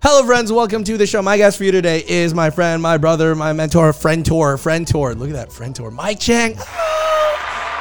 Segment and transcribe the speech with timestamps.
[0.00, 0.52] Hello, friends.
[0.52, 1.22] Welcome to the show.
[1.22, 4.86] My guest for you today is my friend, my brother, my mentor, friend tour, friend
[4.86, 5.12] tour.
[5.12, 5.90] Look at that friend tour.
[5.90, 6.56] Mike Chang.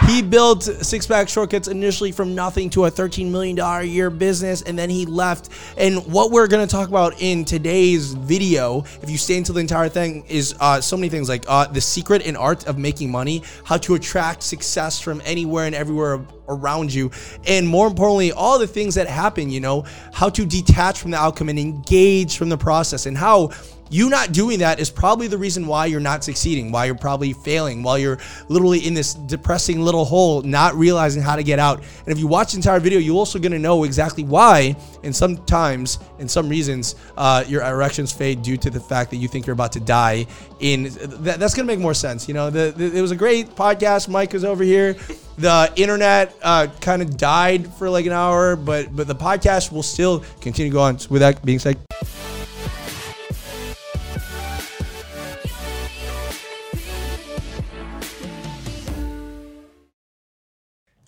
[0.07, 4.61] He built Six Pack Shortcuts initially from nothing to a $13 million a year business,
[4.61, 5.49] and then he left.
[5.75, 9.59] And what we're going to talk about in today's video, if you stay until the
[9.59, 13.11] entire thing, is uh, so many things like uh, the secret and art of making
[13.11, 17.11] money, how to attract success from anywhere and everywhere around you,
[17.46, 19.83] and more importantly, all the things that happen, you know,
[20.14, 23.51] how to detach from the outcome and engage from the process, and how
[23.89, 27.33] you not doing that is probably the reason why you're not succeeding, why you're probably
[27.33, 28.19] failing, while you're
[28.50, 31.79] literally in this depressing little hole, not realizing how to get out.
[31.79, 36.00] And if you watch the entire video, you're also gonna know exactly why, and sometimes,
[36.19, 39.53] in some reasons, uh, your erections fade due to the fact that you think you're
[39.53, 40.25] about to die.
[40.59, 40.83] In
[41.23, 42.28] that, that's gonna make more sense.
[42.28, 44.09] You know, the, the, it was a great podcast.
[44.09, 44.95] Mike was over here.
[45.38, 49.83] The internet uh, kind of died for like an hour, but but the podcast will
[49.83, 50.97] still continue going.
[50.97, 51.78] So with that being said.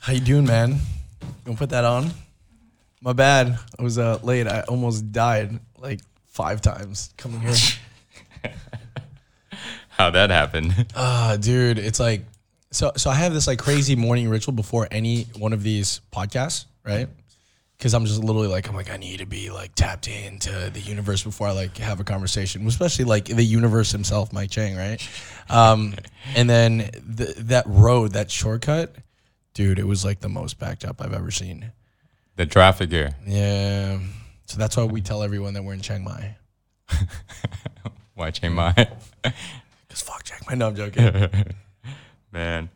[0.09, 0.79] How you doing, man?
[1.45, 2.09] Gonna put that on?
[2.99, 3.59] My bad.
[3.77, 4.47] I was uh, late.
[4.47, 7.53] I almost died like five times coming here.
[9.89, 10.73] How'd that happen?
[10.95, 12.25] Ah, dude, it's like
[12.71, 12.91] so.
[12.97, 17.07] So I have this like crazy morning ritual before any one of these podcasts, right?
[17.77, 20.81] Because I'm just literally like I'm like I need to be like tapped into the
[20.81, 25.07] universe before I like have a conversation, especially like the universe himself, Mike Chang, right?
[25.51, 25.93] Um,
[26.35, 28.95] and then the, that road, that shortcut,
[29.59, 31.73] dude, it was like the most backed up I've ever seen.
[32.37, 33.09] The traffic here.
[33.27, 33.99] Yeah.
[34.45, 36.37] So that's why we tell everyone that we're in Chiang Mai.
[38.15, 38.71] Why Chiang Mai?
[39.23, 40.55] Cause fuck Chiang Mai.
[40.55, 41.27] No, I'm joking.
[42.31, 42.69] Man.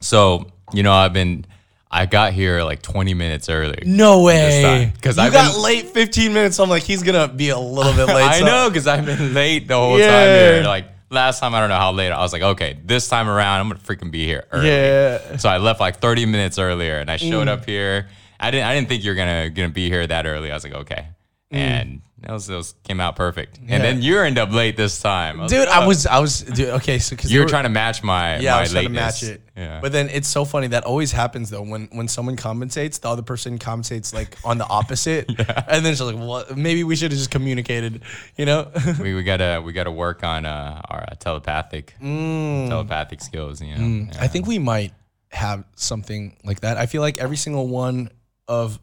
[0.00, 1.46] So, you know, I've been,
[1.88, 3.84] I got here like 20 minutes early.
[3.86, 4.90] No way.
[4.92, 6.56] Because I've got been, late 15 minutes.
[6.56, 8.24] So I'm like, he's gonna be a little bit late.
[8.24, 10.10] I so- know, because I've been late the whole Yeah.
[10.10, 10.26] time
[10.56, 10.62] here.
[10.64, 12.10] Like last time, I don't know how late.
[12.10, 14.68] I was like, okay, this time around, I'm gonna freaking be here early.
[14.68, 15.36] Yeah.
[15.36, 17.50] So I left like 30 minutes earlier, and I showed mm.
[17.50, 18.08] up here.
[18.40, 18.66] I didn't.
[18.66, 20.50] I didn't think you're gonna gonna be here that early.
[20.50, 21.06] I was like, okay,
[21.52, 21.56] mm.
[21.56, 23.58] and that was, that was came out perfect.
[23.62, 23.76] Yeah.
[23.76, 25.88] And then you end up late this time, was Dude, like, I oh.
[25.88, 28.58] was, I was, dude, okay, so because You were trying to match my yeah, my
[28.58, 29.42] I was trying to match it.
[29.56, 29.80] Yeah.
[29.80, 33.22] But then it's so funny that always happens though when when someone compensates, the other
[33.22, 35.64] person compensates like on the opposite, yeah.
[35.68, 38.02] and then she's like, well, maybe we should have just communicated,
[38.36, 38.70] you know?
[39.00, 43.60] we, we gotta we gotta work on uh, our uh, telepathic telepathic skills.
[43.60, 44.16] You know, Mm.
[44.20, 44.92] I think we might
[45.30, 46.76] have something like that.
[46.76, 48.10] I feel like every single one
[48.48, 48.78] of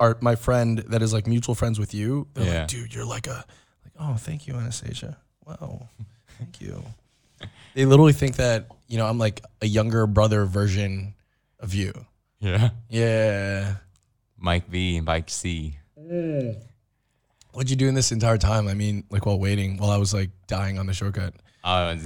[0.00, 2.58] our my friend that is like mutual friends with you, they're Yeah.
[2.60, 3.44] like, dude, you're like a
[3.84, 5.18] like, oh, thank you, Anastasia.
[5.46, 5.88] Wow,
[6.38, 6.82] thank you.
[7.74, 11.14] They literally think that you know I'm like a younger brother version
[11.58, 11.92] of you.
[12.40, 12.70] yeah.
[12.88, 13.74] Yeah.
[14.38, 15.78] Mike V, Mike C.
[17.52, 18.68] What'd you do in this entire time?
[18.68, 21.34] I mean, like while waiting, while I was like dying on the shortcut.
[21.62, 21.96] Uh,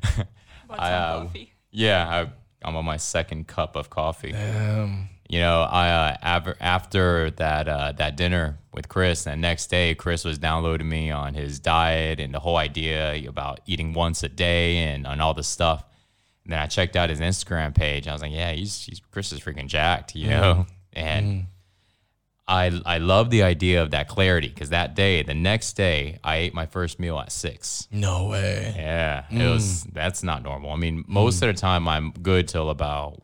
[0.70, 1.52] I, uh, coffee?
[1.70, 4.34] yeah, I, I'm on my second cup of coffee.
[4.34, 9.66] Um, You know, I uh, after, after that uh, that dinner with Chris, and next
[9.68, 14.22] day Chris was downloading me on his diet and the whole idea about eating once
[14.22, 15.84] a day and on all this stuff.
[16.44, 18.08] And then I checked out his Instagram page.
[18.08, 20.66] I was like, yeah, he's, he's Chris is freaking jacked, you know.
[20.94, 21.46] And
[22.48, 26.36] I I love the idea of that clarity because that day, the next day, I
[26.36, 27.86] ate my first meal at six.
[27.90, 28.72] no way.
[28.74, 29.84] Yeah, it was.
[29.92, 30.70] That's not normal.
[30.70, 33.22] I mean, most of the time I'm good till about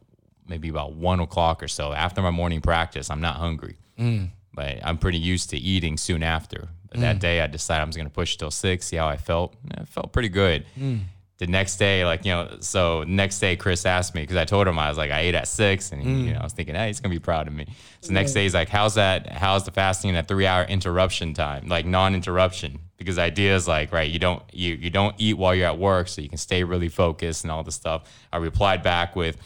[0.49, 1.93] maybe about one o'clock or so.
[1.93, 4.28] After my morning practice, I'm not hungry, mm.
[4.53, 6.69] but I'm pretty used to eating soon after.
[6.91, 7.21] But that mm.
[7.21, 8.87] day, I decided I was going to push till six.
[8.87, 9.54] See how I felt.
[9.71, 10.65] Yeah, It felt pretty good.
[10.78, 11.00] Mm.
[11.38, 14.69] The next day, like you know, so next day, Chris asked me because I told
[14.69, 16.77] him I was like I ate at six, and he, you know, I was thinking,
[16.77, 17.66] hey, he's gonna be proud of me.
[18.03, 19.28] So next day, he's like, how's that?
[19.33, 22.78] How's the fasting in a three-hour interruption time, like non-interruption?
[22.99, 25.77] Because the idea is like, right, you don't you you don't eat while you're at
[25.77, 28.09] work, so you can stay really focused and all this stuff.
[28.33, 29.37] I replied back with,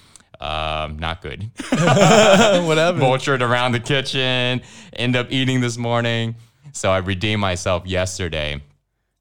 [0.41, 1.43] um, not good.
[1.71, 3.01] Whatever.
[3.01, 4.61] Vultured around the kitchen,
[4.93, 6.37] end up eating this morning.
[6.73, 8.63] So I redeemed myself yesterday.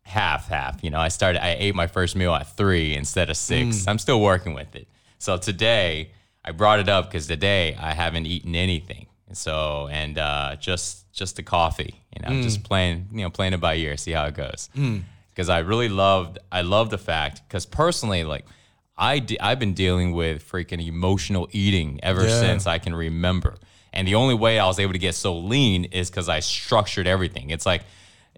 [0.04, 0.84] Half, half.
[0.84, 3.88] You know, I started, I ate my first meal at three instead of six.
[3.88, 4.88] I'm still working with it.
[5.20, 6.12] So today,
[6.46, 9.08] I brought it up because today I haven't eaten anything.
[9.34, 13.60] So, and uh, just just the coffee, you know, just playing, you know, playing it
[13.60, 14.70] by ear, see how it goes.
[15.32, 18.46] Because I really loved, I love the fact, because personally, like,
[18.98, 22.40] I de- I've been dealing with freaking emotional eating ever Yeah.
[22.40, 23.56] since I can remember.
[23.94, 27.08] And the only way I was able to get so lean is because I structured
[27.08, 27.50] everything.
[27.50, 27.84] It's like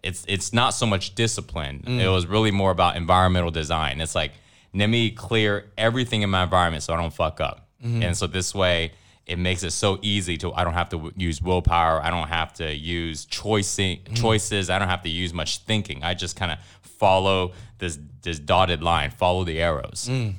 [0.04, 1.84] it's it's not so much discipline.
[1.86, 2.00] Mm.
[2.00, 4.02] It was really more about environmental design.
[4.02, 4.32] It's like
[4.74, 7.68] let me clear everything in my environment so I don't fuck up.
[7.84, 8.04] Mm-hmm.
[8.04, 8.92] And so this way,
[9.26, 12.02] it makes it so easy to I don't have to w- use willpower.
[12.04, 14.16] I don't have to use choicing mm.
[14.16, 14.70] choices.
[14.70, 16.04] I don't have to use much thinking.
[16.04, 20.08] I just kind of follow this this dotted line, follow the arrows.
[20.10, 20.36] Mm.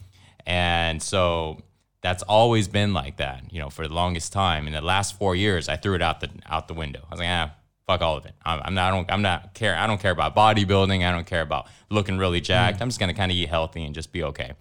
[0.47, 1.63] And so
[2.03, 4.67] that's always been like that, you know, for the longest time.
[4.67, 7.01] In the last four years, I threw it out the out the window.
[7.07, 7.53] I was like, ah,
[7.87, 8.35] fuck all of it.
[8.45, 8.93] I'm, I'm not.
[8.93, 9.13] I don't.
[9.13, 9.77] I'm not care.
[9.77, 11.07] I don't care about bodybuilding.
[11.07, 12.81] I don't care about looking really jacked.
[12.81, 14.53] I'm just gonna kind of eat healthy and just be okay.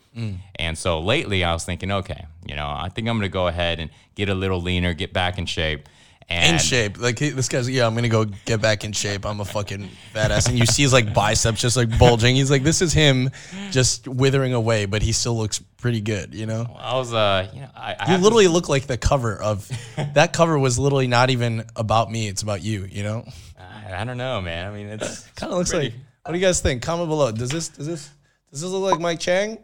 [0.56, 3.80] And so lately, I was thinking, okay, you know, I think I'm gonna go ahead
[3.80, 5.88] and get a little leaner, get back in shape.
[6.32, 7.00] And in shape.
[7.00, 9.26] Like he, this guy's, yeah, I'm gonna go get back in shape.
[9.26, 10.48] I'm a fucking badass.
[10.48, 12.36] And you see his like biceps just like bulging.
[12.36, 13.32] He's like, this is him
[13.72, 16.76] just withering away, but he still looks pretty good, you know?
[16.78, 19.68] I was, uh, you know, I, I You literally look like the cover of
[20.14, 22.28] that cover was literally not even about me.
[22.28, 23.26] It's about you, you know?
[23.60, 24.72] I, I don't know, man.
[24.72, 25.96] I mean, it's Kind of looks pretty- like.
[26.26, 26.84] What do you guys think?
[26.84, 27.32] Comment below.
[27.32, 28.08] Does this does this
[28.52, 29.58] does this look like Mike Chang?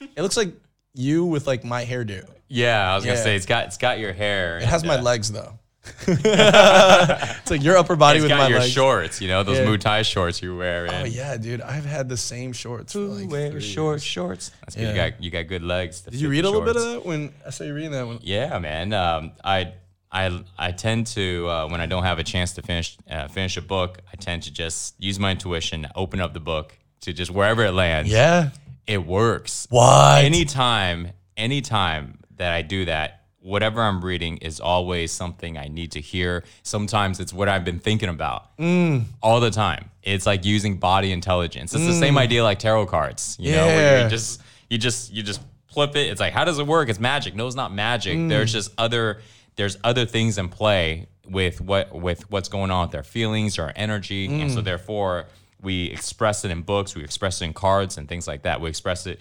[0.00, 0.52] It looks like
[0.94, 2.28] you with like my hairdo.
[2.46, 3.12] Yeah, I was Yeah.
[3.14, 4.58] gonna say it's got it's got your hair.
[4.58, 5.58] It has my uh, legs though.
[6.08, 8.72] it's like your upper body It's with got my your legs.
[8.72, 9.66] shorts, you know, those Yeah.
[9.66, 10.88] Muay Thai shorts you wear.
[10.90, 11.60] Oh yeah, dude.
[11.60, 12.92] I've had the same shorts.
[12.92, 14.02] For like three years.
[14.04, 14.50] shorts.
[14.60, 14.88] That's good.
[14.88, 16.00] You got you got good legs.
[16.02, 18.18] Did you read a little bit of that when I saw you reading that one?
[18.22, 18.92] Yeah, man.
[18.92, 19.72] Um, I
[20.10, 23.56] I I tend to uh, when I don't have a chance to finish uh, finish
[23.56, 27.30] a book, I tend to just use my intuition, open up the book to just
[27.30, 28.10] wherever it lands.
[28.10, 28.50] Yeah.
[28.86, 29.66] it works.
[29.70, 30.24] What?
[30.24, 33.17] Anytime, anytime that I do that,
[33.48, 36.44] whatever I'm reading is always something I need to hear.
[36.62, 39.04] Sometimes it's what I've been thinking about Mm.
[39.22, 39.90] all the time.
[40.02, 41.74] It's like using body intelligence.
[41.74, 44.04] It's the same idea like tarot cards, you know, where Yeah.
[44.04, 45.40] you just you just you just
[45.72, 46.08] flip it.
[46.10, 46.88] It's like how does it work?
[46.88, 47.34] It's magic.
[47.34, 48.16] No, it's not magic.
[48.18, 48.28] Mm.
[48.28, 49.20] There's just other
[49.56, 53.72] there's other things in play with what with what's going on with their feelings or
[53.76, 54.54] energy, and Mm.
[54.54, 55.26] so therefore
[55.60, 58.60] we express it in books, we express it in cards and things like that.
[58.60, 59.20] We express it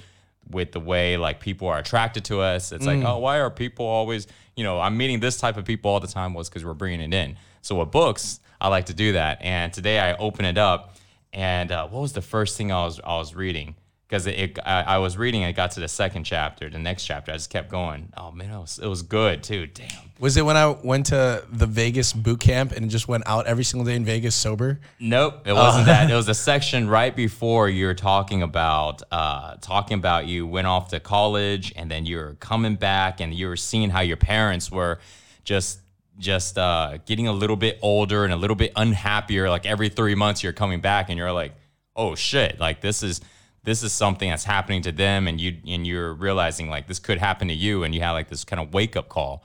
[0.52, 2.72] with the way like people are attracted to us.
[2.72, 3.02] It's Mm.
[3.02, 6.00] like, oh, why are people always, you know, I'm meeting this type of people all
[6.00, 7.38] the time was because we're bringing it in.
[7.62, 9.40] So with books, I like to do that.
[9.42, 10.96] And today I open it up,
[11.34, 13.76] and uh, what was the first thing I was I was reading?
[14.08, 17.06] Because it, it I, I was reading, it got to the second chapter, the next
[17.06, 17.32] chapter.
[17.32, 18.14] I just kept going.
[18.16, 19.68] Oh man, it was it was good too.
[19.68, 19.90] Damn.
[20.20, 23.64] Was it when I went to the Vegas boot camp and just went out every
[23.64, 24.80] single day in Vegas sober?
[25.00, 26.10] Nope, it wasn't that.
[26.10, 30.68] It was a section right before you were talking about uh, talking about you went
[30.68, 34.18] off to college and then you were coming back and you were seeing how your
[34.18, 35.00] parents were
[35.44, 35.80] just
[36.18, 39.50] just uh, getting a little bit older and a little bit unhappier.
[39.50, 41.54] Like every three months you're coming back and you're like,
[41.96, 43.22] oh shit, like this is
[43.68, 47.18] this is something that's happening to them and you and you're realizing like this could
[47.18, 49.44] happen to you and you have like this kind of wake up call.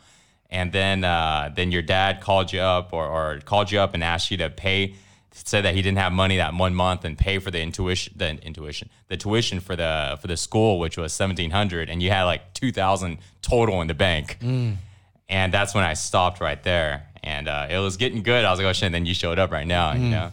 [0.49, 4.05] And then uh, then your dad called you up or, or called you up and
[4.05, 4.95] asked you to pay
[5.33, 8.29] said that he didn't have money that one month and pay for the intuition the
[8.47, 12.55] intuition the tuition for the for the school which was 1700 and you had like
[12.55, 14.39] 2000 total in the bank.
[15.29, 18.45] And that's when i stopped right there and uh, it was getting good.
[18.45, 20.33] I was like oh shit and then you showed up right now you know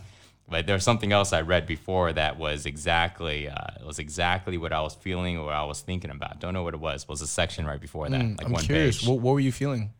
[0.50, 4.82] but there's something else i read before that was exactly uh, was exactly what i
[4.82, 7.22] was feeling or what i was thinking about don't know what it was It was
[7.22, 9.00] a section right before that like I'm one curious.
[9.00, 9.92] page What, what were you feeling?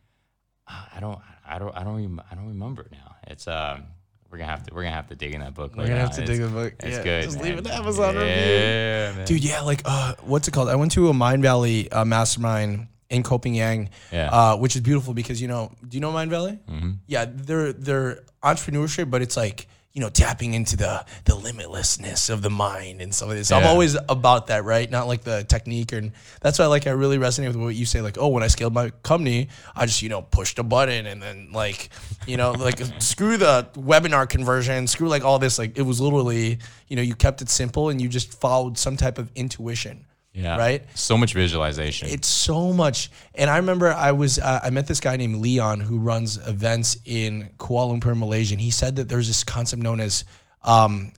[0.68, 1.18] I don't,
[1.48, 3.16] I don't, I don't, rem- I don't remember it now.
[3.26, 3.82] It's um,
[4.30, 5.74] we're gonna have to, we're gonna have to dig in that book.
[5.76, 6.74] We're gonna have to It's- dig in the book.
[6.80, 7.24] It's Yeah, good.
[7.24, 7.44] just man.
[7.46, 9.16] leave it to Amazon yeah, review.
[9.18, 9.26] man.
[9.26, 10.68] Dude, yeah, like uh, what's it called?
[10.68, 14.30] I went to a Mindvalley uh, mastermind in Copenhagen, Yeah.
[14.30, 16.60] uh, which is beautiful because you know, do you know Mindvalley?
[16.68, 16.90] Mm-hmm.
[17.08, 22.42] Yeah, they're they're entrepreneurship, but it's like you know tapping into the the limitlessness of
[22.42, 23.50] the mind and some of this.
[23.50, 24.88] I'm always about that, right?
[24.88, 28.00] Not like the technique, and that's why like I really resonate with what you say.
[28.00, 31.20] Like, oh, when I scaled my company, I just you know pushed a button and
[31.20, 31.90] then like
[32.26, 35.58] you know like screw the webinar conversion, screw like all this.
[35.58, 38.96] Like it was literally you know you kept it simple and you just followed some
[38.96, 40.04] type of intuition.
[40.32, 40.56] Yeah.
[40.56, 40.84] Right.
[40.94, 42.08] So much visualization.
[42.08, 43.10] It's so much.
[43.34, 46.96] And I remember I was uh, I met this guy named Leon who runs events
[47.04, 48.54] in Kuala Lumpur, Malaysia.
[48.54, 50.24] And he said that there's this concept known as
[50.62, 51.12] um,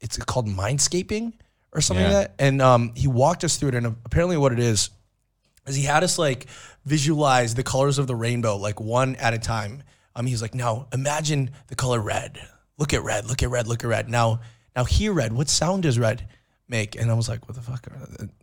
[0.00, 1.32] it's called mindscaping
[1.72, 2.12] or something Yeah.
[2.18, 2.34] like that.
[2.38, 3.74] And um, he walked us through it.
[3.74, 4.90] And apparently, what it is
[5.66, 6.46] is he had us like
[6.84, 9.82] visualize the colors of the rainbow like one at a time.
[10.14, 12.38] Um, he's like, now imagine the color red.
[12.78, 13.26] Look at red.
[13.26, 13.66] Look at red.
[13.66, 14.08] Look at red.
[14.08, 14.40] Now,
[14.76, 15.32] now hear red.
[15.32, 16.28] What sound is red
[16.68, 16.96] make?
[17.00, 17.86] And I was like, what the fuck?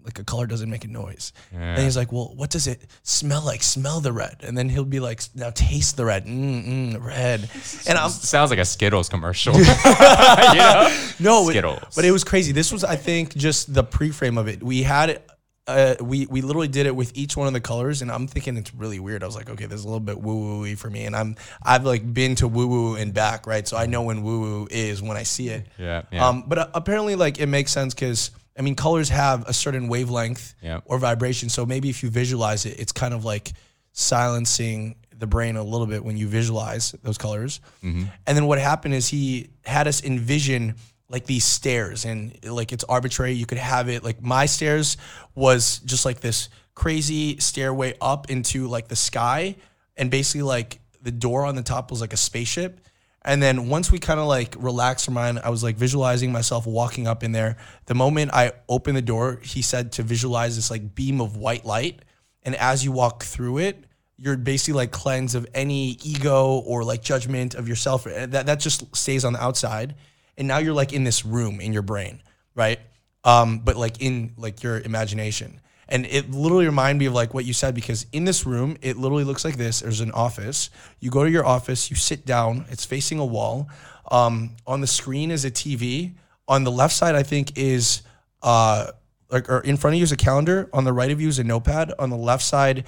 [0.04, 1.34] Like a color doesn't make a noise.
[1.54, 3.64] And he's like, well, what does it smell like?
[3.64, 4.38] Smell the red.
[4.44, 6.26] And then he'll be like, now taste the red.
[6.26, 6.66] Mm,
[6.96, 7.50] mm, red.
[7.88, 9.54] And I'm sounds like a Skittles commercial.
[9.56, 11.08] you know?
[11.20, 11.96] no, it- Skittles.
[11.96, 12.52] but it was crazy.
[12.52, 14.64] This was, I think, just the pre-frame of it.
[14.64, 15.22] We had,
[15.68, 18.56] uh, we we literally did it with each one of the colors, and I'm thinking
[18.58, 19.24] it's really weird.
[19.24, 21.36] I was like, okay, this is a little bit woo woo for me, and I'm
[21.64, 23.68] I've like been to woo woo and back, right?
[23.68, 25.66] So I know when woo woo is when I see it.
[25.80, 26.28] Yeah, yeah.
[26.28, 29.88] Um, but uh, apparently, like it makes sense because I mean, colors have a certain
[29.90, 30.80] wavelength Yeah.
[30.86, 31.50] or vibration.
[31.50, 33.52] So maybe if you visualize it, it's kind of like
[33.92, 37.60] silencing the brain a little bit when you visualize those colors.
[37.82, 40.76] And then what happened is he had us envision
[41.10, 43.34] like these stairs and like it's arbitrary.
[43.34, 44.98] You could have it like my stairs
[45.36, 49.56] was just like this crazy stairway up into like the sky
[49.96, 52.82] and basically like the door on the top was like a spaceship.
[53.24, 56.68] And then once we kind of like relaxed our mind, I was like visualizing myself
[56.68, 57.58] walking up in there.
[57.86, 61.66] The moment I opened the door, he said to visualize this like beam of white
[61.66, 62.02] light.
[62.44, 63.84] And as you walk through it,
[64.18, 68.04] you're basically like cleansed of any ego or like judgment of yourself.
[68.04, 69.96] That that just stays on the outside.
[70.38, 72.22] And now you're like in this room in your brain,
[72.56, 72.80] right?
[73.24, 75.62] Um, but like in like your imagination.
[75.88, 78.98] And it literally reminded me of like what you said because in this room, it
[78.98, 79.82] literally looks like this.
[79.82, 80.70] There's an office.
[81.00, 83.70] You go to your office, you sit down, it's facing a wall.
[84.12, 86.14] Um, on the screen is a TV.
[86.48, 88.02] On the left side, I think, is
[88.42, 88.92] uh,
[89.32, 90.70] like or in front of you is a calendar.
[90.74, 91.94] On the right of you is a notepad.
[92.00, 92.86] On the left side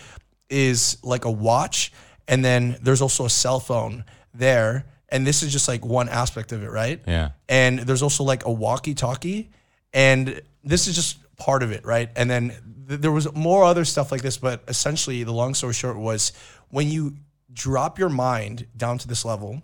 [0.49, 1.91] is like a watch.
[2.27, 4.85] And then there's also a cell phone there.
[5.09, 7.01] And this is just like one aspect of it, right?
[7.07, 7.29] Yeah.
[7.47, 9.49] and there's also like a walkie-talkie.
[9.93, 12.09] And this is just part of it right?
[12.15, 12.49] And then
[12.87, 16.33] th- there was more other stuff like this but essentially the long story short was
[16.69, 17.15] when you
[17.53, 19.61] drop your mind down to this level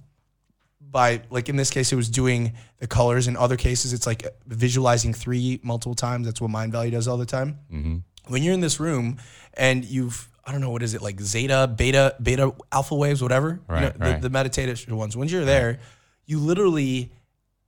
[0.80, 3.28] by like in this case it was doing the colors.
[3.28, 6.26] In other cases it's like visualizing three multiple times.
[6.26, 7.60] That's what Mindvalley does all the time.
[7.72, 7.98] Mm-hmm.
[8.28, 9.18] When you're in this room
[9.56, 13.62] and you've I don't know what is it like theta, beta, beta, alpha waves, whatever.
[13.68, 14.22] Right, you know, right.
[14.22, 15.16] The, the meditative ones.
[15.16, 15.80] Once you're there,
[16.26, 17.12] you literally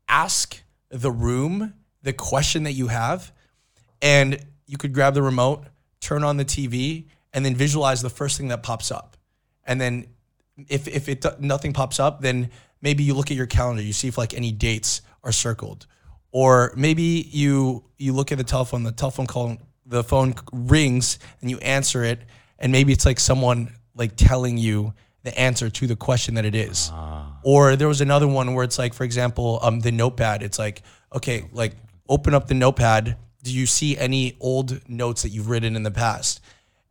[0.09, 3.31] ask the room the question that you have,
[4.01, 5.63] and you could grab the remote,
[6.01, 9.17] turn on the TV, and then visualize the first thing that pops up.
[9.65, 10.07] And then
[10.67, 12.49] if if it nothing pops up, then
[12.81, 15.87] maybe you look at your calendar, you see if like any dates are circled,
[16.31, 21.49] or maybe you you look at the telephone, the telephone call, the phone rings, and
[21.49, 22.21] you answer it,
[22.59, 24.93] and maybe it's like someone like telling you
[25.23, 26.91] the answer to the question that it is.
[27.43, 30.43] Or there was another one where it's like, for example, um, the notepad.
[30.43, 30.83] It's like,
[31.13, 31.73] okay, like
[32.07, 33.17] open up the notepad.
[33.43, 36.41] Do you see any old notes that you've written in the past?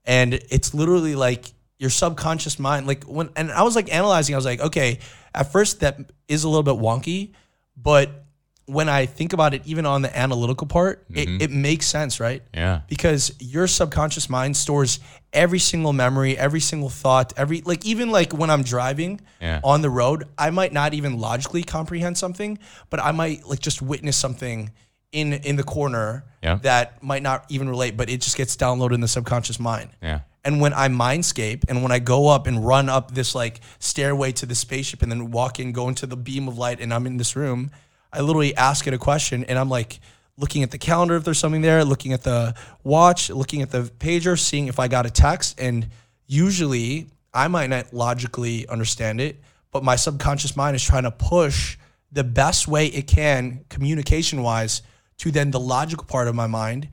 [0.04, 2.86] And it's literally like your subconscious mind.
[2.86, 4.34] Like when, and I was like analyzing.
[4.34, 4.98] I was like, okay,
[5.34, 7.32] at first that is a little bit wonky,
[7.76, 8.23] but
[8.66, 11.40] when I think about it, even on the analytical part, it, mm-hmm.
[11.42, 12.42] it makes sense, right?
[12.54, 12.80] Yeah.
[12.88, 15.00] because your subconscious mind stores
[15.32, 19.60] every single memory, every single thought, every like even like when I'm driving Yeah.
[19.64, 23.82] on the road, I might not even logically comprehend something, but I might like just
[23.82, 24.70] witness something
[25.12, 26.56] in in the corner Yeah.
[26.62, 29.90] that might not even relate, but it just gets downloaded in the subconscious mind.
[30.02, 30.20] Yeah.
[30.46, 34.30] And when I mindscape and when I go up and run up this like stairway
[34.32, 37.06] to the spaceship and then walk in, go into the beam of light, and I'm
[37.06, 37.70] in this room,
[38.14, 40.00] I literally ask it a question and I'm like
[40.36, 43.82] looking at the calendar if there's something there, looking at the watch, looking at the
[43.82, 45.60] pager, seeing if I got a text.
[45.60, 45.88] And
[46.26, 49.40] usually I might not logically understand it,
[49.70, 51.76] but my subconscious mind is trying to push
[52.12, 54.82] the best way it can communication wise
[55.18, 56.88] to then the logical part of my mind.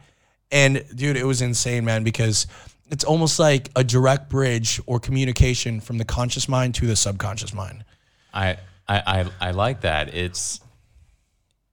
[0.51, 2.47] And dude, it was insane, man, because
[2.89, 7.53] it's almost like a direct bridge or communication from the conscious mind to the subconscious
[7.53, 7.85] mind.
[8.33, 10.13] I, I, I, I like that.
[10.13, 10.59] It's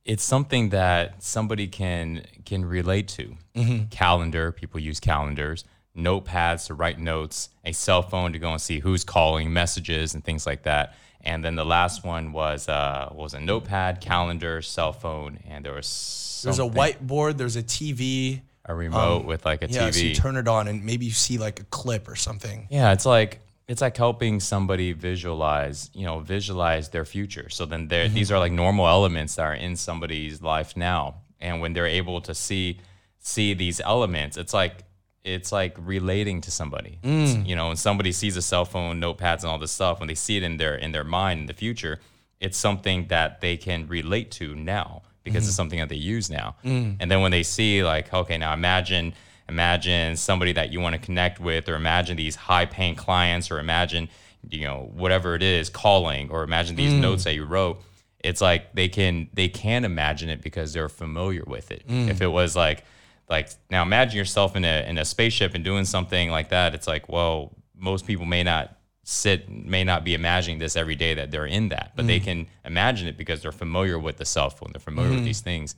[0.08, 3.36] it's something that somebody can can relate to.
[3.90, 5.64] Calendar, people use calendars,
[5.96, 10.24] notepads to write notes, a cell phone to go and see who's calling, messages and
[10.24, 10.94] things like that.
[11.20, 15.74] And then the last one was uh was a notepad, calendar, cell phone, and there
[15.74, 18.40] was There's a whiteboard, there's a TV.
[18.64, 19.74] a remote with like a TV.
[19.74, 22.66] Yeah, so you turn it on and maybe you see like a clip or something.
[22.70, 27.50] Yeah, it's like it's like helping somebody visualize, you know, visualize their future.
[27.50, 28.14] So then there mm-hmm.
[28.14, 31.16] these are like normal elements that are in somebody's life now.
[31.38, 32.80] And when they're able to see
[33.20, 34.84] see these elements, it's like
[35.22, 36.98] it's like relating to somebody.
[37.02, 37.46] It's, mm.
[37.46, 40.14] you know, when somebody sees a cell phone, notepads and all this stuff, when they
[40.14, 42.00] see it in their in their mind in the future,
[42.40, 45.56] it's something that they can relate to now because it's mm-hmm.
[45.56, 46.56] something that they use now.
[46.64, 46.96] Mm.
[47.00, 49.12] And then when they see like, okay, now imagine
[49.48, 53.58] imagine somebody that you want to connect with or imagine these high paying clients or
[53.58, 54.08] imagine
[54.50, 57.00] you know whatever it is calling or imagine these mm.
[57.00, 57.80] notes that you wrote
[58.20, 61.86] it's like they can they can imagine it because they're familiar with it.
[61.86, 62.08] Mm.
[62.08, 62.84] If it was like
[63.28, 66.86] like now imagine yourself in a in a spaceship and doing something like that it's
[66.86, 71.30] like well most people may not sit may not be imagining this every day that
[71.30, 72.24] they're in that but they mm.
[72.24, 75.26] can imagine it because they're familiar with the cell phone they're familiar with mm-hmm.
[75.26, 75.74] these things.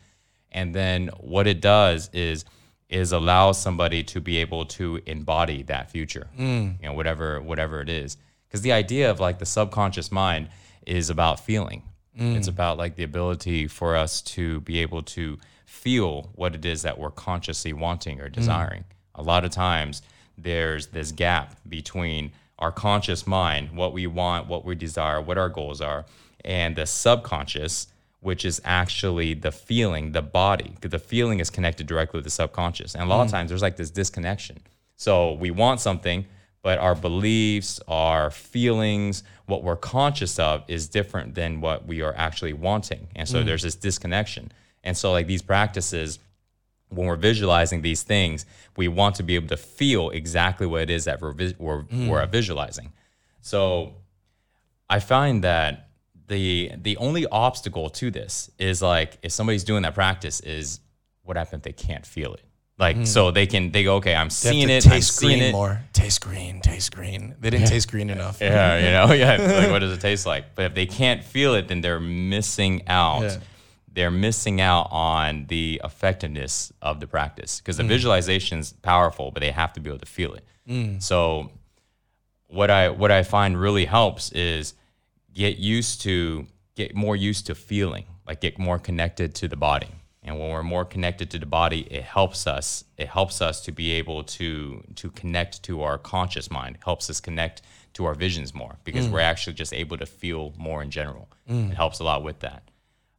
[0.53, 2.45] And then what it does is
[2.91, 6.79] is allow somebody to be able to embody that future mm.
[6.81, 8.17] you know whatever whatever it is.
[8.47, 10.49] Because the idea of like the subconscious mind
[10.85, 11.85] is about feeling.
[12.19, 12.37] Mm.
[12.37, 16.83] It's about like the ability for us to be able to feel what it is
[16.83, 18.33] that we're consciously wanting or mm.
[18.33, 18.85] desiring.
[19.15, 20.03] A lot of times
[20.37, 25.49] there's this gap between our conscious mind, what we want, what we desire, what our
[25.49, 26.05] goals are,
[26.45, 27.87] and the subconscious,
[28.21, 32.31] which is actually the feeling, the body, because the feeling is connected directly with the
[32.31, 32.95] subconscious.
[32.95, 33.33] And a lot of mm.
[33.33, 34.59] times there's like this disconnection.
[34.97, 36.27] So we want something,
[36.63, 42.15] but our beliefs, our feelings, what we're conscious of is different than what we are
[42.15, 43.09] actually wanting.
[43.17, 43.47] And so mm.
[43.47, 44.53] there's this disconnection.
[44.85, 46.19] And so, like these practices,
[46.89, 48.47] when we're visualizing these things,
[48.77, 52.09] we want to be able to feel exactly what it is that we're, we're, mm.
[52.09, 52.93] we're visualizing.
[53.41, 53.95] So
[54.89, 55.90] I find that
[56.31, 60.81] the the only obstacle to this is like if somebody's doing that practice is
[61.25, 62.43] what happens if they can't feel it.
[62.79, 65.83] Like so they can they go okay I'm seeing it I'm seeing green it more.
[65.93, 66.63] Taste green.
[66.63, 67.35] Taste green.
[67.39, 68.41] They didn't taste green enough.
[68.41, 71.53] yeah you know yeah like what does it taste like but if they can't feel
[71.55, 73.37] it then they're missing out Yeah.
[73.93, 77.89] they're missing out on the effectiveness of the practice because Mm.
[77.89, 81.03] visualization is powerful but they have to be able to feel it Mm.
[81.03, 81.51] so
[82.47, 84.75] what i what i find really helps is
[85.41, 89.89] get used to get more used to feeling like get more connected to the body.
[90.23, 93.73] And when we're more connected to the body it helps us it helps us to
[93.73, 96.73] be able to to connect to our conscious mind.
[96.85, 97.63] Helps us connect
[97.95, 101.27] to our visions more because we're actually just able to feel more in general.
[101.49, 102.63] It helps a lot with that.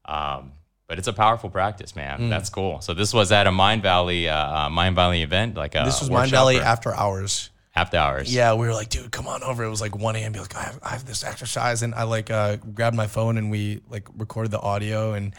[0.05, 0.53] Um,
[0.87, 2.29] but it's a powerful practice man.
[2.29, 2.81] That's cool.
[2.81, 6.59] So this was at a Mindvalley uh, uh, Mindvalley event like a This was Mindvalley
[6.59, 7.49] or after hours.
[7.75, 9.63] After hours Yeah, we were like, dude, come on over.
[9.63, 10.31] It was like 1 a.m.
[10.31, 11.83] Be like, I have, I have this exercise.
[11.83, 15.13] And I like uh, grabbed my phone and we like recorded the audio.
[15.13, 15.33] And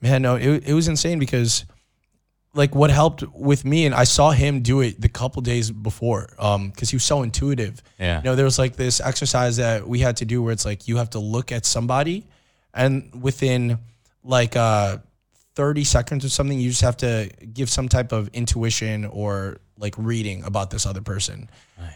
[0.00, 1.64] man, no, it, it was insane because
[2.54, 6.28] like what helped with me, and I saw him do it the couple days before
[6.36, 7.82] because he was so intuitive.
[7.98, 8.18] Yeah.
[8.18, 10.86] You know, there was like this exercise that we had to do where it's like
[10.86, 12.26] you have to look at somebody
[12.72, 13.78] and within
[14.22, 14.98] like uh
[15.54, 19.94] 30 seconds or something, you just have to give some type of intuition or like
[19.98, 21.48] reading about this other person.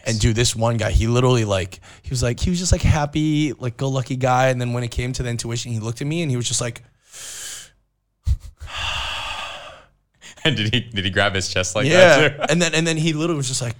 [0.05, 2.81] And dude, this one guy, he literally like he was like he was just like
[2.81, 4.49] happy, like go lucky guy.
[4.49, 6.47] And then when it came to the intuition, he looked at me and he was
[6.47, 6.83] just like,
[10.45, 12.29] And did he did he grab his chest like that yeah.
[12.29, 13.75] too and then and then he literally was just like,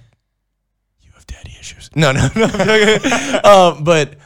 [1.00, 1.90] you have daddy issues.
[1.94, 2.44] No, no, no.
[3.44, 4.16] um, but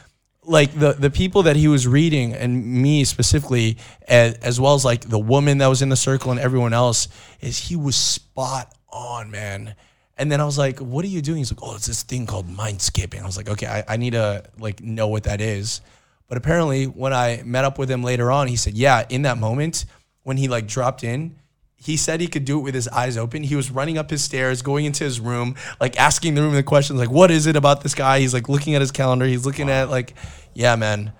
[0.45, 3.77] like the the people that he was reading and me specifically,
[4.07, 7.07] as, as well as like the woman that was in the circle and everyone else,
[7.41, 9.75] is he was spot on, man.
[10.17, 12.25] And then I was like, "What are you doing?" He's like, "Oh, it's this thing
[12.25, 15.81] called mindscaping." I was like, "Okay, I, I need to like know what that is."
[16.27, 19.37] But apparently, when I met up with him later on, he said, "Yeah, in that
[19.37, 19.85] moment
[20.23, 21.35] when he like dropped in,
[21.77, 23.43] he said he could do it with his eyes open.
[23.43, 26.63] He was running up his stairs, going into his room, like asking the room the
[26.63, 29.25] questions, like, "What is it about this guy?" He's like looking at his calendar.
[29.25, 30.13] He's looking at like,
[30.53, 31.11] yeah, man,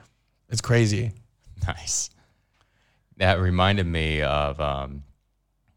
[0.49, 1.11] it's crazy.
[1.67, 2.11] Nice.
[3.17, 5.01] That reminded me of um,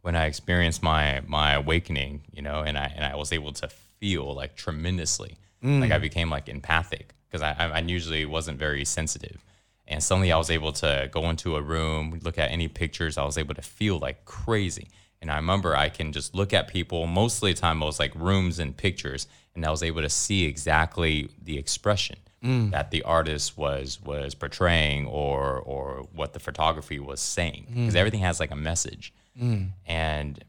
[0.02, 3.68] when I experienced my my awakening, you know, and I and I was able to
[4.00, 8.84] feel like tremendously, like I became like empathic because I, I I usually wasn't very
[8.84, 9.42] sensitive,
[9.88, 13.24] and suddenly I was able to go into a room, look at any pictures, I
[13.24, 14.88] was able to feel like crazy.
[15.20, 18.14] And I remember I can just look at people mostly the time, it was like
[18.14, 22.70] rooms and pictures, and I was able to see exactly the expression mm.
[22.70, 27.66] that the artist was was portraying or or what the photography was saying.
[27.70, 27.74] Mm.
[27.74, 29.12] Because everything has like a message.
[29.40, 29.70] Mm.
[29.87, 30.44] And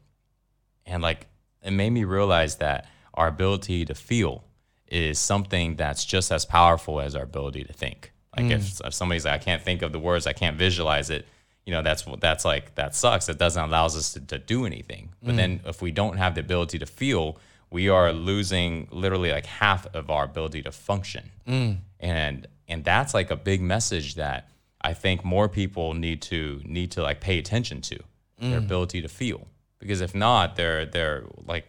[0.86, 1.26] and like
[1.62, 4.44] it made me realize that our ability to feel
[4.86, 8.86] is something that's just as powerful as our ability to think like if, hmm.
[8.86, 11.26] if somebody's like i can't think of the words i can't visualize it
[11.70, 13.28] you know that's what that's like that sucks.
[13.28, 15.10] It doesn't allow us to, to do anything.
[15.22, 15.36] But hmm.
[15.36, 17.38] then if we don't have the ability to feel
[17.70, 21.30] we are losing literally like half of our ability to function.
[21.46, 21.72] Hmm.
[22.00, 24.48] And and that's like a big message that
[24.82, 27.98] i think more people need to need to like pay attention to
[28.38, 29.46] their ability to feel.
[29.78, 31.66] Because if not they're they're like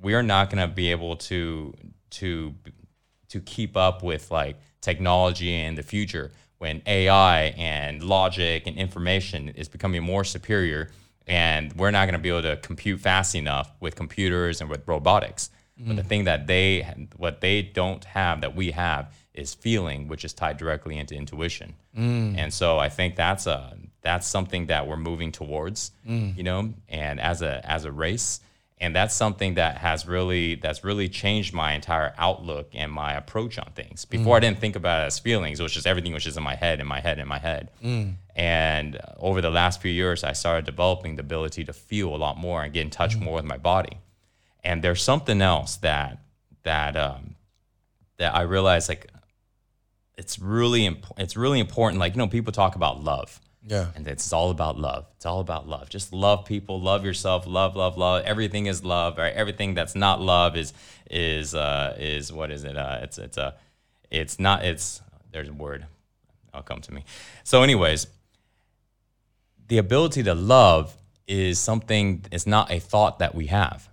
[0.00, 1.74] we're not going to be able to
[2.10, 2.54] to
[3.30, 9.48] to keep up with like technology in the future when AI and logic and information
[9.50, 10.90] is becoming more superior
[11.26, 14.86] and we're not going to be able to compute fast enough with computers and with
[14.86, 15.50] robotics.
[15.76, 16.06] But the mm.
[16.06, 20.56] thing that they what they don't have that we have is feeling, which is tied
[20.56, 21.74] directly into intuition.
[21.98, 22.38] Mm.
[22.38, 26.36] And so I think that's a that's something that we're moving towards, mm.
[26.36, 28.38] you know, and as a as a race
[28.84, 33.58] and that's something that has really that's really changed my entire outlook and my approach
[33.58, 34.04] on things.
[34.04, 35.58] Before i didn't think about it as feelings.
[35.58, 37.70] It was just everything was just in my head in my head in my head.
[38.36, 42.20] And uh, over the last few years i started developing the ability to feel a
[42.26, 43.96] lot more and get in touch more with my body.
[44.62, 46.18] And there's something else that
[46.62, 47.36] that um
[48.18, 49.10] that i realized like
[50.16, 52.00] it's really imp- it's really important.
[52.00, 53.86] Like you know people talk about love Yeah.
[53.94, 55.06] And it's all about love.
[55.16, 55.88] It's all about love.
[55.88, 58.24] Just love people, love yourself, love, love, love.
[58.24, 59.16] Everything is love.
[59.16, 59.32] Right?
[59.32, 60.72] Everything that's not love is
[61.10, 62.76] is uh is what is it?
[62.76, 63.54] Uh it's it's a
[64.10, 65.00] it's not it's
[65.32, 65.86] there's a word.
[66.52, 67.04] I'll come to me.
[67.42, 68.06] So anyways,
[69.68, 70.94] the ability to love
[71.26, 73.88] is something it's not a thought that we have.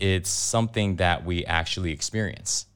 [0.00, 2.66] It's something that we actually experience.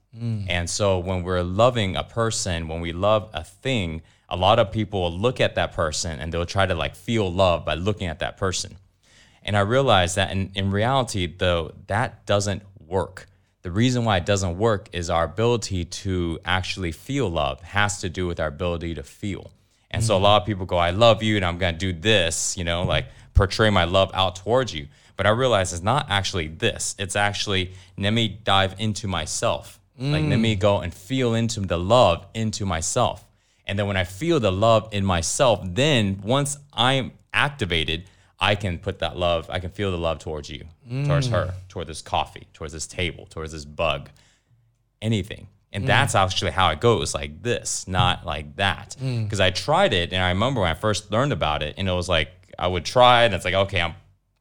[0.49, 4.71] And so when we're loving a person, when we love a thing, a lot of
[4.73, 8.09] people will look at that person and they'll try to like feel love by looking
[8.09, 8.77] at that person.
[9.43, 13.27] And I realized that in, in reality, though, that doesn't work.
[13.63, 18.09] The reason why it doesn't work is our ability to actually feel love has to
[18.09, 19.51] do with our ability to feel.
[19.91, 20.25] And so a mm-hmm.
[20.25, 22.83] lot of people go, I love you and I'm going to do this, you know,
[22.83, 24.89] like portray my love out towards you.
[25.17, 26.95] But I realize it's not actually this.
[26.99, 29.81] It's actually, let me dive into myself.
[30.01, 30.61] Like, let me mm.
[30.61, 33.25] go and feel into the love into myself.
[33.69, 38.09] And then when I feel the love in myself, then once I'm activated,
[38.41, 40.65] I can put that love, I can feel the love towards you,
[41.07, 41.69] towards her, mm.
[41.69, 44.11] towards this coffee, towards this table, towards this bug,
[45.03, 45.49] anything.
[45.73, 45.87] And mm.
[45.89, 48.97] that's actually how it goes, like this, not like that.
[49.01, 49.25] Mm.
[49.25, 51.93] Because I tried it, and I remember when I first learned about it, and it
[51.93, 53.95] was like I would try it, and it's like, okay, I'm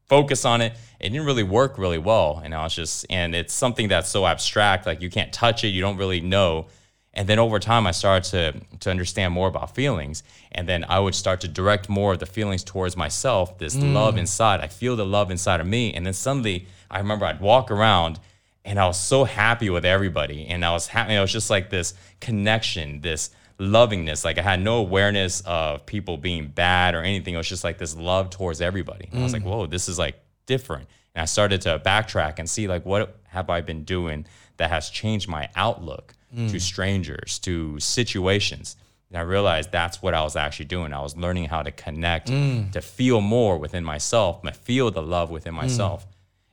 [0.08, 0.74] focused on it.
[1.00, 4.26] It didn't really work really well, and I was just, and it's something that's so
[4.26, 6.68] abstract, like you can't touch it, you don't really know.
[7.18, 11.00] And then over time, I started to to understand more about feelings, and then I
[11.00, 13.58] would start to direct more of the feelings towards myself.
[13.58, 13.92] This mm.
[13.94, 17.42] love inside, I feel the love inside of me, and then suddenly, I remember I'd
[17.42, 18.20] walk around,
[18.64, 21.16] and I was so happy with everybody, and I was happy.
[21.16, 24.24] It was just like this connection, this lovingness.
[24.24, 27.34] Like I had no awareness of people being bad or anything.
[27.34, 29.10] It was just like this love towards everybody.
[29.12, 29.48] And I was like, mm.
[29.48, 30.88] whoa, this is like different.
[31.16, 34.28] And I started to backtrack and see like what have I been doing
[34.58, 38.76] that has changed my outlook to strangers, to situations.
[39.10, 40.92] And I realized that's what I was actually doing.
[40.92, 45.32] I was learning how to connect, to feel more within myself, to feel the love
[45.32, 46.06] within myself.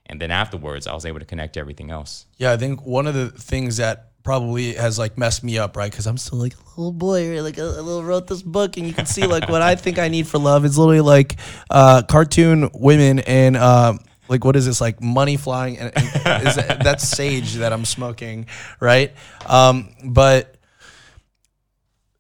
[0.06, 2.26] And then afterwards, I was able to connect to everything else.
[2.36, 5.90] Yeah, I think one of the things that probably has like messed me up, right?
[5.90, 8.76] Because I'm still like a little boy, or like a, a little wrote this book,
[8.76, 11.36] and you can see like what I think I need for love is literally like
[11.70, 13.56] uh, cartoon women and.
[13.56, 13.94] Uh,
[14.28, 16.06] like what is this like money flying and, and
[16.48, 18.46] is that, that's sage that I'm smoking
[18.80, 19.12] right
[19.46, 20.56] um, but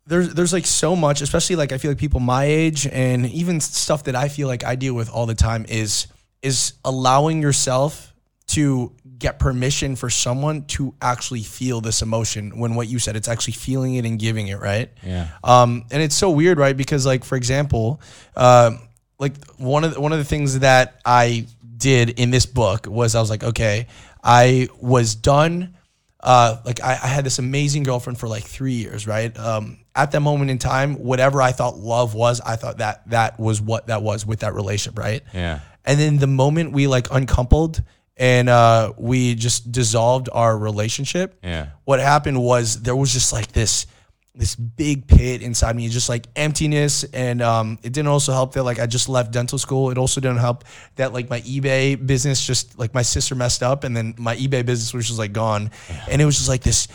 [0.06, 3.58] there's there's like so much, especially like I feel like people my age and even
[3.60, 6.08] stuff that I feel like I deal with all the time is
[6.42, 8.12] is allowing yourself
[8.48, 13.28] to get permission for someone to actually feel this emotion when what you said it's
[13.28, 15.28] actually feeling it and giving it right Yeah.
[15.42, 16.76] um, and it's so weird, right?
[16.76, 18.02] Because like for example,
[18.36, 18.80] um,
[19.18, 23.14] like one of the, one of the things that I did in this book was
[23.14, 23.86] I was like, okay,
[24.22, 25.76] I was done.
[26.20, 29.36] Uh, like I, I had this amazing girlfriend for like three years, right?
[29.38, 33.38] Um, at that moment in time, whatever I thought love was, I thought that that
[33.38, 35.22] was what that was with that relationship, right?
[35.34, 35.60] Yeah.
[35.84, 37.82] And then the moment we like uncoupled
[38.16, 41.66] and uh, we just dissolved our relationship, Yeah.
[41.84, 43.86] what happened was there was just like this
[44.34, 47.04] this big pit inside me, just like emptiness.
[47.04, 49.90] And um, it didn't also help that like I just left dental school.
[49.90, 50.64] It also didn't help
[50.96, 54.66] that like my eBay business just like my sister messed up, and then my eBay
[54.66, 55.70] business was just like gone,
[56.10, 56.88] and it was just like this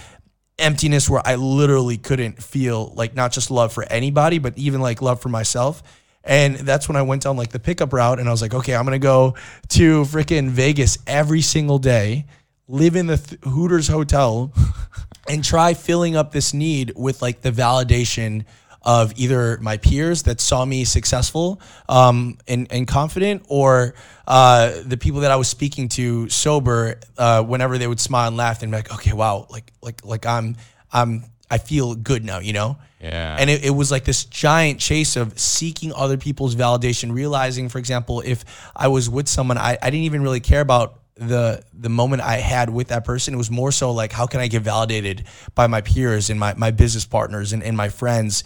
[0.60, 5.02] emptiness where I literally couldn't feel like not just love for anybody, but even like
[5.02, 5.82] love for myself.
[6.24, 8.76] And that's when I went down like the pickup route and I was like, okay,
[8.76, 9.36] I'm going to go
[9.70, 12.26] to freaking Vegas every single day,
[12.68, 14.54] live in the th- Hooters hotel
[15.30, 18.46] and try filling up this need with like the validation
[18.82, 23.94] of either my peers that saw me successful um, and, and confident or
[24.28, 28.38] uh, the people that I was speaking to sober uh, whenever they would smile and
[28.38, 30.56] laugh and be like, okay, wow, like, like, like I'm,
[30.92, 32.78] I'm, I feel good now, you know?
[33.02, 33.38] Yeah.
[33.40, 37.80] And it, it was like this giant chase of seeking other people's validation, realizing, for
[37.80, 41.90] example, if I was with someone, I, I didn't even really care about the the
[41.90, 43.34] moment I had with that person.
[43.34, 46.54] It was more so like, how can I get validated by my peers and my,
[46.56, 48.44] my business partners and, and my friends?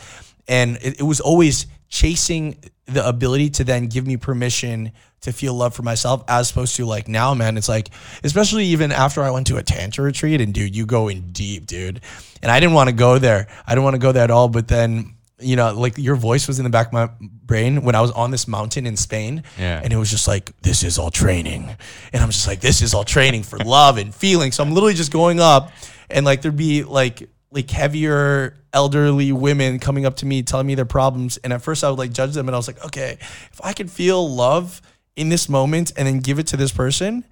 [0.48, 5.54] And it, it was always chasing the ability to then give me permission to feel
[5.54, 7.90] love for myself as opposed to like now, man, it's like,
[8.24, 11.66] especially even after I went to a tantra retreat and dude, you go in deep,
[11.66, 12.02] dude.
[12.42, 13.48] And I didn't want to go there.
[13.66, 14.50] I didn't want to go there at all.
[14.50, 17.96] But then, you know, like your voice was in the back of my brain when
[17.96, 19.44] I was on this mountain in Spain.
[19.58, 19.82] Yeah.
[19.84, 21.76] And it was just like, this is all training.
[22.14, 24.52] And I'm just like, this is all training for love and feeling.
[24.52, 25.72] So I'm literally just going up
[26.10, 30.76] and like there'd be like like heavier elderly women coming up to me telling me
[30.76, 33.18] their problems and at first I would like judge them and I was like okay
[33.20, 34.82] if I could feel love
[35.16, 37.26] in this moment and then give it to this person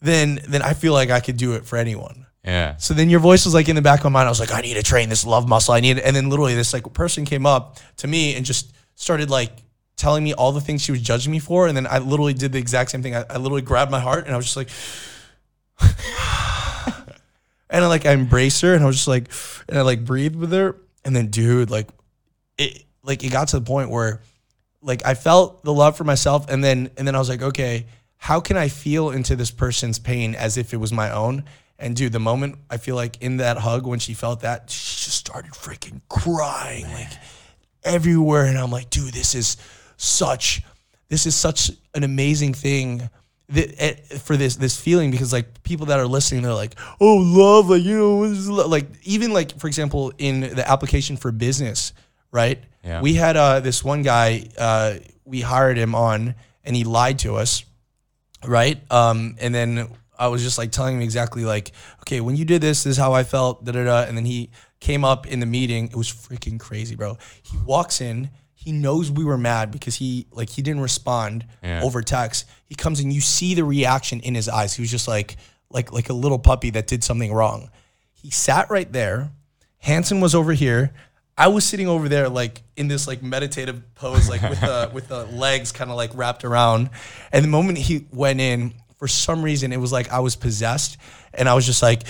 [0.00, 2.76] then then I feel like I could do it for anyone yeah.
[2.76, 4.52] so then your voice was like in the back of my mind I was like
[4.52, 6.04] I need to train this love muscle I need it.
[6.04, 9.50] and then literally this like person came up to me and just started like
[9.96, 12.52] telling me all the things she was judging me for, and then I literally did
[12.52, 13.16] the exact same thing.
[13.16, 14.68] I, I literally grabbed my heart and I was just like.
[17.68, 19.30] and I like I embraced her and I was just like
[19.68, 21.88] and I like breathed with her and then dude like
[22.56, 24.22] it like it got to the point where
[24.80, 27.84] like I felt the love for myself and then and then I was like okay
[28.16, 31.44] how can I feel into this person's pain as if it was my own
[31.78, 35.04] and dude the moment I feel like in that hug when she felt that she
[35.04, 37.08] just started freaking crying like
[37.84, 39.56] everywhere and I'm like dude this is
[39.96, 40.62] such
[41.08, 43.08] this is such an amazing thing
[43.48, 47.16] that, eh, for this this feeling because like people that are listening they're like oh
[47.16, 48.70] love like you know what is love?
[48.70, 51.92] like even like for example in the application for business
[52.32, 53.02] right Yeah.
[53.02, 56.34] we had uh, this one guy uh, we hired him on
[56.64, 57.64] and he lied to us
[58.44, 62.44] right um, and then I was just like telling him exactly like okay when you
[62.44, 64.50] did this this is how I felt da da da and then he
[64.80, 69.10] came up in the meeting it was freaking crazy bro he walks in he knows
[69.10, 71.82] we were mad because he like he didn't respond Yeah.
[71.84, 72.46] over text.
[72.64, 74.74] He comes and you see the reaction in his eyes.
[74.74, 75.36] He was just like
[75.70, 77.70] like like a little puppy that did something wrong.
[78.12, 79.30] He sat right there.
[79.78, 80.92] Hanson was over here.
[81.38, 85.06] I was sitting over there like in this like meditative pose, like with the with
[85.06, 86.90] the legs kind of like wrapped around.
[87.30, 90.96] And the moment he went in, for some reason it was like I was possessed,
[91.34, 92.02] and I was just like,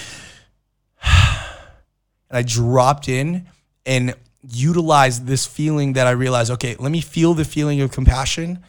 [1.03, 3.47] and I dropped in
[3.85, 4.15] and
[4.49, 8.63] utilized this feeling that I realized, okay, let me feel the feeling of compassion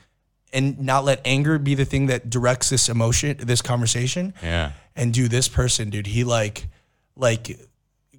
[0.53, 4.33] and not let anger be the thing that directs this emotion, this conversation.
[4.41, 4.71] Yeah.
[4.95, 6.67] And do this person, dude, he like,
[7.15, 7.59] like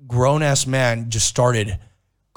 [0.07, 1.79] grown ass man just started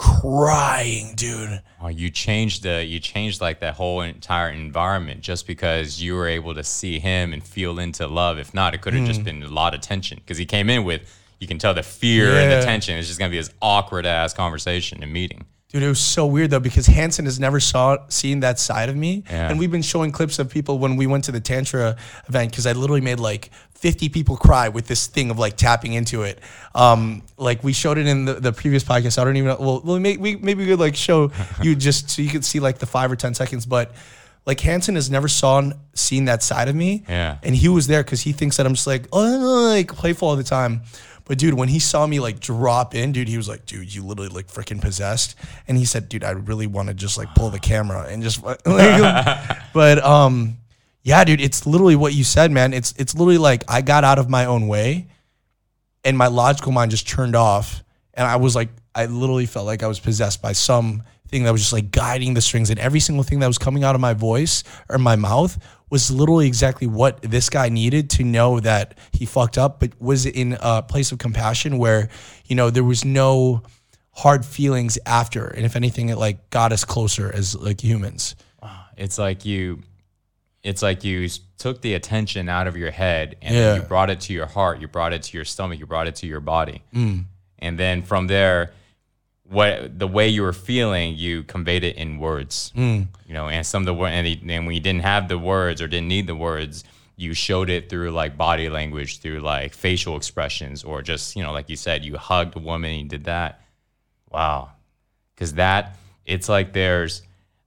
[0.02, 1.62] crying, dude.
[1.82, 6.28] Oh, you changed the you changed like that whole entire environment just because you were
[6.28, 8.38] able to see him and feel into love.
[8.40, 9.08] If not, it could have Hmm.
[9.08, 11.02] just been a lot of tension because he came in with
[11.40, 12.98] you can tell the fear and the tension.
[12.98, 15.46] It's just gonna be this awkward ass conversation and meeting.
[15.72, 18.96] Dude, it was so weird though because Hanson has never saw seen that side of
[18.96, 19.50] me, Yeah.
[19.50, 21.96] and we've been showing clips of people when we went to the tantra
[22.28, 23.50] event because I literally made like
[23.82, 26.38] 50 people cry with this thing of like tapping into it.
[26.76, 29.20] Um, like we showed it in the, the previous podcast.
[29.20, 29.58] I don't even know.
[29.60, 31.32] Well, well may, we, maybe we could like show
[31.63, 33.91] you just so you could see like the five or 10 seconds, but
[34.46, 35.63] like Hanson has never saw
[35.96, 37.04] seen that side of me.
[37.10, 37.39] Yeah.
[37.41, 40.36] And he was there because he thinks that I'm just like, oh, like playful all
[40.36, 40.82] the time.
[41.26, 44.06] But dude, when he saw me like drop in, dude, he was like, dude, you
[44.06, 45.36] literally like freaking possessed.
[45.67, 48.44] And he said, dude, I really want to just like pull the camera and just
[48.46, 48.63] like,
[49.74, 50.58] but um,
[51.04, 52.74] yeah, dude, it's literally what you said, man.
[52.74, 55.08] It's it's literally like I got out of my own way,
[56.04, 57.84] and my logical mind just turned off,
[58.14, 61.52] and I was like, I literally felt like I was possessed by some thing that
[61.52, 64.02] was just like guiding the strings, and every single thing that was coming out of
[64.02, 65.58] my voice or my mouth
[65.90, 70.26] was literally exactly what this guy needed to know that he fucked up, but was
[70.26, 72.10] in a place of compassion where
[72.46, 73.64] you know there was no
[74.12, 78.36] hard feelings after, and if anything, it like got us closer as like humans.
[78.98, 79.82] It's like you
[80.63, 83.76] it's like you took the attention out of your head and Yeah.
[83.76, 86.15] you brought it to your heart, you brought it to your stomach, you brought it
[86.17, 86.84] to your body.
[86.93, 87.26] Mm.
[87.60, 88.71] And then from there
[89.43, 92.71] what the way you were feeling, you conveyed it in words.
[92.76, 93.08] Mm.
[93.28, 95.82] You know, and some of the word and, and when you didn't have the words
[95.82, 96.84] or didn't need the words,
[97.17, 101.52] you showed it through like body language, through like facial expressions, or just, you know,
[101.52, 103.62] like you said, you hugged a woman, you did that.
[104.32, 104.71] Wow.
[105.36, 107.21] Cause that it's like there's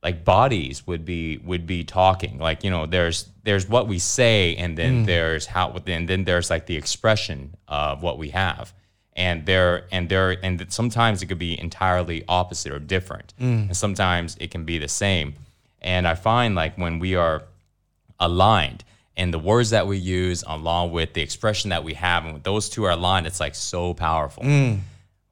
[0.05, 2.39] like bodies would be would be talking.
[2.39, 5.07] Like, you know, there's there's what we say and then mm.
[5.07, 8.75] there's how and then there's like the expression of what we have.
[9.17, 13.33] And there and there and sometimes it could be entirely opposite or different.
[13.41, 13.69] Mm.
[13.69, 15.35] And sometimes it can be the same.
[15.81, 17.43] And I find like when we are
[18.21, 18.85] aligned
[19.17, 22.43] and the words that we use along with the expression that we have and when
[22.43, 24.43] those two are aligned, it's like so powerful.
[24.43, 24.81] Mm.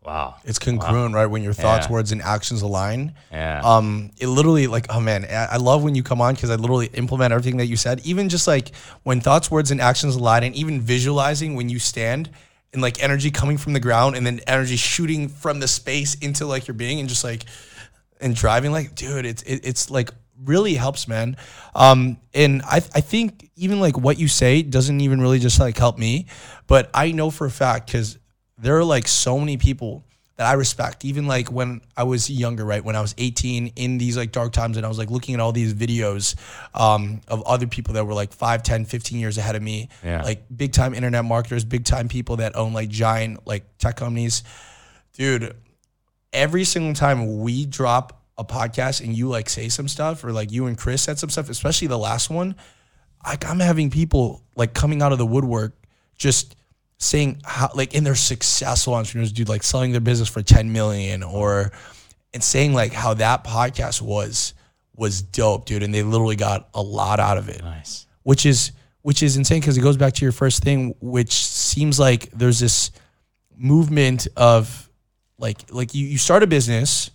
[0.04, 0.34] Wow.
[0.44, 1.26] It's congruent, right?
[1.26, 1.92] When your thoughts, Yeah.
[1.92, 3.12] words, and actions align.
[3.30, 3.60] Yeah.
[3.64, 6.56] Um, it literally like, oh man, I I love when you come on because I
[6.56, 8.00] literally implement everything that you said.
[8.04, 8.72] Even just like
[9.04, 12.30] when thoughts, words, and actions align, and even visualizing when you stand
[12.72, 16.46] and like energy coming from the ground and then energy shooting from the space into
[16.46, 17.44] like your being and just like
[18.20, 20.10] and driving like dude it's it, it's like
[20.44, 21.36] really helps man
[21.74, 25.76] um and i i think even like what you say doesn't even really just like
[25.76, 26.24] help me
[26.66, 28.16] but i know for a fact because
[28.62, 30.04] there are like so many people
[30.36, 32.82] that i respect even like when i was younger right?
[32.82, 35.40] When i was 18 in these like dark times and i was like looking at
[35.40, 36.34] all these videos
[36.74, 39.90] um of other people that were like 5 10 15 years ahead of me.
[40.02, 40.22] Yeah.
[40.22, 44.42] like big time internet marketers big time people that own like giant like tech companies.
[45.12, 45.54] Dude
[46.32, 50.50] every single time we drop a podcast and you like say some stuff or like
[50.50, 52.54] you and Chris said some stuff, especially the last one,
[53.24, 55.74] like I'm having people like coming out of the woodwork
[56.16, 56.56] just
[57.02, 61.22] saying how like and they're successful entrepreneurs, dude, like selling their business for 10 million
[61.22, 61.72] or
[62.34, 64.54] and saying like how that podcast was
[64.94, 68.06] was dope, dude, and they literally got a lot out of it Nice.
[68.22, 71.98] which is which is insane because it goes back to your first thing, which seems
[71.98, 72.90] like there's this
[73.56, 74.88] movement of
[75.38, 77.10] like like you, you start a business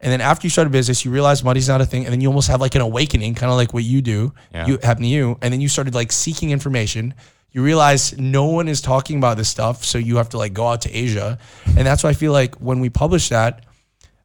[0.00, 2.20] and then after you start a business you realize money's not a thing and then
[2.20, 4.66] you almost have like an awakening kind of like what you do Yeah.
[4.66, 7.14] you happened to you and then you started like seeking information
[7.56, 10.66] you realize no one is talking about this stuff so you have to like go
[10.66, 13.64] out to asia and that's why i feel like when we publish that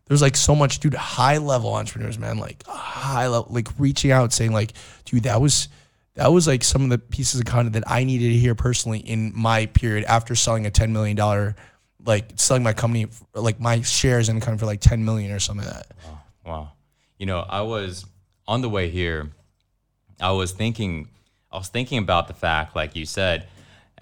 [0.06, 4.34] there's like so much dude high level entrepreneurs man like high level like reaching out
[4.34, 4.74] saying like
[5.06, 5.70] dude that was
[6.16, 9.00] that was like some of the pieces of content that i needed to hear personally
[9.00, 11.56] in my period after selling a 10 million dollar
[12.06, 15.66] like selling my company like my shares in company for like 10 million or something
[15.66, 15.96] like that
[16.46, 16.72] Wow.
[17.18, 18.06] You know, I was
[18.48, 19.30] on the way here.
[20.20, 21.08] I was thinking,
[21.52, 23.48] I was thinking about the fact, like you said,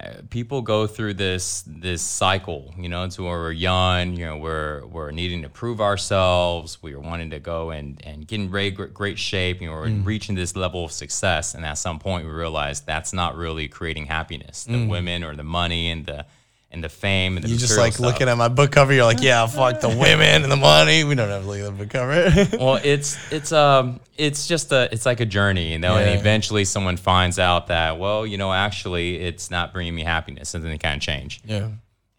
[0.00, 2.72] uh, people go through this this cycle.
[2.78, 4.14] You know, to where we're young.
[4.14, 6.78] You know, we're we're needing to prove ourselves.
[6.82, 9.60] We are wanting to go and and get in great great shape.
[9.60, 10.06] You know, we're Mm.
[10.06, 14.06] reaching this level of success, and at some point we realize that's not really creating
[14.06, 14.64] happiness.
[14.64, 16.24] The women or the money and the
[16.72, 18.06] and the fame and the you just like stuff.
[18.06, 21.14] looking at my book cover you're like yeah fuck the women and the money we
[21.16, 24.88] don't have to look at the book cover well, it's it's um it's just a
[24.92, 26.06] it's like a journey, you know, Yeah.
[26.06, 30.54] and eventually someone finds out that well, you know, actually it's not bringing me happiness,
[30.54, 31.40] and then they kind of change.
[31.44, 31.68] yeah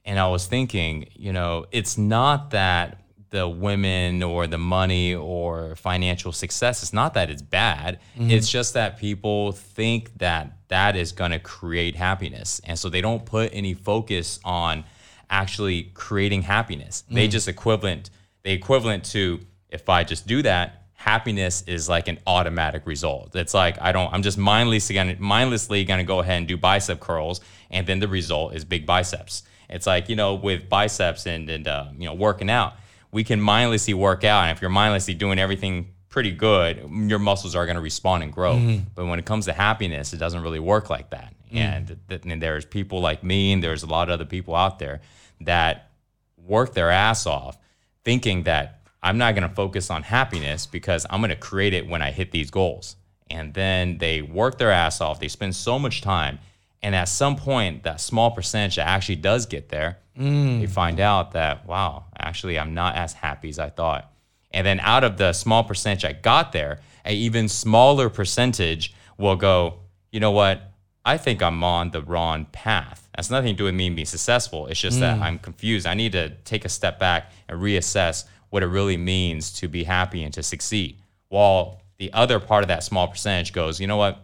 [0.03, 2.97] And I was thinking, you know, it's not that
[3.29, 7.99] the women or the money or financial success, it's not that it's bad.
[8.17, 12.61] It's just that people think that that is going to create happiness.
[12.63, 14.85] And so they don't put any focus on
[15.29, 17.03] actually creating happiness.
[17.11, 18.09] They just equivalent,
[18.43, 23.35] they equivalent to if I just do that, happiness is like an automatic result.
[23.35, 26.99] It's like I don't I'm just mindlessly gonna mindlessly gonna go ahead and do bicep
[26.99, 29.43] curls and then the result is big biceps.
[29.69, 32.73] It's like, you know, with biceps and and uh, you know, working out,
[33.11, 37.55] we can mindlessly work out and if you're mindlessly doing everything pretty good, your muscles
[37.55, 38.55] are going to respond and grow.
[38.55, 38.83] Mm-hmm.
[38.93, 41.33] But when it comes to happiness, it doesn't really work like that.
[41.51, 41.57] Mm.
[41.57, 44.77] And, th- and there's people like me and there's a lot of other people out
[44.77, 45.01] there
[45.41, 45.89] that
[46.37, 47.57] work their ass off
[48.03, 51.87] thinking that I'm not going to focus on happiness because I'm going to create it
[51.87, 52.97] when I hit these goals.
[53.29, 55.19] And then they work their ass off.
[55.19, 56.39] They spend so much time.
[56.83, 60.59] And at some point, that small percentage that actually does get there, mm.
[60.59, 64.11] they find out that, wow, actually, I'm not as happy as I thought.
[64.53, 69.35] And then out of the small percentage I got there, a even smaller percentage will
[69.35, 69.79] go,
[70.11, 70.71] you know what?
[71.03, 73.07] I think I'm on the wrong path.
[73.15, 74.67] That's nothing to do with me being successful.
[74.67, 75.21] It's just that mm.
[75.21, 75.87] I'm confused.
[75.87, 79.83] I need to take a step back and reassess what it really means to be
[79.83, 80.97] happy and to succeed.
[81.29, 84.19] While the other part of that small percentage goes, you know what?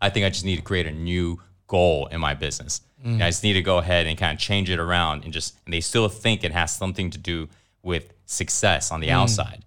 [0.00, 2.82] I think I just need to create a new goal in my business.
[3.04, 3.22] Mm.
[3.22, 5.72] I just need to go ahead and kind of change it around and just, and
[5.72, 7.48] they still think it has something to do
[7.82, 9.12] with success on the mm.
[9.12, 9.64] outside.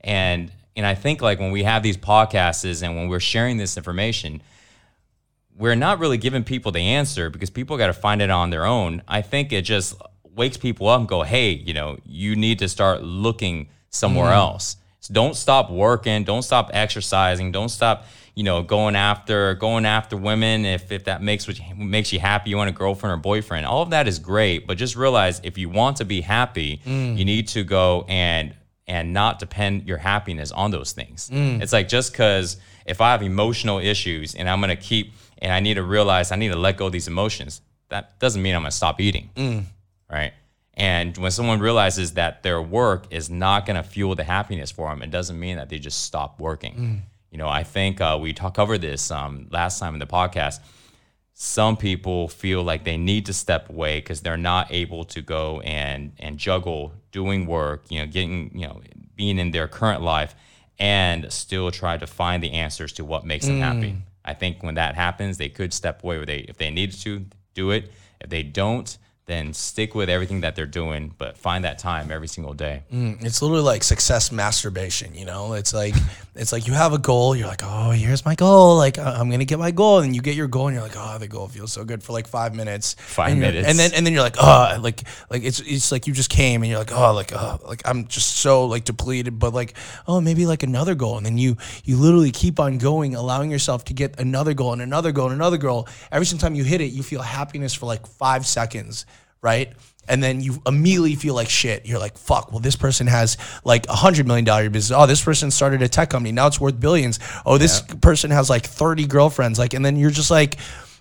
[0.00, 3.76] And, and I think like when we have these podcasts and when we're sharing this
[3.76, 4.42] information,
[5.56, 8.66] we're not really giving people the answer because people got to find it on their
[8.66, 9.02] own.
[9.06, 9.94] I think it just
[10.34, 14.36] wakes people up and go, hey, you know, you need to start looking somewhere mm.
[14.36, 14.76] else.
[15.00, 16.24] So don't stop working.
[16.24, 17.52] Don't stop exercising.
[17.52, 20.64] Don't stop, you know, going after going after women.
[20.64, 23.66] If if that makes what you, makes you happy, you want a girlfriend or boyfriend.
[23.66, 27.16] All of that is great, but just realize if you want to be happy, mm.
[27.16, 28.54] you need to go and
[28.86, 31.30] and not depend your happiness on those things.
[31.30, 31.62] Mm.
[31.62, 35.60] It's like just because if I have emotional issues and I'm gonna keep and I
[35.60, 38.62] need to realize I need to let go of these emotions, that doesn't mean I'm
[38.62, 39.64] gonna stop eating, mm.
[40.10, 40.32] right?
[40.76, 45.02] And when someone realizes that their work is not gonna fuel the happiness for them,
[45.02, 47.02] it doesn't mean that they just stop working.
[47.34, 50.60] You know, I think uh, we talk covered this um, last time in the podcast
[51.34, 55.60] some people feel like they need to step away because they're not able to go
[55.60, 58.80] and and juggle doing work, you know, getting you know
[59.16, 60.34] being in their current life
[60.78, 63.96] and still try to find the answers to what makes them happy.
[64.24, 66.18] I think when that happens, they could step away.
[66.18, 70.42] Where they if they needed to do it, if they don't, then stick with everything
[70.42, 72.82] that they're doing, but find that time every single day.
[72.92, 75.54] Mm, it's literally like success masturbation, you know?
[75.54, 75.94] It's like
[76.34, 78.76] it's like you have a goal, you're like, "Oh, here's my goal.
[78.76, 80.96] Like I'm going to get my goal." And you get your goal and you're like,
[80.96, 83.68] "Oh, the goal feels so good for like 5 minutes." Five and minutes.
[83.68, 86.62] And then and then you're like, "Oh, like like it's it's like you just came
[86.62, 89.74] and you're like, "Oh, like oh, like I'm just so like depleted, but like,
[90.08, 93.84] oh, maybe like another goal." And then you you literally keep on going, allowing yourself
[93.86, 95.88] to get another goal and another goal and another goal.
[96.10, 99.06] Every single time you hit it, you feel happiness for like 5 seconds,
[99.44, 99.72] right?
[100.06, 101.86] and then you immediately feel like shit.
[101.86, 104.94] You're like, fuck, well, this person has like a hundred million dollar business.
[104.94, 106.30] Oh, this person started a tech company.
[106.30, 107.18] Now it's worth billions.
[107.46, 109.58] Oh, this person has like 30 girlfriends.
[109.58, 110.58] Like, and then you're just like,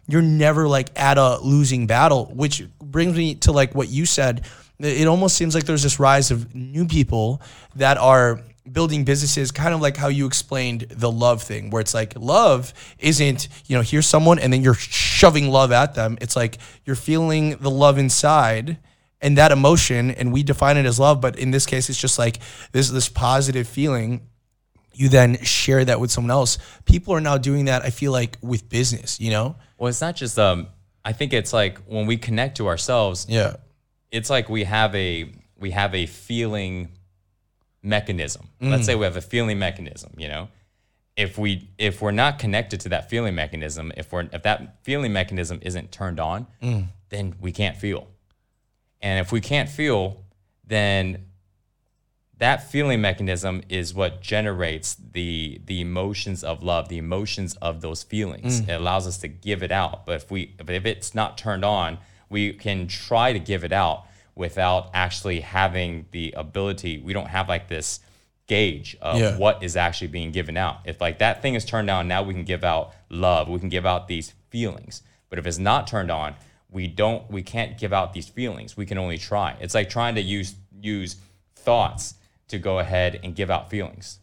[0.08, 4.46] you're never like at a losing battle, which brings me to like what you said
[4.80, 7.42] it almost seems like there's this rise of new people
[7.76, 8.42] that are
[8.72, 12.74] building businesses kind of like how you explained the love thing where it's like love
[12.98, 16.18] isn't you know here's someone and then you're shoving love at them.
[16.22, 18.78] It's like you're feeling the love inside
[19.22, 22.18] and that emotion and we define it as love but in this case it's just
[22.18, 22.40] like
[22.72, 24.28] this this positive feeling
[24.96, 26.60] you then share that with someone else.
[26.86, 29.56] People are now doing that i feel like with business you know?
[29.78, 30.68] Well, it's not just um.
[31.04, 33.58] I think it's like when we connect to ourselves, yeah.
[34.10, 36.88] it's like we have a we have a feeling
[37.84, 38.50] mechanism.
[38.62, 38.72] Mm.
[38.72, 40.48] Let's say we have a feeling mechanism, you know.
[41.16, 45.14] If we if we're not connected to that feeling mechanism, if we're if that feeling
[45.14, 46.88] mechanism isn't turned on, mm.
[47.10, 48.08] then we can't feel.
[49.02, 50.24] And if we can't feel,
[50.66, 51.26] then
[52.38, 58.02] that feeling mechanism is what generates the the emotions of love, the emotions of those
[58.02, 58.62] feelings.
[58.62, 58.70] Mm.
[58.70, 60.08] It allows us to give it out.
[60.08, 63.72] But if we but if it's not turned on, we can try to give it
[63.72, 67.00] out without actually having the ability.
[67.00, 68.00] We don't have like this
[68.48, 69.38] gauge of Yeah.
[69.38, 70.80] what is actually being given out.
[70.86, 73.48] If like that thing is turned on, now we can give out love.
[73.48, 75.02] We can give out these feelings.
[75.30, 76.36] But if it's not turned on,
[76.70, 78.76] we don't we can't give out these feelings.
[78.76, 79.56] We can only try.
[79.60, 81.16] It's like trying to use use
[81.56, 82.16] thoughts
[82.50, 84.20] to go ahead and give out feelings.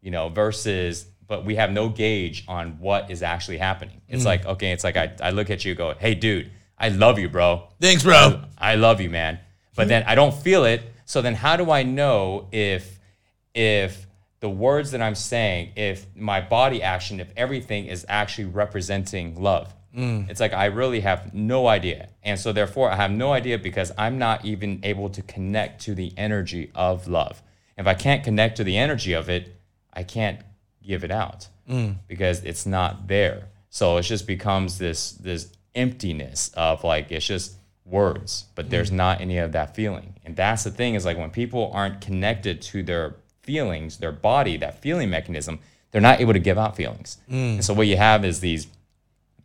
[0.00, 4.02] You know, versus but we have no gauge on what is actually happening.
[4.08, 4.26] It's mm.
[4.26, 7.28] like, okay, it's like I, I look at you go, hey dude, I love you,
[7.28, 7.68] bro.
[7.80, 9.38] thanks bro I love you, man.
[9.74, 9.88] But hmm.
[9.88, 10.82] then I don't feel it.
[11.04, 12.98] So then how do I know if
[13.54, 14.06] if
[14.40, 19.72] the words that I'm saying, if my body action, if everything is actually representing love?
[19.94, 20.22] Hmm.
[20.28, 22.08] It's like I really have no idea.
[22.22, 25.94] And so therefore I have no idea because I'm not even able to connect to
[25.94, 27.42] the energy of love.
[27.76, 29.54] If I can't connect to the energy of it,
[29.92, 30.40] I can't
[30.82, 31.92] give it out hmm.
[32.08, 33.48] because it's not there.
[33.68, 37.54] So it just becomes this this emptiness of like it's just
[37.84, 38.94] words, but there's mm.
[38.94, 40.14] not any of that feeling.
[40.24, 44.56] And that's the thing is like when people aren't connected to their feelings, their body,
[44.58, 45.58] that feeling mechanism,
[45.90, 47.18] they're not able to give out feelings.
[47.30, 47.54] Mm.
[47.54, 48.66] And so what you have is these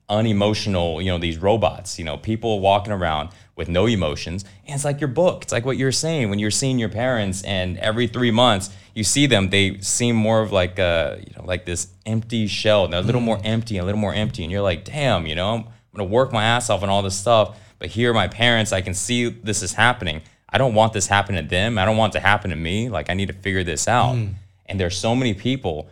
[0.10, 4.46] unemotional, you know, these robots, you know, people walking around with no emotions.
[4.66, 5.44] And it's like your book.
[5.44, 9.04] It's like what you're saying when you're seeing your parents and every three months you
[9.04, 12.88] see them, they seem more of like a, you know, like this empty shell.
[12.88, 13.26] They're a little mm.
[13.26, 14.42] more empty, a little more empty.
[14.42, 15.66] And you're like, damn, you know, I'm
[15.96, 17.60] gonna work my ass off on all this stuff.
[17.80, 20.22] But here my parents, I can see this is happening.
[20.50, 21.78] I don't want this happen to them.
[21.78, 22.90] I don't want it to happen to me.
[22.90, 24.14] Like I need to figure this out.
[24.14, 24.28] Hmm.
[24.66, 25.90] And there's so many people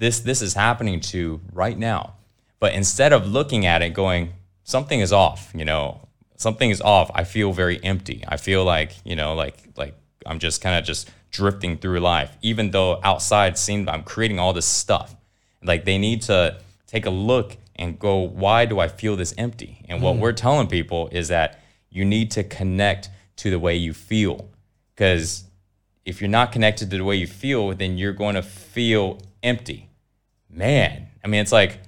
[0.00, 2.14] this this is happening to right now.
[2.58, 4.32] But instead of looking at it going,
[4.64, 7.10] something is off, you know, something is off.
[7.14, 8.24] I feel very empty.
[8.26, 9.94] I feel like, you know, like like
[10.26, 14.52] I'm just kind of just drifting through life, even though outside seems I'm creating all
[14.52, 15.14] this stuff.
[15.62, 19.84] Like they need to take a look and go, why do I feel this empty?
[19.88, 20.20] And what hmm.
[20.20, 24.48] we're telling people is that you need to connect to the way you feel.
[24.94, 25.44] Because
[26.04, 29.88] if you're not connected to the way you feel, then you're going to feel empty.
[30.48, 31.80] Man, I mean, it's like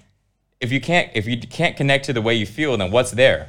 [0.61, 3.49] if you can't if you can't connect to the way you feel, then what's there?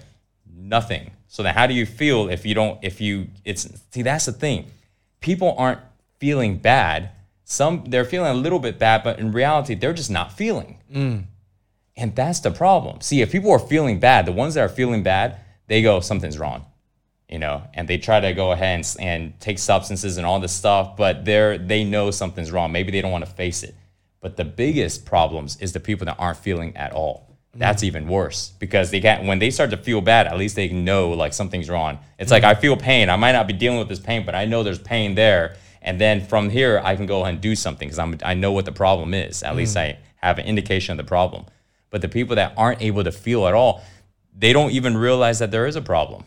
[0.51, 1.11] Nothing.
[1.27, 2.79] So then, how do you feel if you don't?
[2.83, 4.71] If you it's see that's the thing.
[5.19, 5.79] People aren't
[6.19, 7.11] feeling bad.
[7.45, 10.79] Some they're feeling a little bit bad, but in reality, they're just not feeling.
[10.91, 11.17] Hmm.
[11.95, 13.01] And that's the problem.
[13.01, 15.37] See, if people are feeling bad, the ones that are feeling bad,
[15.67, 16.65] they go, something's wrong,
[17.29, 20.51] you know, and they try to go ahead and, and take substances and all this
[20.51, 22.71] stuff, but they're, they know something's wrong.
[22.71, 23.75] Maybe they don't want to face it.
[24.21, 27.37] But the biggest problems is the people that aren't feeling at all.
[27.55, 27.59] Mm.
[27.59, 30.69] That's even worse because they can't, when they start to feel bad, at least they
[30.69, 31.99] know like something's wrong.
[32.17, 32.47] It's like, mm.
[32.47, 33.09] I feel pain.
[33.09, 35.57] I might not be dealing with this pain, but I know there's pain there.
[35.81, 38.51] And then from here, I can go ahead and do something because I'm, I know
[38.51, 39.43] what the problem is.
[39.43, 39.81] At least mm.
[39.81, 41.45] I have an indication of the problem.
[41.93, 43.83] But the people that aren't able to feel at all,
[44.35, 46.23] they don't even realize that there is a problem.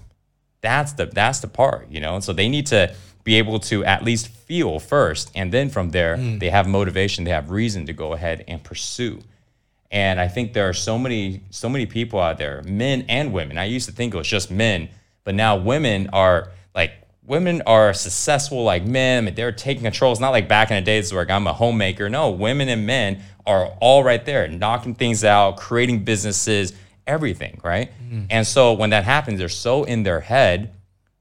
[0.61, 2.15] That's the that's the part, you know.
[2.15, 2.95] And so they need to
[3.25, 6.39] be able to at least feel first, and then from there mm.
[6.39, 9.19] they have motivation, they have reason to go ahead and pursue.
[9.91, 13.59] And I think there are so many so many people out there, men and women.
[13.59, 14.89] I used to think it was just men,
[15.25, 16.53] but now women are
[17.27, 19.33] women are successful like men.
[19.35, 20.13] They're taking control.
[20.13, 22.09] It's not like back in the days where I'm a homemaker.
[22.09, 26.73] No, women and men are all right there, knocking things out, creating businesses,
[27.07, 27.91] everything, right?
[28.03, 28.27] Mm-hmm.
[28.31, 30.75] And so when that happens, they're so in their head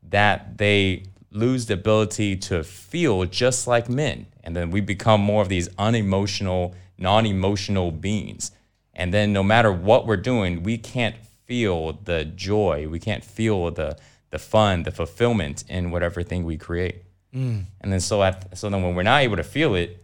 [0.09, 4.25] that they lose the ability to feel just like men.
[4.43, 8.51] And then we become more of these unemotional, non emotional beings.
[8.93, 13.69] And then no matter what we're doing, we can't feel the joy, we can't feel
[13.71, 13.97] the,
[14.35, 16.97] the fun, the fulfillment in whatever thing we create.
[17.33, 17.65] Mm.
[17.81, 20.03] And then so at, so then when we're not able to feel it,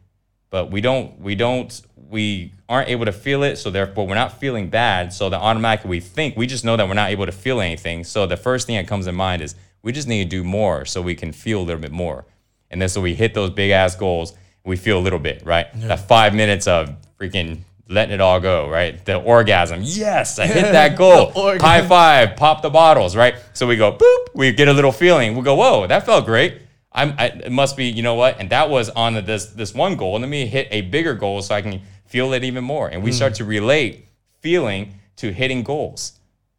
[0.49, 4.37] but we don't we don't we aren't able to feel it so therefore we're not
[4.37, 7.31] feeling bad so then automatically we think we just know that we're not able to
[7.31, 10.29] feel anything so the first thing that comes in mind is We just need to
[10.29, 12.25] do more so we can feel a little bit more.
[12.69, 15.67] And then so we hit those big ass goals, we feel a little bit, right?
[15.87, 17.59] That five minutes of freaking
[17.91, 19.03] letting it all go, right?
[19.05, 19.81] The orgasm.
[19.83, 21.31] Yes, I hit that goal.
[21.59, 23.35] High five, pop the bottles, right?
[23.53, 25.35] So we go boop, we get a little feeling.
[25.35, 26.61] We go, whoa, that felt great.
[26.93, 28.39] I'm, I, it must be, you know what?
[28.39, 30.19] And that was on the, this this one goal.
[30.19, 32.87] Let me hit a bigger goal so I can feel it even more.
[32.87, 33.15] And we hmm.
[33.15, 34.07] start to relate
[34.39, 36.13] feeling to hitting goals,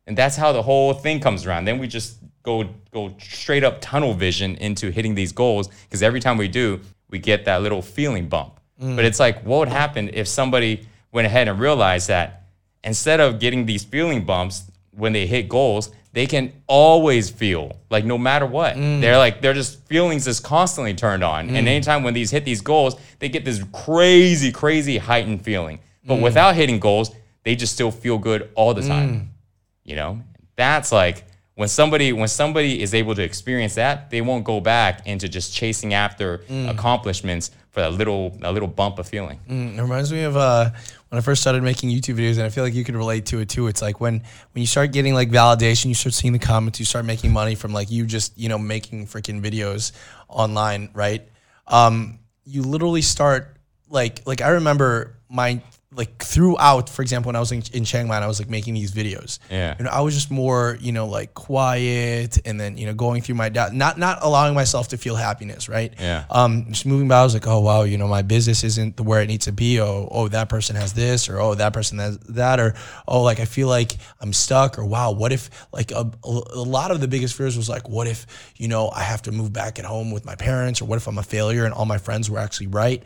[0.07, 1.65] and that's how the whole thing comes around.
[1.65, 6.21] Then we just go go straight up tunnel vision into hitting these goals because every
[6.21, 6.81] time we do,
[7.11, 8.59] we get that little feeling bump.
[8.79, 8.97] Hmm.
[8.97, 12.47] But it's like, what would happen if somebody went ahead and realized that
[12.83, 18.05] instead of getting these feeling bumps when they hit goals, they can always feel like
[18.05, 18.77] no matter what.
[18.77, 19.01] Mm.
[19.01, 21.49] They're like they're just feelings is constantly turned on.
[21.49, 21.71] And mm.
[21.71, 25.81] anytime when these hit these goals, they get this crazy, crazy heightened feeling.
[26.05, 26.23] But mm.
[26.23, 27.11] without hitting goals,
[27.45, 29.31] they just still feel good all the time.
[29.85, 30.21] You know?
[30.57, 35.07] That's like when somebody when somebody is able to experience that, they won't go back
[35.07, 39.41] into just chasing after accomplishments for a little a little bump of feeling.
[39.49, 40.71] It reminds me of uh,
[41.13, 43.41] when I first started making YouTube videos, and I feel like you could relate to
[43.41, 43.67] it too.
[43.67, 46.87] It's like when when you start getting like validation, you start seeing the comments, you
[46.87, 49.93] start making money from like you just you know making freaking videos
[50.27, 51.29] online, right?
[51.67, 53.59] Um, you literally start
[53.91, 55.61] like like I remember my
[55.95, 58.75] like throughout, for example, when I was in, in Chiang Mai, I was like making
[58.75, 59.39] these videos.
[59.51, 59.77] Yeah.
[59.79, 63.35] Know, I was just more, you know, like quiet and then, you know, going through
[63.35, 65.93] my doubt, not not allowing myself to feel happiness, right?
[65.99, 66.25] Yeah.
[66.31, 69.21] Um, just moving by, I was like, oh wow, you know, my business isn't where
[69.21, 69.81] it needs to be.
[69.81, 72.75] Oh, oh, that person has this, or oh, that person has that, or
[73.07, 76.91] oh, like I feel like I'm stuck, or wow, what if like a, a lot
[76.91, 78.27] of the biggest fears was like, what if
[78.57, 81.07] you know I have to move back at home with my parents, or what if
[81.07, 83.03] I'm a failure and all my friends were actually right,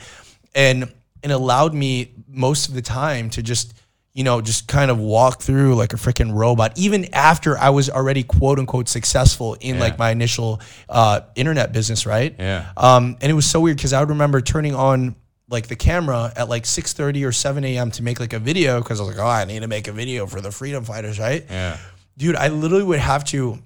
[0.55, 3.74] and it allowed me most of the time to just
[4.12, 7.90] you know just kind of walk through like a freaking robot even after i was
[7.90, 12.70] already quote unquote successful in like my initial uh, internet business right Yeah.
[12.76, 15.16] um, and it was so weird because i would remember turning on
[15.48, 19.00] like the camera at like 6.30 or 7 a.m to make like a video because
[19.00, 21.44] i was like oh i need to make a video for the freedom fighters right
[21.50, 21.76] Yeah.
[22.16, 23.58] dude i literally would have to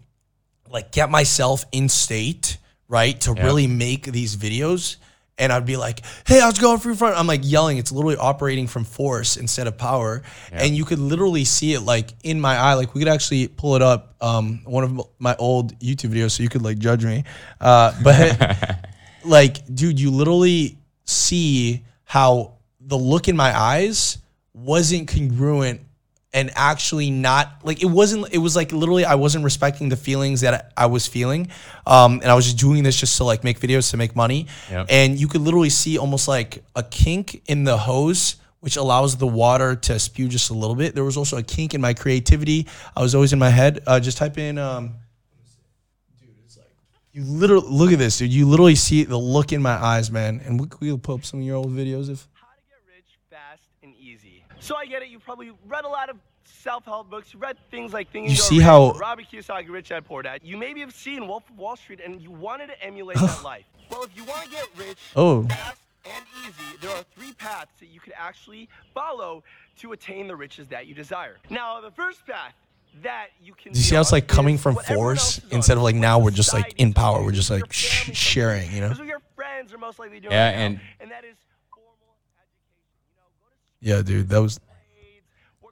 [0.69, 3.45] like get myself in state right to Yeah.
[3.45, 4.97] really make these videos
[5.41, 7.17] and i'd be like hey how's it going free front?
[7.17, 7.79] I'm like yelling.
[7.79, 10.23] It's literally operating from force instead of power.
[10.53, 12.75] And you could literally see it like in my eye.
[12.75, 16.43] Like we could actually pull it up um one of my old youtube videos so
[16.43, 17.25] you could like judge me.
[17.61, 18.87] Uh but
[19.25, 24.19] like dude you literally see how the look in my eyes
[24.53, 25.81] wasn't congruent
[26.33, 30.43] and actually not like it wasn't it was like literally i wasn't respecting the feelings
[30.43, 31.49] that i was feeling
[31.87, 34.47] um and i was just doing this just to like make videos to make money
[34.71, 34.87] Yep.
[34.91, 39.27] and you could literally see almost like a kink in the hose which allows the
[39.27, 42.69] water to spew just a little bit there was also a kink in my creativity
[42.97, 44.95] i was always in my head uh, just type in um
[47.13, 48.33] you literally look at this, dude.
[48.33, 50.41] You literally see the look in my eyes, man.
[50.45, 53.19] And we, we'll put up some of your old videos if how to get rich
[53.29, 54.45] fast and easy.
[54.61, 55.09] So I get it.
[55.09, 57.33] You probably read a lot of self-help books.
[57.33, 60.23] You read things like Think and You see Rich, how- Robert Kiyosaki, Rich Dad Poor
[60.23, 60.41] Dad.
[60.45, 63.65] You maybe have seen Wolf of Wall Street and you wanted to emulate that life.
[63.91, 65.45] Well, if you want to get rich Oh.
[65.49, 69.43] fast and easy, there are three paths that you could actually follow
[69.79, 71.39] to attain the riches that you desire.
[71.49, 72.55] Now, the first path
[73.03, 75.53] that you can Do you see how it's like coming from what everyone else force
[75.53, 77.23] instead of like now we're just like in power.
[77.23, 78.89] We're just like sh- sharing, you know?
[78.91, 81.37] This your friends are most likely doing Yeah, right now, and- and that is
[81.73, 81.93] formal
[82.43, 82.99] education.
[83.11, 84.29] You know, go to Yeah, dude.
[84.29, 84.61] That was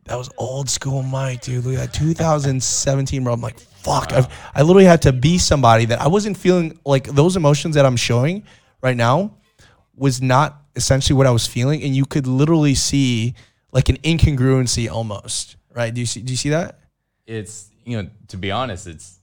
[0.05, 1.65] that was old school Mike, dude.
[1.65, 3.35] Look at that 2017, bro.
[3.35, 4.13] I'm like, fuck.
[4.13, 7.85] I've, I literally had to be somebody that I wasn't feeling like those emotions that
[7.85, 8.45] I'm showing
[8.81, 9.35] right now
[9.95, 13.35] was not essentially what I was feeling, and you could literally see
[13.73, 15.57] like an incongruency almost.
[15.75, 15.93] Right?
[15.93, 16.23] Do you see?
[16.23, 16.81] Do you see that?
[17.27, 19.19] It's you know, to be honest, it's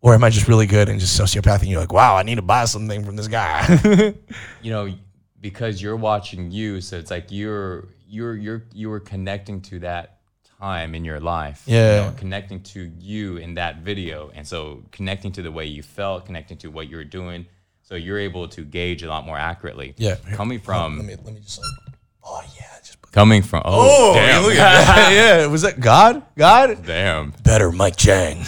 [0.00, 1.60] Or am I just really good and just sociopathic?
[1.60, 4.14] And you're like, wow, I need to buy something from this guy.
[4.62, 4.92] you know
[5.40, 10.16] because you're watching you so it's like you're you're you're you were connecting to that
[10.60, 12.06] time in your life you Yeah.
[12.06, 16.26] know, connecting to you in that video and so connecting to the way you felt
[16.26, 17.46] connecting to what you were doing
[17.82, 20.16] so you're able to gauge a lot more accurately Yeah.
[20.34, 21.94] coming from let me let me just like,
[22.24, 23.12] oh yeah, just put.
[23.12, 25.12] coming from oh, damn look at that.
[25.40, 26.22] yeah, was that God?
[26.36, 26.84] God?
[26.86, 28.42] damn Better, Mike Chang.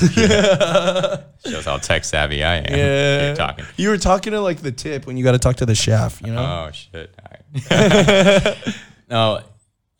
[1.46, 3.28] shows how tech savvy I am Yeah.
[3.30, 5.66] Keep talking You were talking to like the tip when you got to talk to
[5.66, 6.66] the chef, you know?
[6.68, 7.14] Oh shit!
[7.18, 8.56] All right.
[9.10, 9.40] no,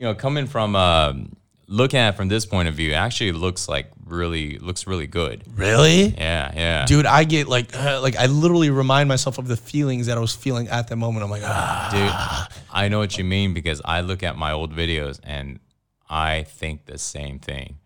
[0.03, 1.36] you know, coming from um,
[1.68, 5.07] looking at it from this point of view, it actually looks like really looks really
[5.07, 5.44] good.
[5.57, 6.07] really?
[6.09, 6.84] Yeah, yeah.
[6.86, 10.20] Dude, I get like, uh, like I literally remind myself of the feelings that I
[10.20, 11.22] was feeling at that moment.
[11.24, 12.48] I'm like, ah.
[12.50, 15.61] Dude, I know what you mean because I look at my old videos and
[16.11, 17.76] I think the same thing.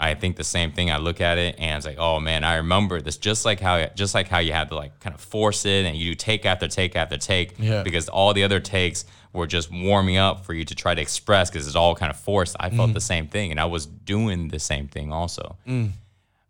[0.00, 0.90] I think the same thing.
[0.90, 3.18] I look at it and it's like, oh man, I remember this.
[3.18, 5.94] Just like how, just like how you had to like kind of force it, and
[5.94, 7.82] you do take after take after take, Yeah.
[7.82, 11.50] because all the other takes were just warming up for you to try to express
[11.50, 12.56] because it's all kind of forced.
[12.58, 13.00] I felt the mm-hmm.
[13.00, 15.56] same thing, and I was doing the same thing also.
[15.66, 15.90] Mm.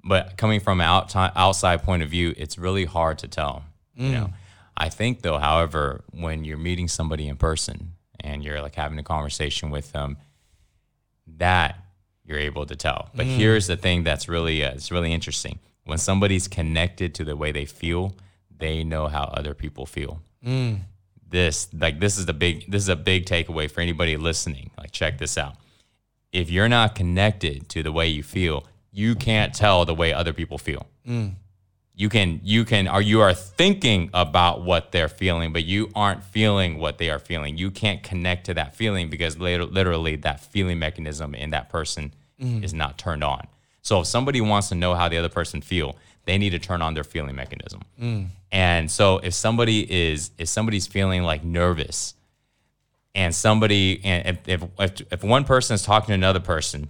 [0.05, 3.65] But coming from an out outside point of view, it's really hard to tell.
[3.95, 4.13] You mm.
[4.13, 4.33] know,
[4.77, 9.03] I think though, however, when you're meeting somebody in person and you're like having a
[9.03, 10.17] conversation with them,
[11.37, 11.77] that
[12.25, 13.11] you're able to tell.
[13.15, 13.37] But mm.
[13.37, 15.59] here's the thing that's really uh, it's really interesting.
[15.85, 18.15] When somebody's connected to the way they feel,
[18.57, 20.21] they know how other people feel.
[21.31, 24.71] This like this is the big this is a big takeaway for anybody listening.
[24.79, 25.57] Like check this out.
[26.33, 30.33] If you're not connected to the way you feel, you can't tell the way other
[30.33, 30.87] people feel.
[31.07, 31.35] Mm.
[31.95, 36.23] You can you can or you are thinking about what they're feeling but you aren't
[36.23, 37.59] feeling what they are feeling.
[37.59, 42.15] You can't connect to that feeling because lit- literally that feeling mechanism in that person
[42.41, 42.63] mm.
[42.63, 43.47] is not turned on.
[43.83, 45.97] So if somebody wants to know how the other person feel
[46.29, 48.27] they need to turn on their feeling mechanism mm.
[48.53, 52.15] and so if somebody is if somebody's feeling like nervous
[53.15, 56.89] and somebody and if, if if if one person is talking to another person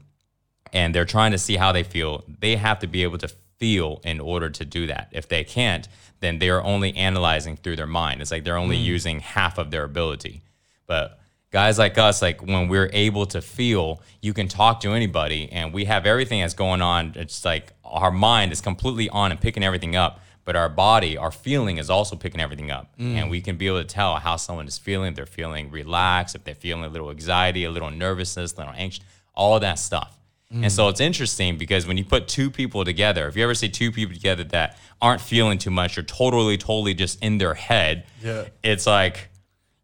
[0.72, 3.28] and they're trying to see how they feel, they have to be able to
[3.58, 5.08] feel in order to do that.
[5.12, 5.88] If they can't,
[6.20, 8.20] then they are only analyzing through their mind.
[8.20, 8.84] It's like they're only mm.
[8.84, 10.42] using half of their ability.
[10.86, 11.18] But
[11.50, 15.72] guys like us, like when we're able to feel, you can talk to anybody and
[15.72, 17.12] we have everything that's going on.
[17.16, 20.20] It's like our mind is completely on and picking everything up.
[20.44, 22.96] But our body, our feeling is also picking everything up.
[22.98, 23.14] Mm.
[23.16, 25.10] And we can be able to tell how someone is feeling.
[25.10, 28.72] If they're feeling relaxed, if they're feeling a little anxiety, a little nervousness, a little
[28.74, 30.18] anxious, all of that stuff.
[30.50, 30.62] Mm.
[30.62, 33.68] And so it's interesting because when you put two people together, if you ever see
[33.68, 38.06] two people together that aren't feeling too much or totally, totally just in their head,
[38.24, 38.44] Yeah.
[38.62, 39.28] it's like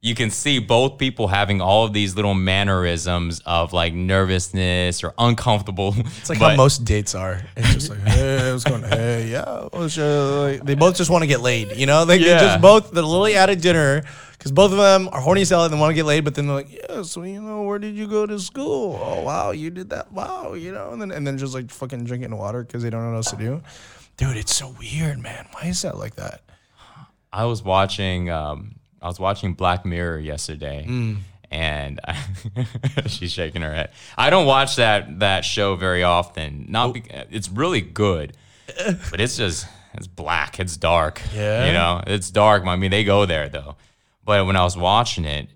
[0.04, 5.14] you can see both people having all of these little mannerisms of like nervousness or
[5.16, 5.94] uncomfortable.
[6.18, 7.40] It's like how most dates are.
[7.56, 8.90] It's just like, hey, what's going on?
[8.90, 9.66] Hey, yeah.
[9.72, 12.04] what's your-" they both just want to get laid, you know?
[12.04, 12.38] Like, they Yeah.
[12.38, 14.02] just both, they're literally at a dinner
[14.32, 16.34] because both of them are horny as hell and they want to get laid, but
[16.34, 19.00] then they're like, yeah, so, you know, where did you go to school?
[19.02, 20.12] Oh, wow, you did that.
[20.12, 20.90] Wow, you know?
[20.92, 23.30] And then, and then just like fucking drinking water because they don't know what else
[23.30, 23.62] to do.
[24.18, 25.46] Dude, it's so weird, man.
[25.52, 26.42] Why is that like that?
[27.32, 28.74] I was watching um,
[29.04, 30.86] I was watching Black Mirror yesterday,
[31.50, 32.16] and I,
[33.06, 33.90] she's shaking her head.
[34.16, 36.66] I don't watch that that show very often.
[36.70, 36.96] Not
[37.30, 38.36] it's really good,
[39.10, 40.58] but it's just it's black.
[40.58, 41.20] It's dark.
[41.34, 41.66] Yeah?
[41.66, 42.64] you know, it's dark.
[42.64, 43.76] I mean, they go there though.
[44.24, 45.50] But when I was watching it,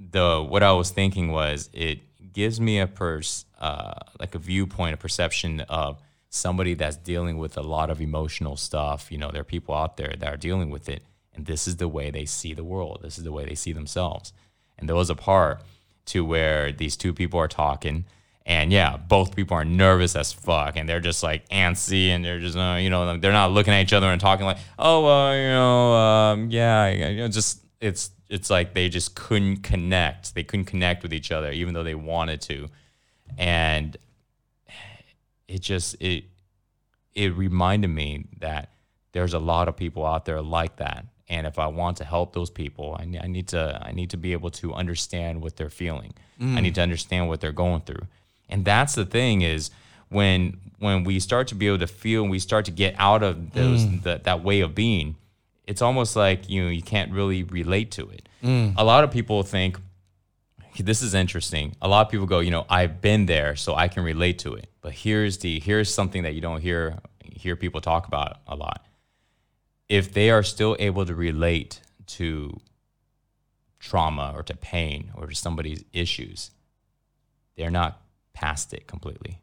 [0.00, 2.00] the what I was thinking was it
[2.32, 7.56] gives me a pers uh, like a viewpoint, a perception of somebody that's dealing with
[7.56, 9.12] a lot of emotional stuff.
[9.12, 11.04] You know, there are people out there that are dealing with it,
[11.34, 13.00] and this is the way they see the world.
[13.02, 14.32] This is the way they see themselves.
[14.78, 15.62] And there was a part
[16.06, 18.04] to where these two people are talking.
[18.44, 22.40] And yeah, both people are nervous as fuck, and they're just like antsy, and they're
[22.40, 25.32] just, uh, you know, they're not looking at each other and talking like, oh, uh,
[25.32, 30.34] you know, um, yeah, you know, just it's it's like they just couldn't connect.
[30.34, 32.68] They couldn't connect with each other, even though they wanted to,
[33.38, 33.96] and
[35.46, 36.24] it just it
[37.14, 38.70] it reminded me that
[39.12, 42.34] there's a lot of people out there like that, and if I want to help
[42.34, 45.70] those people, I, I need to I need to be able to understand what they're
[45.70, 46.12] feeling.
[46.40, 46.74] I need mm.
[46.74, 48.06] to understand what they're going through,
[48.48, 49.70] and that's the thing is
[50.10, 53.22] when when we start to be able to feel and we start to get out
[53.22, 54.02] of those mm.
[54.02, 55.16] that that way of being
[55.66, 58.28] it's almost like you know you can't really relate to it.
[58.42, 58.74] Mm.
[58.76, 59.78] A lot of people think
[60.78, 61.76] this is interesting.
[61.80, 64.52] A lot of people go you know i've been there so i can relate to
[64.54, 64.68] it.
[64.82, 68.84] But here's the here's something that you don't hear hear people talk about a lot
[69.92, 72.58] if they are still able to relate to
[73.78, 76.50] trauma or to pain or to somebody's issues
[77.56, 78.00] they're not
[78.32, 79.42] past it completely.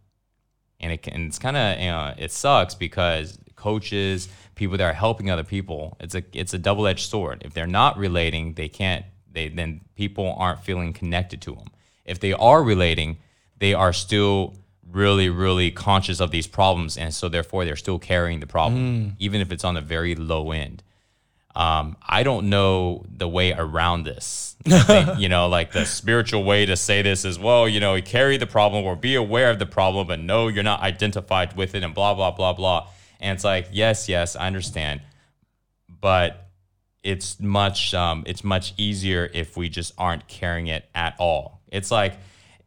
[0.80, 4.94] And it can, it's kind of you know it sucks because coaches people that are
[4.94, 7.44] helping other people it's a it's a double-edged sword.
[7.46, 11.68] If they're not relating they can't they then people aren't feeling connected to them
[12.06, 13.20] if they are relating
[13.60, 14.56] they are still
[14.92, 19.42] really really conscious of these problems and so therefore they're still carrying the problem even
[19.42, 20.84] if it's on the very low end
[21.56, 24.56] um, I don't know the way around this.
[24.64, 28.38] Think, you know, like the spiritual way to say this is, well, you know, carry
[28.38, 31.84] the problem or be aware of the problem, but no, you're not identified with it
[31.84, 32.88] and blah, blah, blah, blah.
[33.20, 35.02] And it's like, yes, yes, I understand.
[35.90, 36.50] But
[37.04, 41.62] it's much, um, it's much easier if we just aren't carrying it at all.
[41.68, 42.14] It's like,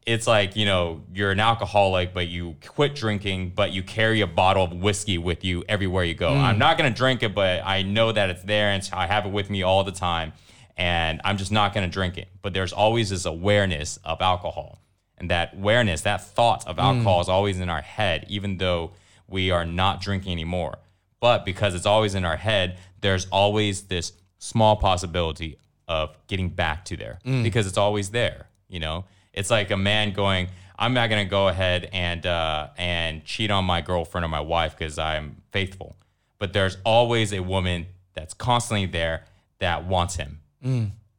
[0.06, 4.26] it's like you know you're an alcoholic but you quit drinking but you carry a
[4.26, 6.30] bottle of whiskey with you everywhere you go.
[6.30, 6.42] Mm.
[6.42, 9.26] I'm not going to drink it but i know that it's there and i have
[9.26, 10.32] it with me all the time
[10.76, 12.28] and i'm just not going to drink it.
[12.42, 14.80] But there's always this awareness of alcohol
[15.18, 17.22] And that awareness, that thought of alcohol mm.
[17.22, 18.92] is always in our head, even though
[19.28, 20.78] we are not drinking anymore.
[21.20, 26.84] But because it's always in our head, there's always this small possibility of getting back
[26.86, 27.44] to there mm.
[27.44, 28.48] because it's always there.
[28.68, 33.24] You know, it's like a man going, "I'm not gonna go ahead and uh, and
[33.24, 35.96] cheat on my girlfriend or my wife because I'm faithful."
[36.38, 39.24] But there's always a woman that's constantly there
[39.60, 40.40] that wants him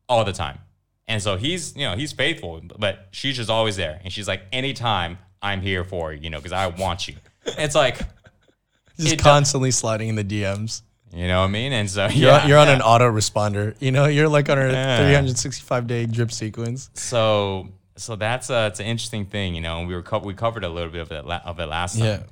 [0.09, 0.59] all the time.
[1.07, 3.99] And so he's, you know, he's faithful, but she's just always there.
[4.03, 7.16] And she's like, anytime I'm here for you, you know, because I want you.
[7.45, 7.97] It's like,
[8.97, 10.82] Just It constantly sliding in the DMs.
[11.14, 11.74] you know what I mean?
[11.74, 12.47] And so, You're, yeah.
[12.47, 12.76] you're on yeah.
[12.76, 13.76] an autoresponder.
[13.80, 14.97] You know, you're like on a Yeah.
[14.99, 16.89] 365 day drip sequence.
[16.93, 20.34] So, so that's a, it's an interesting thing, you know, and we were, co- we
[20.34, 22.06] covered a little bit of it, la- of it last time.
[22.06, 22.24] Yeah.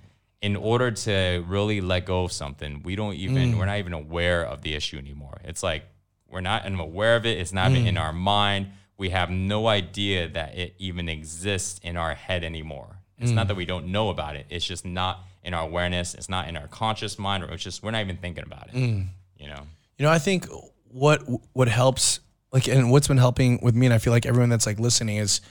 [0.42, 3.20] In order to really let go of something, we don't Mm.
[3.20, 5.40] even, we're not even aware of the issue anymore.
[5.44, 5.84] It's like,
[6.28, 7.38] we're not even aware of it.
[7.38, 8.02] It's not even in Mm.
[8.02, 8.72] our mind.
[8.98, 12.98] We have no idea that it even exists in our head anymore.
[13.20, 13.36] It's Mm.
[13.36, 14.48] not that we don't know about it.
[14.50, 16.16] It's just not in our awareness.
[16.16, 18.74] It's not in our conscious mind, or it's just we're not even thinking about it.
[18.76, 19.08] Mm.
[19.38, 19.68] You know?
[20.00, 20.48] You know, I think
[20.90, 21.22] what
[21.54, 22.20] what helps,
[22.52, 25.18] like, and what's been helping with me, and I feel like everyone that's like listening
[25.18, 25.42] is,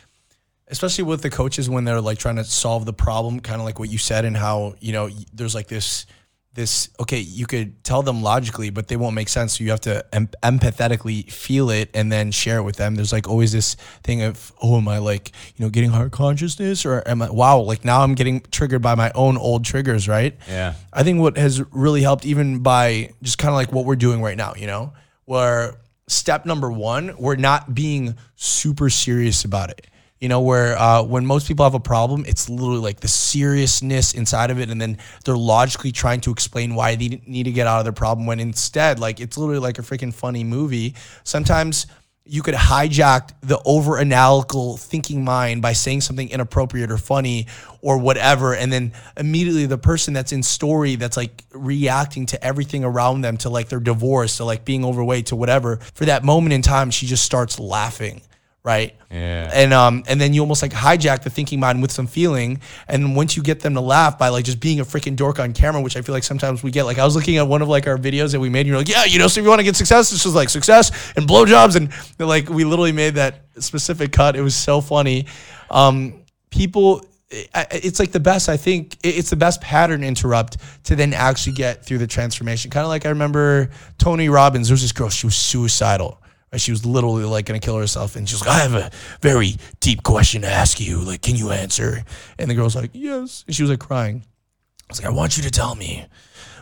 [0.68, 3.78] especially with the coaches when they're like trying to solve the problem, kind of like
[3.78, 6.06] what you said, and how you know there's like this
[6.52, 9.56] this okay, you could tell them logically, but they won't make sense.
[9.56, 12.96] So you have to em- empathetically feel it and then share it with them.
[12.96, 16.84] There's like always this thing of, oh, am I like you know getting higher consciousness,
[16.84, 20.36] or am I wow, like now I'm getting triggered by my own old triggers, right?
[20.48, 20.74] Yeah.
[20.92, 24.20] I think what has really helped, even by just kind of like what we're doing
[24.20, 24.92] right now, you know,
[25.24, 25.76] where
[26.10, 29.86] step number one, we're not being super serious about it.
[30.20, 34.12] You know, where uh, when most people have a problem, it's literally like the seriousness
[34.12, 37.66] inside of it, and then they're logically trying to explain why they need to get
[37.66, 38.26] out of their problem.
[38.26, 40.94] When instead, like it's literally like a freaking funny movie.
[41.24, 41.86] Sometimes
[42.30, 47.48] you could hijack the over analytical thinking mind by saying something inappropriate or funny
[47.82, 52.84] or whatever and then immediately the person that's in story that's like reacting to everything
[52.84, 56.52] around them to like their divorce to like being overweight to whatever for that moment
[56.52, 58.22] in time she just starts laughing
[58.62, 58.94] right?
[59.10, 59.50] Yeah.
[59.52, 62.60] and um and then you almost like hijack the thinking mind with some feeling.
[62.86, 65.52] And once you get them to laugh by like just being a freaking dork on
[65.52, 67.68] camera which i feel like sometimes we get like i was looking at one of
[67.68, 69.48] like our videos that we made and you're like yeah you know so if you
[69.48, 71.76] want to get success this is like success and blowjobs.
[71.76, 74.36] And like we literally made that specific cut.
[74.36, 75.26] It was so funny.
[75.70, 81.14] Um people it's like the best i think it's the best pattern interrupt to then
[81.14, 82.70] actually get through the transformation.
[82.70, 86.20] Kind of like i remember tony robbins there was this girl she was suicidal
[86.56, 88.90] She was literally like gonna kill herself, and she was like, "I have a
[89.20, 90.98] very deep question to ask you.
[90.98, 92.04] Like, can you answer?"
[92.38, 94.24] And the girl's like, "Yes," and she was like crying.
[94.24, 96.06] I was like, "I want you to tell me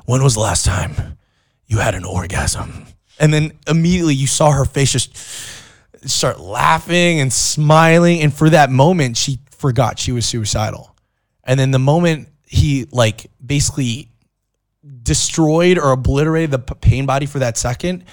[0.05, 1.17] when was the last time
[1.67, 5.17] you had an orgasm?" And then immediately you saw her face just
[6.05, 10.95] start laughing and smiling, and for that moment, she forgot she was suicidal.
[11.45, 14.11] And then the moment he like basically
[15.03, 18.05] destroyed or obliterated the pain body for that second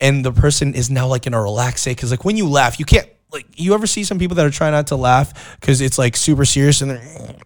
[0.00, 2.78] and the person is now like in a relaxed state because like when you laugh
[2.78, 5.80] you can't like you ever see some people that are trying not to laugh because
[5.80, 7.36] it's like super serious and they're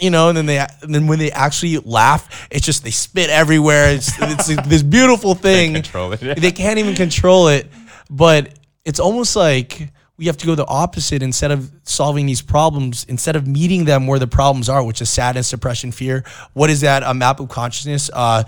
[0.00, 3.30] you know and then they and then when they actually laugh it's just they spit
[3.30, 6.40] everywhere it's, it's this beautiful thing control it.
[6.40, 7.66] they can't even control it
[8.10, 13.06] but it's almost like we have to go the opposite instead of solving these problems
[13.08, 16.24] instead of meeting them where the problems are which is sadness depression fear.
[16.52, 17.04] What is that?
[17.04, 18.42] A map of consciousness uh,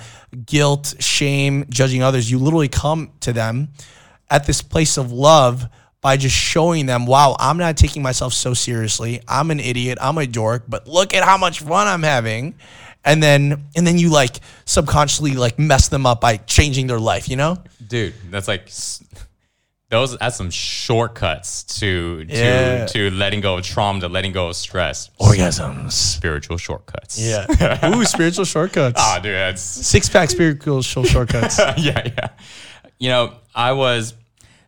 [0.44, 2.28] guilt shame judging others.
[2.30, 3.68] You literally come to them
[4.28, 5.68] at this place of love
[6.00, 9.20] by just showing them wow i'm not taking myself so seriously.
[9.28, 9.98] I'm an idiot.
[10.00, 12.56] I'm a dork but look at how much fun i'm having.
[13.04, 17.28] And then and then you like subconsciously like mess them up by changing their life
[17.28, 17.58] you know?
[17.86, 18.68] Dude that's like
[19.90, 22.86] those that's some shortcuts to to Yeah.
[22.86, 25.10] to letting go of trauma to letting go of stress.
[25.20, 25.92] Orgasms.
[25.92, 27.18] Spiritual shortcuts.
[27.20, 27.46] Yeah.
[27.94, 29.00] Ooh spiritual shortcuts.
[29.00, 31.58] Ah dude that's six pack spiritual shortcuts.
[31.76, 32.28] Yeah yeah.
[32.98, 34.14] You know i was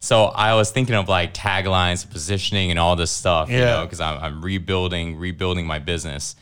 [0.00, 3.74] so i was thinking of like taglines positioning and all this stuff you Yeah.
[3.76, 6.34] know because I'm, I'm rebuilding rebuilding my business.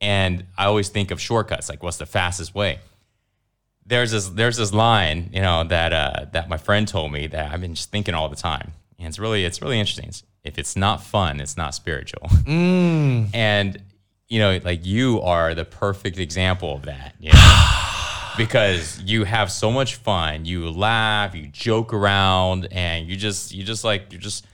[0.00, 2.78] And i always think of shortcuts like what's the fastest way
[3.88, 7.52] there's this there's this line you know that uh, that my friend told me that
[7.52, 10.08] I've been just thinking all the time, and it's really it's really interesting.
[10.08, 12.28] It's, if it's not fun, it's not spiritual.
[13.34, 13.82] And
[14.28, 17.14] you know, like you are the perfect example of that.
[17.18, 17.74] You know?
[18.36, 23.64] because you have so much fun, you laugh, you joke around, and you just you
[23.64, 24.46] just like you just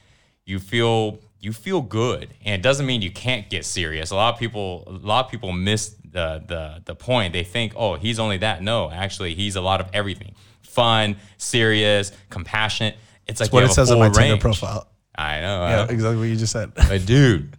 [0.47, 4.32] you feel you feel good and it doesn't mean you can't get serious a lot
[4.32, 8.18] of people a lot of people miss the the the point they think oh he's
[8.18, 12.96] only that no actually he's a lot of everything fun serious compassionate
[13.26, 14.40] it's like what it says on my tinder range.
[14.40, 17.54] profile i know yeah exactly what you just said but dude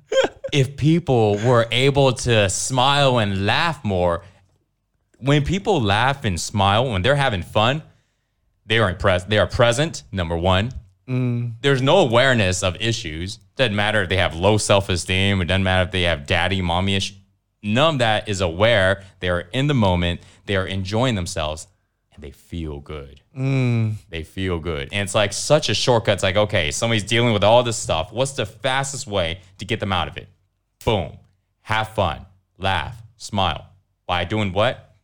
[0.56, 4.24] if people were able to smile and laugh more.
[5.20, 7.84] When people laugh and smile when they're having fun,
[8.66, 9.30] they are impressed.
[9.30, 10.04] They are present.
[10.14, 10.72] Number one,
[11.08, 11.54] mm.
[11.62, 13.38] there's no awareness of issues.
[13.58, 15.42] Doesn't matter if they have low self esteem.
[15.42, 17.16] It doesn't matter if they have daddy, mommy ish.
[17.66, 19.04] None of that is aware.
[19.20, 20.22] They are in the moment.
[20.46, 21.68] They are enjoying themselves,
[22.14, 23.22] and they feel good.
[23.36, 23.96] Mm.
[24.10, 26.14] They feel good, and it's like such a shortcut.
[26.14, 28.14] It's like okay, somebody's dealing with all this stuff.
[28.14, 30.28] What's the fastest way to get them out of it?
[30.86, 31.18] Boom.
[31.62, 32.28] Have fun.
[32.60, 33.02] Laugh.
[33.18, 33.66] Smile.
[34.06, 34.96] By doing what?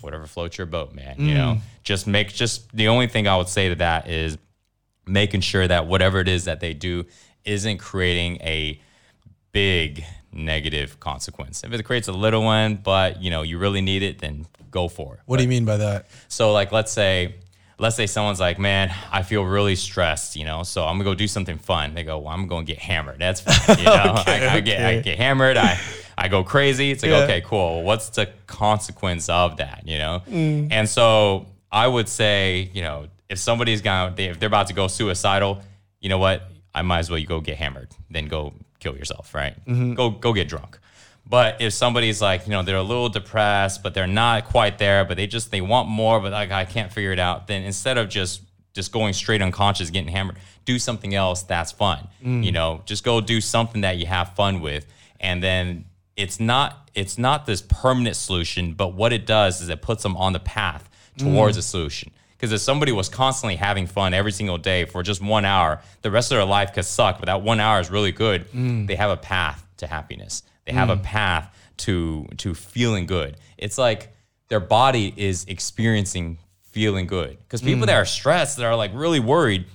[0.00, 1.16] Whatever floats your boat, man.
[1.18, 1.60] You know, mm.
[1.82, 4.38] just make just the only thing I would say to that is
[5.04, 7.06] making sure that whatever it is that they do
[7.44, 8.80] isn't creating a
[9.50, 11.62] big negative consequence.
[11.64, 14.88] If it creates a little one, but you know, you really need it, then go
[14.88, 15.20] for it.
[15.26, 16.06] What do you mean by that?
[16.28, 17.36] So like let's say
[17.78, 21.14] let's say someone's like, "Man, I feel really stressed," you know, so I'm to go
[21.14, 21.94] do something fun.
[21.94, 24.14] They go, "Well, I'm to get hammered." That's fine, you know.
[24.26, 25.56] I, I get I get hammered.
[25.56, 25.78] I
[26.16, 26.90] I go crazy.
[26.90, 27.24] It's like, Yeah.
[27.24, 27.82] "Okay, cool.
[27.82, 30.22] What's the consequence of that?" you know?
[30.28, 30.68] Mm.
[30.70, 34.88] And so I would say, you know, if somebody's going if they're about to go
[34.88, 35.60] suicidal,
[36.00, 36.48] you know what?
[36.74, 39.54] I might as well you go get hammered, then go kill yourself, right?
[39.66, 39.94] Mm-hmm.
[39.94, 40.78] Go go get drunk.
[41.24, 45.04] But if somebody's like, you know, they're a little depressed, but they're not quite there,
[45.04, 47.96] but they just they want more, but like I can't figure it out, then instead
[47.98, 48.42] of just
[48.74, 52.08] just going straight unconscious, getting hammered, do something else that's fun.
[52.24, 52.44] Mm.
[52.44, 54.86] You know, just go do something that you have fun with,
[55.20, 55.84] and then
[56.16, 60.16] it's not it's not this permanent solution, but what it does is it puts them
[60.16, 61.24] on the path mm.
[61.24, 62.10] towards a solution.
[62.42, 66.10] Because if somebody was constantly having fun every single day for just one hour, the
[66.10, 68.46] rest of their life could suck, but that one hour is really good.
[68.88, 70.42] They have a path to happiness.
[70.66, 73.36] They have a path to to feeling good.
[73.58, 74.12] It's like
[74.48, 76.38] their body is experiencing
[76.72, 77.38] feeling good.
[77.38, 79.66] Because people that are stressed, that are like really worried,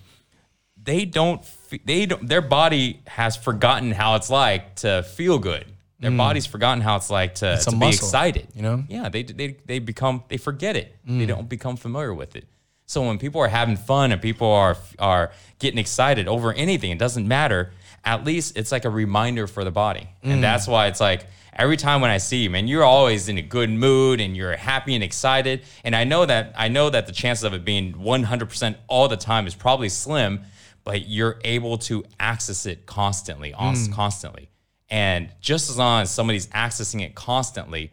[0.75, 1.41] they don't
[1.85, 5.63] they don't their body has forgotten how it's like to feel good.
[6.01, 7.55] Their body's forgotten how it's like to, Mm.
[7.55, 8.47] It's to be excited.
[8.53, 8.83] you know?
[8.89, 10.93] Yeah, they they they become they forget it.
[11.05, 11.27] They Mm.
[11.27, 12.45] don't become familiar with it.
[12.87, 16.97] So when people are having fun and people are are getting excited over anything, it
[16.97, 17.71] doesn't matter.
[18.05, 20.31] At least it's like a reminder for the body, Mm.
[20.31, 23.37] and that's why it's like every time when I see you, man, you're always in
[23.37, 25.63] a good mood and you're happy and excited.
[25.83, 29.17] And I know that I know that the chances of it being 100% all the
[29.17, 30.43] time is probably slim,
[30.85, 33.59] but you're able to access it constantly, mm.
[33.59, 34.49] ons- constantly.
[34.89, 37.91] And just as long as somebody's accessing it constantly,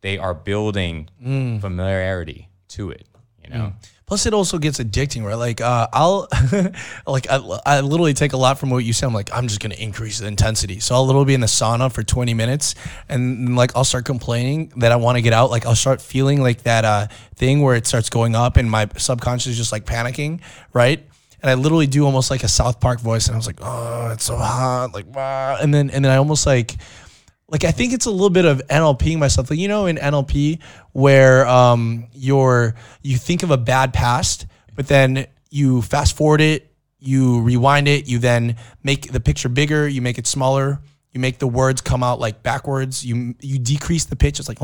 [0.00, 1.60] they are building mm.
[1.60, 3.06] familiarity to it.
[3.44, 3.74] You know, mm.
[4.06, 5.34] Plus, it also gets addicting, right?
[5.34, 6.28] Like, uh, I'll,
[7.06, 9.06] like, I, I literally take a lot from what you said.
[9.06, 10.78] I'm like, I'm just gonna increase the intensity.
[10.80, 12.74] So I'll literally be in the sauna for 20 minutes,
[13.08, 15.50] and like, I'll start complaining that I want to get out.
[15.50, 18.88] Like, I'll start feeling like that uh, thing where it starts going up, and my
[18.96, 20.40] subconscious is just like panicking,
[20.74, 21.02] right?
[21.42, 24.10] And I literally do almost like a South Park voice, and I was like, oh,
[24.12, 25.58] it's so hot, like, wow.
[25.60, 26.76] And then, and then I almost like
[27.48, 29.50] like I think it's a little bit of NLPing myself.
[29.50, 30.60] Like you know, in NLP,
[30.92, 36.72] where um, you're you think of a bad past, but then you fast forward it,
[36.98, 40.80] you rewind it, you then make the picture bigger, you make it smaller,
[41.12, 44.40] you make the words come out like backwards, you you decrease the pitch.
[44.40, 44.60] It's like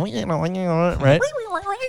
[1.00, 1.20] right.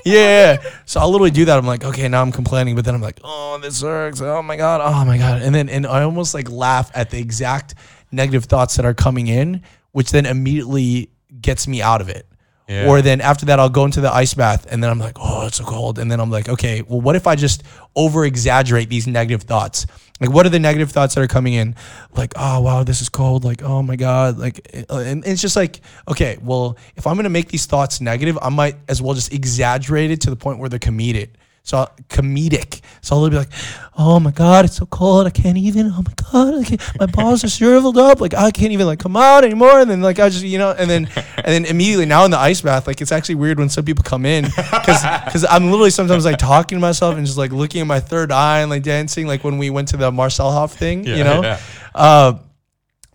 [0.05, 0.61] Yeah.
[0.85, 1.57] So I'll literally do that.
[1.57, 4.21] I'm like, okay, now I'm complaining, but then I'm like, oh, this sucks.
[4.21, 4.81] Oh my god.
[4.83, 5.41] Oh my god.
[5.41, 7.75] And then and I almost like laugh at the exact
[8.11, 12.27] negative thoughts that are coming in, which then immediately gets me out of it.
[12.67, 12.87] Yeah.
[12.87, 15.47] Or then after that, I'll go into the ice bath, and then I'm like, oh,
[15.47, 15.99] it's so cold.
[15.99, 17.63] And then I'm like, okay, well, what if I just
[17.95, 19.85] over exaggerate these negative thoughts?
[20.21, 21.75] Like, what are the negative thoughts that are coming in?
[22.15, 23.43] Like, oh wow, this is cold.
[23.43, 24.37] Like, oh my god.
[24.37, 28.37] Like, uh, and it's just like, okay, well, if I'm gonna make these thoughts negative,
[28.41, 31.29] I might as well just exaggerate it to the point where they're comedic.
[31.63, 32.81] So comedic.
[33.01, 33.51] So I'll be like,
[33.97, 35.27] oh my god, it's so cold.
[35.27, 35.91] I can't even.
[35.93, 38.19] Oh my god, my balls are shriveled up.
[38.19, 39.79] Like I can't even like come out anymore.
[39.79, 42.37] And then like I just you know, and then and then immediately now in the
[42.37, 45.91] ice bath, like it's actually weird when some people come in because because I'm literally
[45.91, 48.83] sometimes like talking to myself and just like looking at my third eye and like
[48.83, 51.43] dancing like when we went to the Marcel Hoff thing, you know.
[51.43, 51.59] yeah.
[51.93, 52.39] Uh,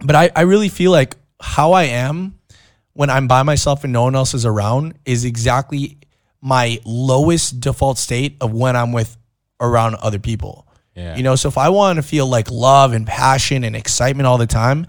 [0.00, 2.38] but I, I really feel like how I am
[2.92, 5.98] when I'm by myself and no one else is around is exactly
[6.46, 9.16] my lowest default state of when I'm with
[9.60, 10.68] around other people.
[10.94, 11.16] Yeah.
[11.16, 14.38] You know, so if I want to feel like love and passion and excitement all
[14.38, 14.86] the time,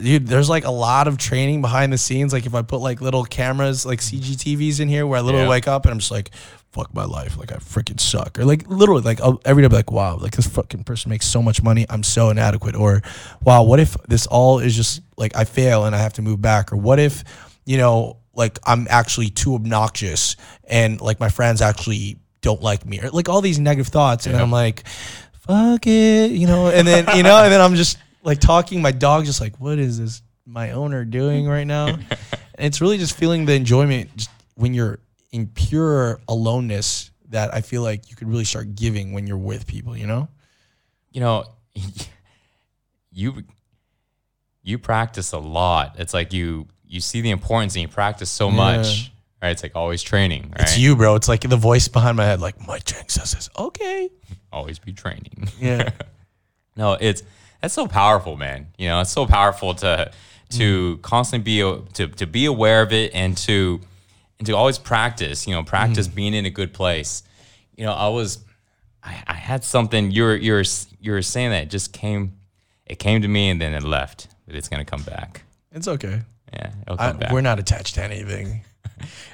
[0.00, 2.32] dude, there's like a lot of training behind the scenes.
[2.32, 5.50] Like if I put like little cameras, like CCTVs in here where I literally Yeah.
[5.50, 6.30] wake up and I'm just like,
[6.70, 7.36] fuck my life.
[7.36, 8.38] Like I freaking suck.
[8.38, 11.10] Or like literally like I'll, every day I'll be like, wow, like this fucking person
[11.10, 11.84] makes so much money.
[11.90, 12.76] I'm so inadequate.
[12.76, 13.02] Or
[13.42, 16.40] wow, what if this all is just like I fail and I have to move
[16.40, 16.72] back?
[16.72, 17.24] Or what if,
[17.66, 23.00] you know, like I'm actually too obnoxious and like my friends actually don't like me
[23.00, 24.26] or like all these negative thoughts.
[24.26, 24.42] And Yeah.
[24.42, 24.86] I'm like,
[25.40, 28.92] fuck it, you know, and then, you know, and then I'm just like talking, my
[28.92, 31.86] dog's just like, what is this my owner doing right now.
[31.86, 32.00] and
[32.58, 34.98] it's really just feeling the enjoyment just when you're
[35.30, 39.66] in pure aloneness that I feel like you could really start giving when you're with
[39.66, 40.28] people, you know?
[41.12, 41.44] you know,
[43.12, 43.44] you
[44.62, 45.96] you practice a lot.
[45.98, 49.10] It's like you you see the importance and you practice so much.
[49.42, 49.50] Right?
[49.50, 50.52] It's like always training.
[50.52, 50.60] Right?
[50.60, 51.16] It's you, bro.
[51.16, 53.48] It's like the voice behind my head, like Mike Chang says this.
[53.58, 54.10] Okay.
[54.52, 55.48] Always be training.
[55.58, 55.90] Yeah.
[56.76, 57.22] no, it's
[57.62, 58.66] that's so powerful, man.
[58.76, 60.12] You know, it's so powerful to
[60.50, 61.02] to mm.
[61.02, 63.80] constantly be to to be aware of it and to
[64.38, 65.46] and to always practice.
[65.46, 66.14] You know, practice mm.
[66.14, 67.22] being in a good place.
[67.74, 68.44] You know, I was
[69.02, 70.10] I, I had something.
[70.10, 70.64] You're you're
[71.00, 72.34] you're saying that it just came.
[72.84, 74.28] It came to me and then it left.
[74.46, 75.42] But it's gonna come back.
[75.72, 76.20] it's okay.
[76.52, 78.64] Yeah, I, we're not attached to anything.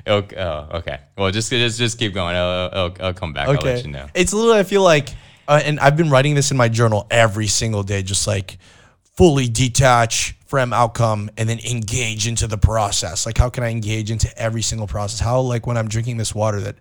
[0.06, 0.98] Okay, oh, okay.
[1.18, 2.34] Well, just just just keep going.
[2.34, 3.48] I'll, I'll, I'll come back.
[3.48, 4.06] I'll let you know.
[4.14, 5.10] It's literally, I feel like,
[5.46, 8.56] uh, and I've been writing this in my journal every single day, just like
[9.18, 13.26] fully detach from outcome and then engage into the process.
[13.26, 15.18] Like, how can I engage into every single process?
[15.18, 16.76] How, like, when I'm drinking this water, that,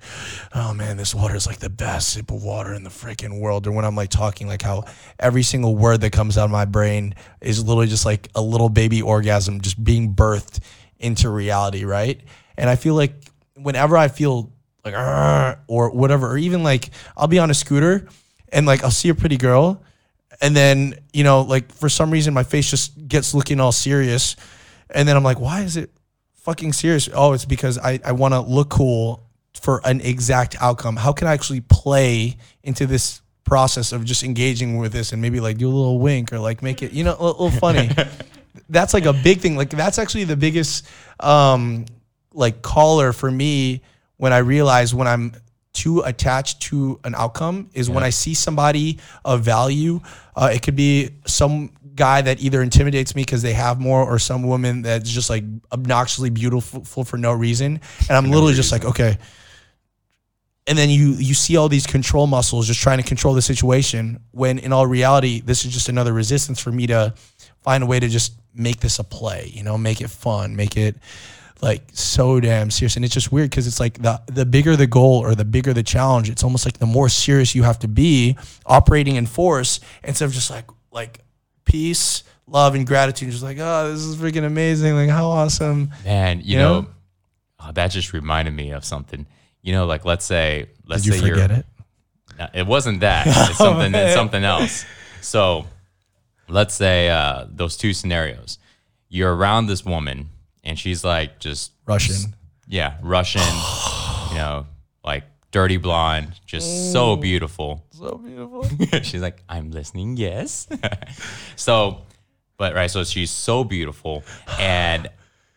[0.54, 3.66] oh man, this water is like the best sip of water in the freaking world.
[3.66, 4.84] Or when I'm like talking, like how
[5.18, 8.70] every single word that comes out of my brain is literally just like a little
[8.70, 10.60] baby orgasm just being birthed
[11.00, 12.22] into reality, right?
[12.56, 13.16] And I feel like
[13.56, 14.52] whenever I feel
[14.86, 18.08] like or whatever, or even like I'll be on a scooter
[18.50, 19.82] and like I'll see a pretty girl,
[20.42, 24.36] and then you know like for some reason my face just gets looking all serious,
[24.90, 25.92] and then I'm like, why is it
[26.34, 27.10] fucking serious?
[27.14, 29.24] Oh, it's because I I want to look cool
[29.54, 30.96] for an exact outcome.
[30.96, 35.40] How can I actually play into this process of just engaging with this and maybe
[35.40, 37.90] like do a little wink or like make it you know a little funny.
[38.70, 39.56] that's like a big thing.
[39.56, 40.86] Like that's actually the biggest
[41.20, 41.86] um
[42.34, 43.82] like caller for me
[44.18, 45.34] when I realize when I'm
[45.78, 50.02] too attached to an outcome is when I see somebody of value.
[50.36, 54.20] Uh, it could be some guy that either intimidates me because they have more, or
[54.20, 58.86] some woman that's just like obnoxiously beautiful for no reason, and I'm literally just like,
[58.86, 59.18] okay.
[60.70, 64.20] And then you you see all these control muscles just trying to control the situation.
[64.32, 67.14] When in all reality, this is just another resistance for me to
[67.62, 69.50] find a way to just make this a play.
[69.54, 70.98] You know, make it fun, make it
[71.62, 74.86] like so damn serious and it's just weird because it's like the the bigger the
[74.88, 77.88] goal or the bigger the challenge it's almost like the more serious you have to
[77.88, 81.20] be operating in force instead of just like like
[81.66, 86.40] peace love and gratitude just like oh this is freaking amazing like how awesome Man,
[86.40, 86.88] you, You know, know?
[87.60, 89.26] oh, that just reminded me of something.
[89.64, 91.66] You know, like let's say, let's did you say forget it
[92.40, 93.26] No, It wasn't that.
[93.50, 93.94] It's something.
[93.94, 94.86] it's something else.
[95.22, 95.66] So,
[96.48, 98.60] let's say uh, those two scenarios.
[99.10, 100.30] You're around this woman,
[100.68, 102.36] and she's like just russian
[102.68, 103.42] yeah, Russian.
[104.30, 104.66] you know,
[105.04, 107.86] like dirty blonde, just so beautiful.
[107.92, 108.68] so beautiful
[109.04, 110.18] she's like, I'm listening.
[110.18, 110.68] Yes.
[111.56, 112.02] so,
[112.58, 112.92] but right.
[112.92, 114.24] So she's so beautiful,
[114.60, 115.10] and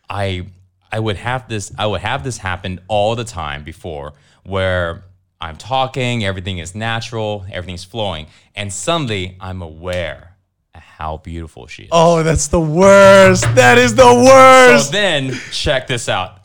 [0.09, 0.47] I,
[0.91, 1.71] I would have this.
[1.77, 5.03] I would have this happen all the time before, where
[5.41, 10.30] I'm talking, everything is natural, everything's flowing, and suddenly I'm aware
[10.73, 11.89] how beautiful she is.
[11.91, 14.87] oh that's the worst that is the worst.
[14.87, 16.39] So then check this out.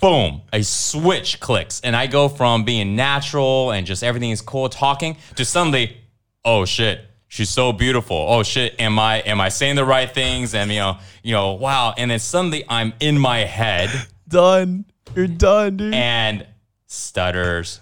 [0.00, 4.68] Boom, a switch clicks, and I go from being natural and just everything is cool
[4.70, 5.96] talking to suddenly,
[6.42, 8.16] oh shit, she's so beautiful.
[8.16, 10.54] Oh shit, am I am I saying the right things?
[10.54, 11.92] And you know, you know, wow.
[11.96, 13.90] And then suddenly I'm in my head
[14.28, 14.84] done
[15.14, 16.46] you're done dude and
[16.86, 17.80] stutters,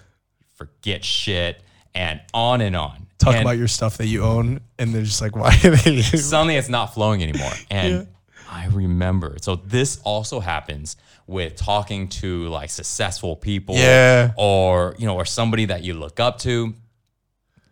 [0.54, 1.60] forget shit,
[1.94, 3.07] and on and on.
[3.18, 6.02] Talk And- about your stuff that you own and they're just like why are they
[6.02, 7.52] suddenly it's not flowing anymore.
[7.70, 8.08] And
[8.50, 9.36] I remember.
[9.42, 10.96] So this also happens
[11.26, 14.32] with talking to like successful people Yeah.
[14.36, 16.74] or you know or somebody that you look up to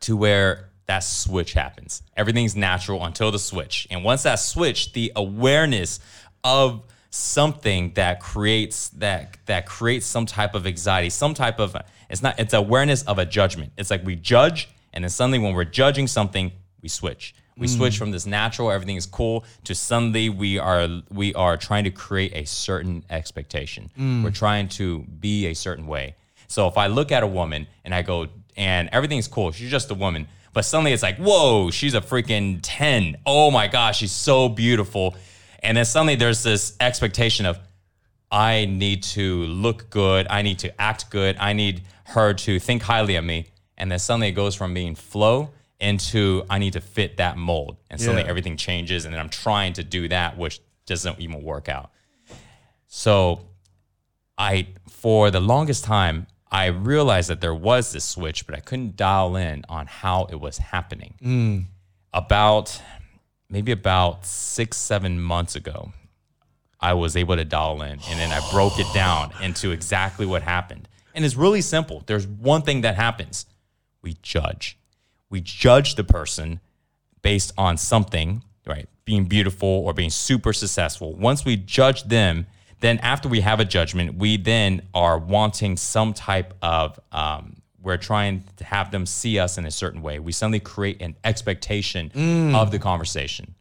[0.00, 2.02] to where that switch happens.
[2.16, 3.88] Everything's natural until the switch.
[3.90, 5.98] And once that switch, the awareness
[6.44, 11.74] of something that creates that that creates some type of anxiety, some type of
[12.10, 13.72] it's not it's awareness of a judgment.
[13.78, 17.34] It's like we judge and then suddenly when we're judging something, we switch.
[17.58, 17.74] We hmm.
[17.76, 21.90] switch from this natural, everything is cool, to suddenly we are we are trying to
[21.90, 23.90] create a certain expectation.
[23.94, 24.24] Hmm.
[24.24, 26.16] We're trying to be a certain way.
[26.48, 29.90] So if I look at a woman and I go, and everything's cool, she's just
[29.90, 33.18] a woman, but suddenly it's like, whoa, she's a freaking 10.
[33.26, 35.14] Oh my gosh, she's so beautiful.
[35.62, 37.58] And then suddenly there's this expectation of,
[38.30, 42.82] I need to look good, I need to act good, I need her to think
[42.82, 43.48] highly of me.
[43.78, 47.76] And then suddenly it goes from being flow into I need to fit that mold.
[47.90, 48.28] And suddenly Yeah.
[48.30, 49.04] everything changes.
[49.04, 51.90] And then I'm trying to do that, which doesn't even work out.
[52.86, 53.40] So
[54.38, 58.96] I for the longest time I realized that there was this switch, but I couldn't
[58.96, 61.14] dial in on how it was happening.
[61.22, 61.64] Mm.
[62.12, 62.80] About
[63.50, 65.92] maybe about six, seven months ago,
[66.80, 70.42] I was able to dial in and then I broke it down into exactly what
[70.42, 70.88] happened.
[71.14, 72.02] And it's really simple.
[72.06, 73.46] There's one thing that happens
[74.02, 74.78] we judge.
[75.30, 76.60] We judge the person
[77.22, 78.88] based on something, right?
[79.04, 81.14] Being beautiful or being super successful.
[81.14, 82.46] Once we judge them,
[82.80, 87.96] then after we have a judgment, we then are wanting some type of, um, we're
[87.96, 90.18] trying to have them see us in a certain way.
[90.18, 92.10] We suddenly create an expectation
[92.54, 93.54] of the conversation.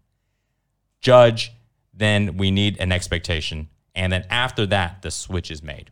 [1.01, 1.51] Judge,
[1.93, 3.69] then we need an expectation.
[3.93, 5.91] And then after that, the switch is made.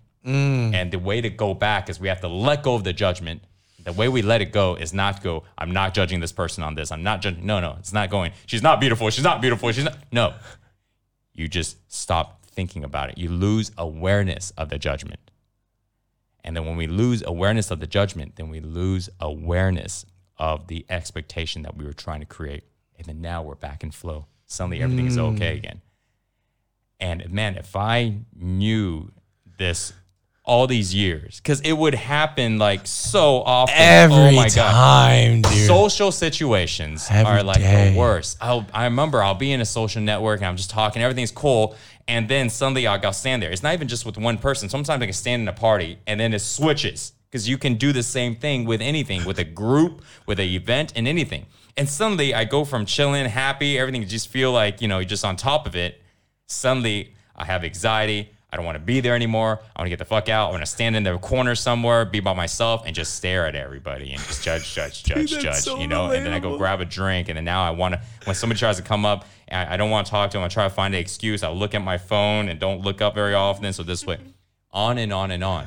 [0.74, 3.44] And the way to go back is we have to let go of the judgment.
[3.84, 6.76] The way we let it go is not go, I'm not judging this person on
[6.76, 6.92] this.
[6.92, 7.46] I'm not judging.
[7.46, 9.10] No, no, it's not going, she's not beautiful.
[9.10, 9.72] She's not beautiful.
[9.72, 9.98] She's not.
[10.12, 10.36] No.
[11.34, 13.18] You just stop thinking about it.
[13.18, 15.20] You lose awareness of the judgment.
[16.44, 20.06] And then when we lose awareness of the judgment, then we lose awareness
[20.38, 22.64] of the expectation that we were trying to create.
[22.98, 24.28] And then now we're back in flow.
[24.46, 25.22] Suddenly everything is hmm.
[25.22, 25.82] okay again.
[27.00, 29.12] And man, if I knew
[29.58, 29.94] this
[30.46, 33.76] all these years, because it would happen like so often.
[33.78, 35.68] Oh Every oh my God time, dude.
[35.68, 37.92] social situations Every are like day.
[37.94, 38.38] the worst.
[38.42, 41.76] I'll, I remember I'll be in a social network and I'm just talking, everything's cool.
[42.10, 43.52] And then suddenly I'll, I'll stand there.
[43.52, 44.68] It's not even just with one person.
[44.68, 47.94] Sometimes I can stand in a party and then it switches because you can do
[47.94, 51.46] the same thing with anything, with a group, with an event, and anything.
[51.78, 55.24] And suddenly I go from chilling, happy, everything just feel like, you know, you're just
[55.24, 56.02] on top of it.
[56.48, 58.30] Suddenly I have anxiety.
[58.54, 59.60] I don't want to be there anymore.
[59.76, 60.50] I want to get the fuck out.
[60.50, 63.56] I want to stand in the corner somewhere, be by myself, and just stare at
[63.56, 65.56] everybody and just judge, judge, judge, that's judge.
[65.56, 67.96] so you know, and then I go grab a drink, and then now I want
[67.96, 68.02] to.
[68.26, 70.44] When somebody tries to come up, I I don't want to talk to them.
[70.44, 71.42] I try to find an excuse.
[71.42, 73.74] I look at my phone and don't look up very often.
[73.74, 74.20] So this way,
[74.72, 75.66] on and on and on.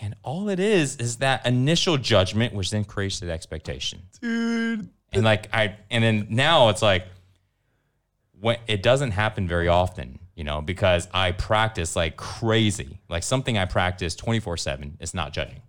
[0.00, 4.88] And all it is is that initial judgment, which then creates that expectation dude.
[5.12, 7.06] and like I and then now it's like
[8.40, 12.98] when it doesn't happen very often, you know, because I practice like crazy.
[13.10, 15.60] Like something I practice 24/7 is not judging.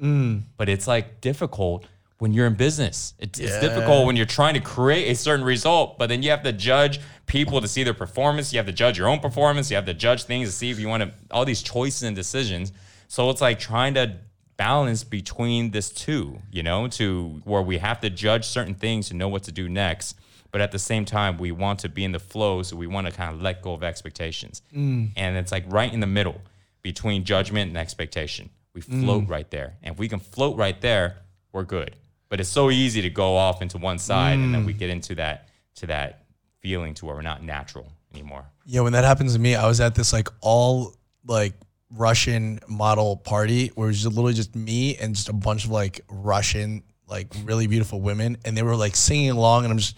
[0.00, 0.42] Mm.
[0.56, 1.86] But it's like difficult
[2.18, 3.14] when you're in business.
[3.18, 6.44] It's, it's difficult when you're trying to create a certain result, but then you have
[6.44, 8.52] to judge people to see their performance.
[8.52, 9.72] You have to judge your own performance.
[9.72, 12.14] You have to judge things to see if you want to all these choices and
[12.14, 12.70] decisions.
[13.08, 14.18] So it's like trying to
[14.56, 19.14] balance between this two, you know, to where we have to judge certain things to
[19.14, 20.14] know what to do next.
[20.52, 23.06] But at the same time, we want to be in the flow, so we want
[23.06, 24.62] to kind of let go of expectations.
[24.74, 25.10] Mm.
[25.16, 26.40] And it's like right in the middle
[26.82, 28.50] between judgment and expectation.
[28.74, 29.30] We float mm.
[29.30, 29.74] right there.
[29.82, 31.16] And if we can float right there,
[31.52, 31.96] we're good.
[32.28, 34.78] But it's so easy to go off into one side and then we mm.
[34.78, 36.24] get into that to that
[36.60, 38.44] feeling to where we're not natural anymore.
[38.64, 40.94] Yeah, when that happens to me, I was at this like all
[41.26, 41.54] like
[41.90, 45.70] Russian model party where it was just literally just me and just a bunch of
[45.70, 49.94] like Russian like really beautiful women and they were like singing along and I'm just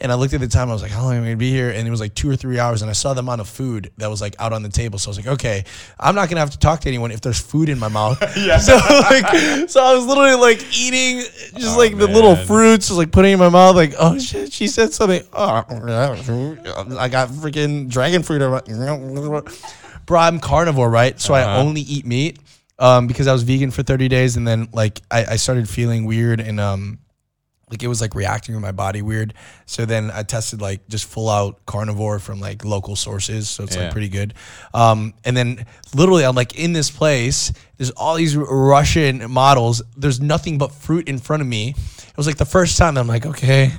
[0.00, 1.50] and I looked at the time I was like how long am I gonna be
[1.50, 1.70] here?
[1.70, 3.90] And it was like two or three hours and I saw the amount of food
[3.96, 5.64] that was like out on the table so I was like okay
[5.98, 8.18] I'm not gonna have to talk to anyone if there's food in my mouth.
[8.36, 8.58] Yeah.
[8.58, 11.20] so like so I was literally like eating
[11.56, 14.52] just Oh, like the little fruits just like putting in my mouth like oh shit
[14.52, 15.22] she said something.
[15.32, 15.64] Oh
[16.98, 18.40] I got freaking dragon fruit
[20.06, 21.18] bro I'm carnivore right?
[21.18, 21.60] So I Uh-huh.
[21.62, 22.38] only eat meat
[22.78, 26.04] um because I was vegan for 30 days and then like I, I started feeling
[26.06, 26.98] weird and um
[27.70, 29.34] like it was like reacting with my body weird.
[29.66, 33.48] So then I tested like just full out carnivore from like local sources.
[33.48, 34.34] So it's like pretty good.
[34.72, 39.82] Um, and then literally I'm like in this place, there's all these Russian models.
[39.96, 41.70] There's nothing but fruit in front of me.
[41.70, 43.72] It was like the first time I'm like, okay,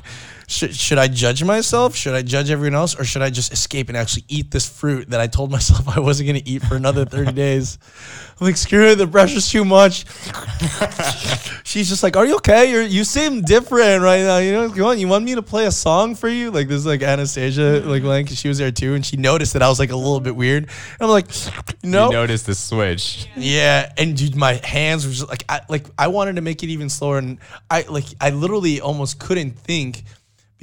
[0.48, 1.96] should, should I judge myself?
[1.96, 3.00] Should I judge everyone else?
[3.00, 6.00] Or should I just escape and actually eat this fruit that I told myself I
[6.00, 7.78] wasn't going to eat for another 30 days?
[8.40, 10.06] I'm like, screw it, the pressure's too much.
[11.64, 12.70] She's just like, "Are you okay?
[12.72, 14.38] You're you seem different right now.
[14.38, 16.52] You know, you want you want me to play a song for you?
[16.52, 19.62] Like this, is like Anastasia, like like she was there too, and she noticed that
[19.62, 20.64] I was like a little bit weird.
[20.64, 21.28] And I'm like,
[21.84, 23.28] no, You notice the switch.
[23.36, 26.68] yeah, and dude, my hands were just like, I like I wanted to make it
[26.68, 27.40] even slower, and
[27.70, 30.04] I like I literally almost couldn't think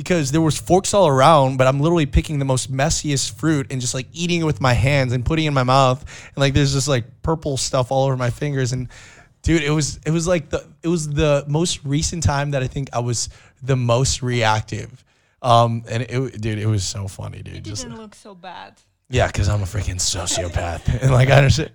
[0.03, 3.81] because there was forks all around, but I'm literally picking the most messiest fruit and
[3.81, 6.01] just like eating it with my hands and putting it in my mouth,
[6.35, 8.89] and like there's just like purple stuff all over my fingers, and
[9.43, 12.67] dude, it was it was like the it was the most recent time that I
[12.67, 13.29] think I was
[13.63, 15.05] the most reactive.
[15.41, 17.57] Um, and it, dude, it was so funny, dude.
[17.57, 18.75] It Just didn't look so bad.
[19.09, 21.71] yeah, because I'm a freaking sociopath, and like I understand.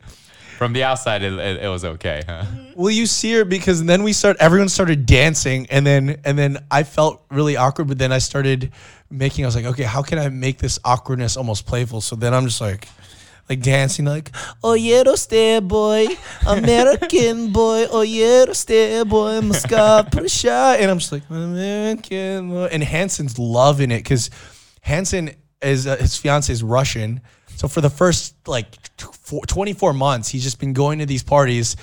[0.58, 2.44] From the outside, it, it, it was okay, huh?
[2.76, 4.38] Well, you see her because then we start.
[4.40, 7.88] Everyone started dancing, and then and then I felt really awkward.
[7.88, 8.72] But then I started
[9.12, 9.46] making.
[9.46, 12.02] I was like, okay, how can I make this awkwardness almost playful?
[12.02, 12.88] So then I'm just like,
[13.50, 14.32] like dancing like
[14.64, 16.08] oh yeah stay boy
[16.46, 22.84] American boy oh yeah stay boy Muscat Prussia and I'm just like American boy and
[22.84, 24.30] Hanson's loving it because
[24.82, 25.32] Hanson
[25.62, 27.22] is uh, his fiance is Russian
[27.58, 28.68] so for the first like
[29.00, 31.76] four- 24 months he's just been going to these parties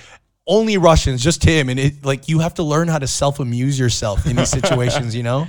[0.46, 3.78] only Russians just him and it like you have to learn how to self amuse
[3.78, 5.46] yourself in these situations you know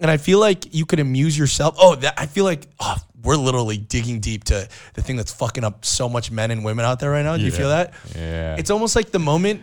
[0.00, 1.76] and I feel like you could amuse yourself.
[1.78, 5.62] Oh, that, I feel like oh, we're literally digging deep to the thing that's fucking
[5.62, 7.36] up so much men and women out there right now.
[7.36, 7.92] Do you feel that?
[8.16, 8.56] Yeah.
[8.58, 9.62] It's almost like the moment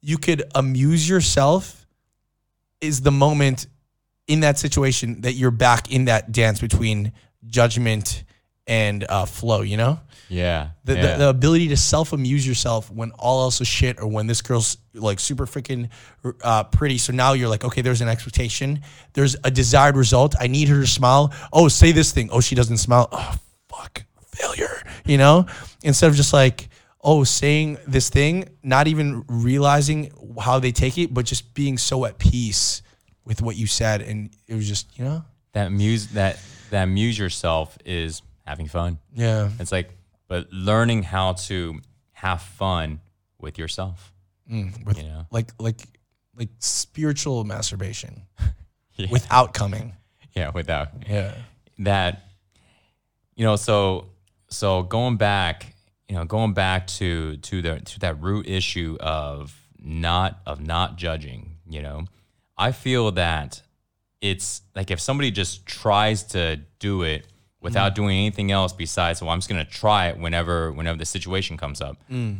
[0.00, 1.86] you could amuse yourself
[2.80, 3.68] is the moment
[4.26, 7.12] in that situation that you're back in that dance between
[7.46, 8.24] judgment
[8.66, 9.62] and uh, flow.
[9.62, 10.70] You know, yeah.
[10.84, 11.12] the, yeah.
[11.12, 14.42] the, the ability to self amuse yourself when all else is shit or when this
[14.42, 15.90] girl's like super freaking
[16.42, 16.98] uh, pretty.
[16.98, 18.82] So now you're like, okay, there's an expectation.
[19.12, 20.34] There's a desired result.
[20.40, 21.32] I need her to smile.
[21.52, 22.30] Oh, say this thing.
[22.32, 23.08] Oh, she doesn't smile.
[23.12, 23.34] Oh,
[23.68, 24.04] fuck.
[24.34, 24.82] Failure.
[25.04, 25.46] You know?
[25.82, 26.68] Instead of just like,
[27.00, 32.04] oh, saying this thing, not even realizing how they take it, but just being so
[32.04, 32.82] at peace
[33.24, 34.02] with what you said.
[34.02, 35.24] And it was just, you know?
[35.56, 36.38] that muse that
[36.68, 38.98] that amuse yourself is having fun.
[39.14, 39.50] Yeah.
[39.58, 39.90] It's like,
[40.28, 41.80] but learning how to
[42.12, 43.00] have fun
[43.40, 44.12] with yourself.
[44.50, 45.26] Mm, with You know?
[45.30, 45.80] like, like,
[46.36, 48.22] like spiritual masturbation
[48.96, 49.06] Yeah.
[49.10, 49.94] without coming.
[50.34, 51.34] Yeah, without Yeah.
[51.78, 52.22] that
[53.34, 54.06] you know so
[54.48, 55.74] so going back
[56.08, 60.96] you know going back to to the to that root issue of not of not
[60.96, 62.04] judging you know
[62.56, 63.60] i feel that
[64.22, 67.26] it's like if somebody just tries to do it
[67.66, 67.96] without mm.
[67.96, 71.56] doing anything else besides well i'm just going to try it whenever whenever the situation
[71.56, 72.38] comes up mm.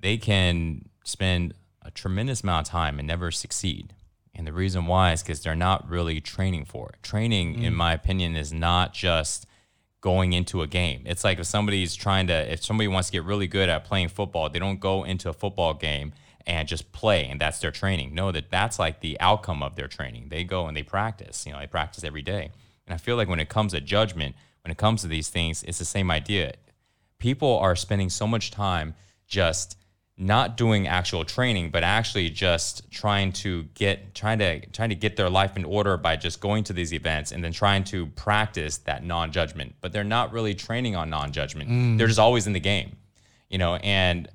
[0.00, 3.92] they can spend a tremendous amount of time and never succeed.
[4.34, 7.02] And the reason why is because they're not really training for it.
[7.02, 7.76] Training, in mm.
[7.76, 9.46] my opinion, is not just
[10.00, 11.02] going into a game.
[11.06, 14.08] It's like if somebody's trying to, if somebody wants to get really good at playing
[14.08, 16.12] football, they don't go into a football game
[16.46, 18.14] and just play and that's their training.
[18.14, 20.28] No, that that's like the outcome of their training.
[20.30, 21.46] They go and they practice.
[21.46, 22.50] You know, they practice every day.
[22.86, 24.34] And I feel like when it comes to judgment,
[24.64, 26.54] when it comes to these things, it's the same idea.
[27.18, 28.94] People are spending so much time
[29.26, 29.78] just
[30.16, 35.16] not doing actual training but actually just trying to get trying to trying to get
[35.16, 38.78] their life in order by just going to these events and then trying to practice
[38.78, 39.74] that non-judgment.
[39.80, 41.68] But they're not really training on non-judgment.
[41.68, 41.98] Mm.
[41.98, 42.96] They're just always in the game
[43.54, 44.28] you know and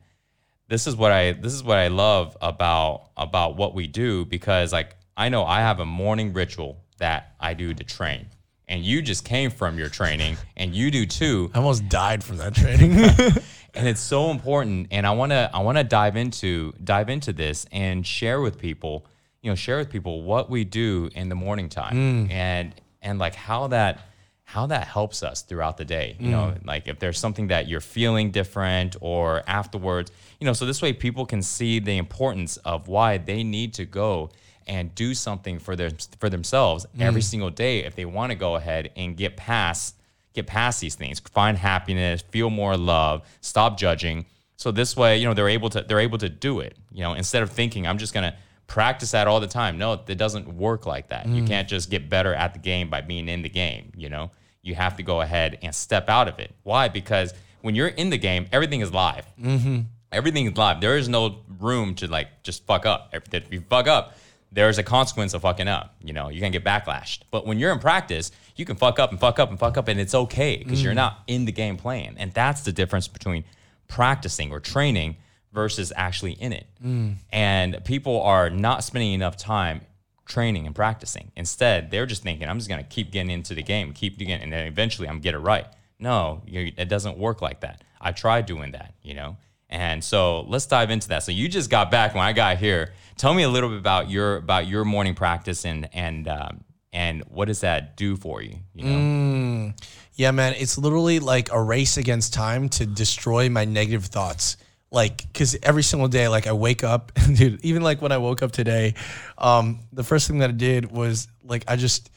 [0.70, 4.72] this is what I this is what I love about about what we do because
[4.72, 8.28] like I know I have a morning ritual that I do to train
[8.70, 11.52] and you just came from your training and you do too.
[11.54, 12.94] I almost died from that training.
[13.74, 17.34] and it's so important and i want to i want to dive into dive into
[17.34, 19.06] this and share with people
[19.42, 21.96] you know share with people what we do in the morning time
[22.28, 22.32] mm.
[22.32, 24.00] and and like how that
[24.44, 26.66] how that helps us throughout the day you know mm.
[26.66, 30.92] like if there's something that you're feeling different or afterwards you know so this way
[30.92, 34.30] people can see the importance of why they need to go
[34.70, 37.02] and do something for their for themselves mm.
[37.02, 39.96] every single day if they want to go ahead and get past
[40.34, 44.26] get past these things, find happiness, feel more love, stop judging.
[44.56, 46.78] So this way, you know, they're able to they're able to do it.
[46.92, 48.36] You know, instead of thinking I'm just gonna
[48.68, 49.78] practice that all the time.
[49.78, 51.28] No, it doesn't work like that.
[51.28, 51.48] You mm.
[51.48, 53.92] can't just get better at the game by being in the game.
[53.98, 54.32] You know,
[54.62, 56.54] you have to go ahead and step out of it.
[56.64, 56.88] Why?
[56.88, 59.26] Because when you're in the game, everything is live.
[59.42, 59.82] Mm-hmm.
[60.12, 60.82] Everything is live.
[60.82, 63.10] There is no room to like just fuck up.
[63.14, 64.16] If if you fuck up,
[64.52, 65.96] there's a consequence of fucking up.
[66.04, 67.20] You know, you're gonna get backlashed.
[67.32, 69.88] But when you're in practice, you can fuck up and fuck up and fuck up,
[69.88, 70.98] and it's okay because you're mm.
[70.98, 72.16] not in the game playing.
[72.18, 73.44] And that's the difference between
[73.88, 75.18] practicing or training
[75.52, 76.68] versus actually in it.
[76.84, 77.16] Mm.
[77.32, 79.82] And people are not spending enough time
[80.26, 81.32] training and practicing.
[81.36, 84.54] Instead, they're just thinking, I'm just gonna keep getting into the game, keep getting, and
[84.54, 85.66] then eventually I'm gonna get it right.
[86.00, 87.84] No, it doesn't work like that.
[88.00, 89.38] I tried doing that, you know.
[89.70, 91.24] And so let's dive into that.
[91.24, 92.94] So you just got back when I got here.
[93.18, 97.24] Tell me a little bit about your about your morning practice and and um, and
[97.30, 98.58] what does that do for you?
[98.74, 99.74] You know,
[100.16, 104.58] yeah, man, it's literally like a race against time to destroy my negative thoughts.
[104.92, 107.64] Like, cause every single day, like I wake up, dude.
[107.64, 108.96] Even like when I woke up today,
[109.38, 112.10] um, the first thing that I did was like I just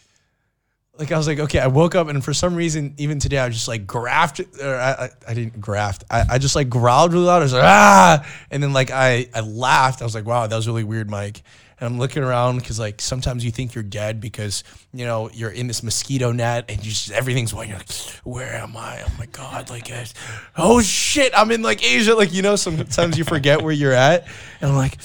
[0.98, 3.48] like I was like, okay, I woke up and for some reason, even today, I
[3.48, 6.04] just like graft, or I, I, I didn't graft.
[6.10, 7.40] I, I just like growled really loud.
[7.40, 10.02] I was like, ah, and then like I, I laughed.
[10.02, 11.42] I was like, wow, that was really weird, Mike.
[11.80, 14.62] And I'm looking around because like sometimes you think you're dead because
[14.92, 17.68] you know you're in this mosquito net and you just everything's white.
[17.68, 17.90] You're like,
[18.22, 19.02] where am I?
[19.02, 19.70] Oh my god!
[19.70, 20.04] Like, uh,
[20.58, 22.14] oh shit, I'm in like Asia.
[22.14, 24.28] Like you know, sometimes you forget where you're at,
[24.60, 24.98] and I'm like,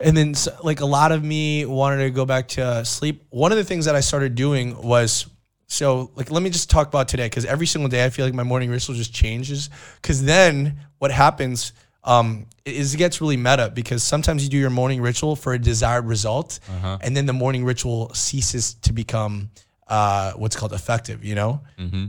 [0.00, 3.22] and then like a lot of me wanted to go back to uh, sleep.
[3.30, 5.26] One of the things that I started doing was
[5.66, 8.34] so like let me just talk about today because every single day I feel like
[8.34, 9.70] my morning ritual just changes.
[10.00, 11.72] Because then what happens
[12.04, 15.58] um, is it gets really meta because sometimes you do your morning ritual for a
[15.58, 16.98] desired result, Uh-huh.
[17.00, 19.50] and then the morning ritual ceases to become
[19.88, 21.24] uh, what's called effective.
[21.24, 21.60] You know,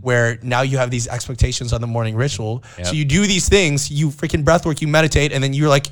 [0.02, 2.64] where now you have these expectations on the morning ritual.
[2.84, 5.88] So you do these things, you freaking breath work, you meditate, and then you're like,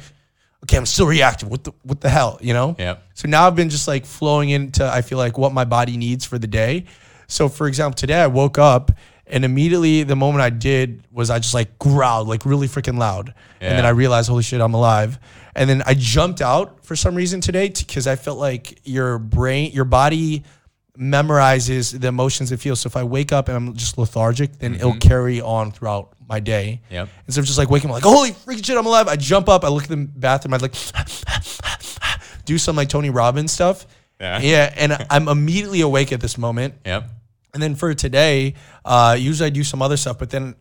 [0.64, 1.49] okay, I'm still reactive.
[1.49, 2.38] What the what the hell?
[2.41, 2.76] You know?
[2.80, 3.03] Yep.
[3.14, 6.26] So now I've been just like flowing into I feel like what my body needs
[6.26, 6.85] for the day.
[7.27, 8.91] So for example, today I woke up
[9.27, 13.34] and immediately the moment I did was I just like growled like really freaking loud.
[13.61, 15.19] And then I realized, holy shit, I'm alive.
[15.56, 19.72] And then I jumped out for some reason today because I felt like your brain,
[19.72, 20.44] your body
[20.98, 22.82] memorizes the emotions it feels.
[22.82, 26.40] So if I wake up and I'm just lethargic, then it'll carry on throughout my
[26.40, 26.82] day.
[26.91, 27.10] Yep.
[27.28, 29.07] Instead of just like waking up like, holy freaking shit, I'm alive.
[29.07, 30.76] I jump up, I look at the bathroom, I'd like
[32.45, 33.88] do some like Tony Robbins stuff.
[34.20, 34.40] Yeah.
[34.40, 34.74] Yeah.
[34.78, 36.76] And I'm immediately awake at this moment.
[36.86, 37.10] Yep.
[37.53, 38.56] And then for today,
[38.86, 40.56] uh, usually I do some other stuff, but then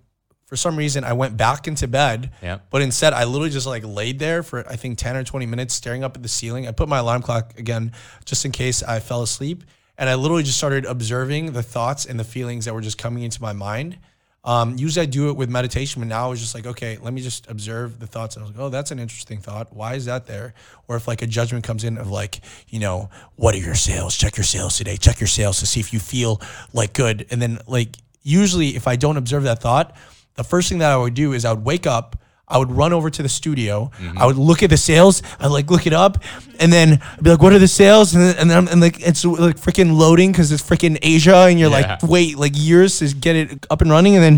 [0.46, 2.30] for some reason I went back into bed.
[2.42, 2.66] Yep.
[2.70, 5.74] But instead, I literally just like laid there for I think 10 or 20 minutes
[5.74, 6.68] staring up at the ceiling.
[6.68, 7.92] I put my alarm clock again
[8.24, 9.64] just in case I fell asleep.
[10.02, 13.22] And I literally just started observing the thoughts and the feelings that were just coming
[13.22, 13.98] into my mind.
[14.42, 17.12] Um, usually I do it with meditation, but now I was just like, okay, let
[17.12, 18.34] me just observe the thoughts.
[18.34, 19.72] And I was like, oh, that's an interesting thought.
[19.72, 20.54] Why is that there?
[20.88, 24.16] Or if like a judgment comes in of like, you know, what are your sales?
[24.16, 24.96] Check your sales today.
[24.96, 26.40] Check your sales to see if you feel
[26.72, 27.24] like good.
[27.30, 29.96] And then like usually if I don't observe that thought,
[30.34, 32.16] the first thing that I would do is I would wake up,
[32.52, 34.18] I would run over to the studio, mm-hmm.
[34.18, 36.18] I would look at the sales, I'd like look it up,
[36.60, 38.14] and then I'd be like, what are the sales?
[38.14, 41.46] And then, and then I'm and like it's like freaking loading because it's freaking Asia,
[41.48, 41.98] and you're Yeah.
[42.00, 44.36] like, wait, like years to get it up and running, and then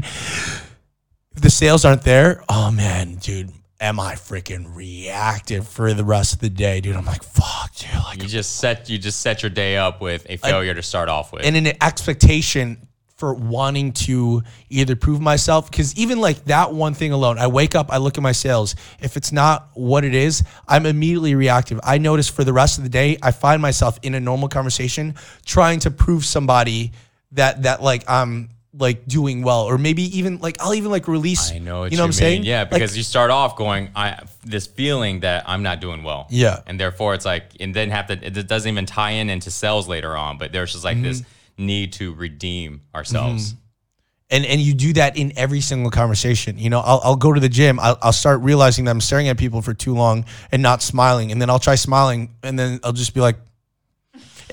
[1.36, 3.50] if the sales aren't there, oh man, dude,
[3.80, 6.94] am I freaking reactive for the rest of the day, dude?
[6.96, 10.24] I'm like, fuck, dude, like You just set you just set your day up with
[10.28, 11.44] a failure to start off with.
[11.44, 12.86] and an expectation
[13.16, 17.74] for wanting to either prove myself because even like that one thing alone i wake
[17.74, 21.78] up i look at my sales if it's not what it is i'm immediately reactive
[21.84, 25.14] i notice for the rest of the day i find myself in a normal conversation
[25.46, 26.90] trying to prove somebody
[27.32, 31.52] that that like i'm like doing well or maybe even like i'll even like release
[31.52, 32.12] I know what you know what i'm mean.
[32.12, 36.02] saying Yeah, Like, because you start off going, I this feeling that I'm not doing
[36.02, 36.26] well.
[36.28, 36.58] Yeah.
[36.66, 38.14] and therefore it's like, and then have to.
[38.14, 41.28] It doesn't even tie in into sales later on, but there's just like this Mm-hmm.
[41.56, 43.54] Need to redeem ourselves.
[44.30, 46.58] and and you do that in every single conversation.
[46.58, 47.78] You know, I'll, I'll go to the gym.
[47.78, 51.30] I'll, I'll start realizing that I'm staring at people for too long and not smiling,
[51.30, 53.36] and then I'll try smiling, and then I'll just be like,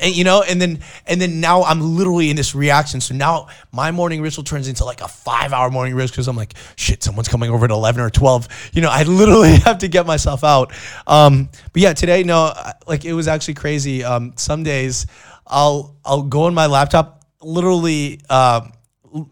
[0.01, 3.01] and you know, and then and then now I'm literally in this reaction.
[3.01, 6.35] So now my morning ritual turns into like a five hour morning ritual because I'm
[6.35, 8.47] like, shit, someone's coming over at eleven or twelve.
[8.73, 10.73] You know, I literally have to get myself out.
[11.07, 12.53] Um, but yeah, today, no,
[12.87, 14.03] like it was actually crazy.
[14.03, 15.05] Um, some days
[15.47, 18.19] I'll I'll go on my laptop, literally.
[18.29, 18.67] Uh,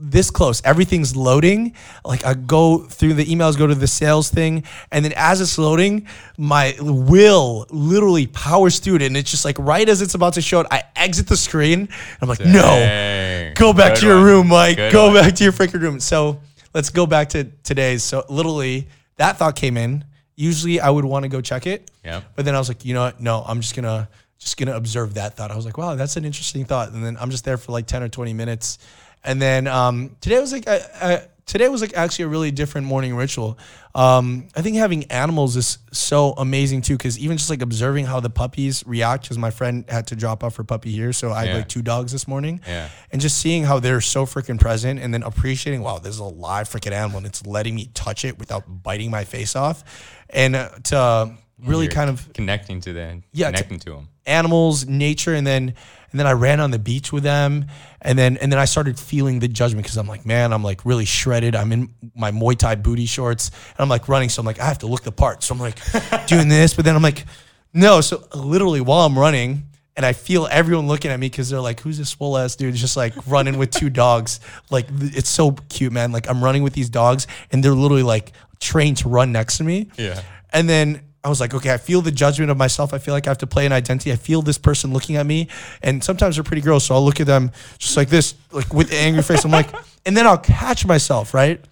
[0.02, 0.62] this close.
[0.66, 1.74] Everything's loading.
[2.04, 5.58] Like I go through the emails, go to the sales thing, and then as it's
[5.58, 6.06] loading,
[6.38, 10.42] my will literally powers through it, and it's just like right as it's about to
[10.42, 11.88] show it, I exit the screen.
[12.22, 14.26] I'm like, no, go back Good to your one.
[14.26, 14.76] room, Mike.
[14.76, 15.14] Good go one.
[15.14, 16.02] back to your freaking room.
[16.02, 16.42] So
[16.74, 18.04] let's go back to today's.
[18.04, 20.04] So literally, that thought came in.
[20.36, 21.90] Usually, I would want to go check it.
[22.04, 22.24] Yep.
[22.36, 23.22] But then I was like, you know what?
[23.22, 24.10] No, I'm just gonna
[24.40, 25.52] just gonna observe that thought.
[25.52, 26.92] I was like, wow, that's an interesting thought.
[26.92, 28.80] And then I'm just there for like 10 or 20 minutes.
[29.24, 32.88] And then um, today was like I, I, today was like actually a really different
[32.88, 33.58] morning ritual.
[33.96, 38.20] Um, I think having animals is so amazing too, because even just like observing how
[38.20, 41.46] the puppies react, because my friend had to drop off her puppy here, so I
[41.46, 42.62] had like two dogs this morning.
[42.68, 42.88] Yeah.
[43.12, 46.24] And just seeing how they're so freaking present and then appreciating, wow, this is a
[46.24, 49.84] live freaking animal and it's letting me touch it without biting my face off.
[50.30, 53.24] And uh, to really You're kind of connecting to them.
[53.32, 54.08] Yeah, connecting to them.
[54.26, 55.74] animals, nature, and then
[56.12, 57.68] and then I ran on the beach with them,
[58.02, 60.86] and then and then I started feeling the judgment because I'm like, man, I'm like
[60.86, 61.56] really shredded.
[61.56, 64.66] I'm in my Muay Thai booty shorts, and I'm like running, so I'm like, I
[64.66, 65.44] have to look the part.
[65.44, 65.78] So I'm like
[66.28, 67.26] doing this, but then I'm like,
[67.74, 68.02] no.
[68.02, 69.66] So literally while I'm running.
[69.98, 72.74] And I feel everyone looking at me because they're like, "Who's this swole ass dude?"
[72.74, 74.40] Just like running with two dogs.
[74.70, 76.14] Like it's so cute, man.
[76.14, 78.32] Like I'm running with these dogs, and they're literally like
[78.62, 79.90] trained to run next to me.
[79.98, 80.22] Yeah.
[80.54, 82.94] And then I was like, okay, I feel the judgment of myself.
[82.94, 84.12] I feel like I have to play an identity.
[84.12, 85.50] I feel this person looking at me.
[85.84, 86.86] And sometimes they're pretty gross.
[86.86, 89.44] So I'll look at them just like this, like with an angry face.
[89.44, 89.70] I'm like,
[90.06, 91.64] and then I'll catch myself, right?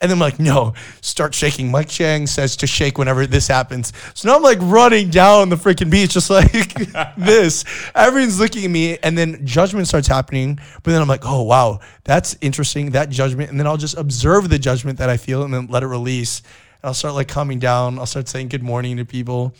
[0.00, 1.72] And then I'm like, no, start shaking.
[1.72, 3.92] Mike Chang says to shake whenever this happens.
[4.14, 6.72] So now I'm like running down the freaking beach, just like
[7.18, 7.64] this.
[7.96, 10.60] Everyone's looking at me, and then judgment starts happening.
[10.84, 13.50] But then I'm like, oh, wow, that's interesting, that judgment.
[13.50, 16.42] And then I'll just observe the judgment that I feel and then let it release.
[16.82, 17.98] And I'll start like calming down.
[17.98, 19.54] I'll start saying good morning to people.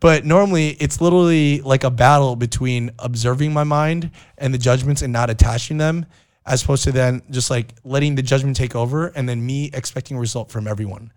[0.00, 5.12] But normally it's literally like a battle between observing my mind and the judgments and
[5.12, 6.06] not attaching them.
[6.46, 10.16] as opposed to then just like letting the judgment take over and then me expecting
[10.16, 11.12] a result from everyone.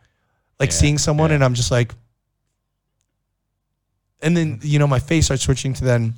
[0.59, 1.35] Like Yeah, seeing someone yeah.
[1.35, 1.93] and I'm just like,
[4.21, 6.15] and then you know my face starts switching to then.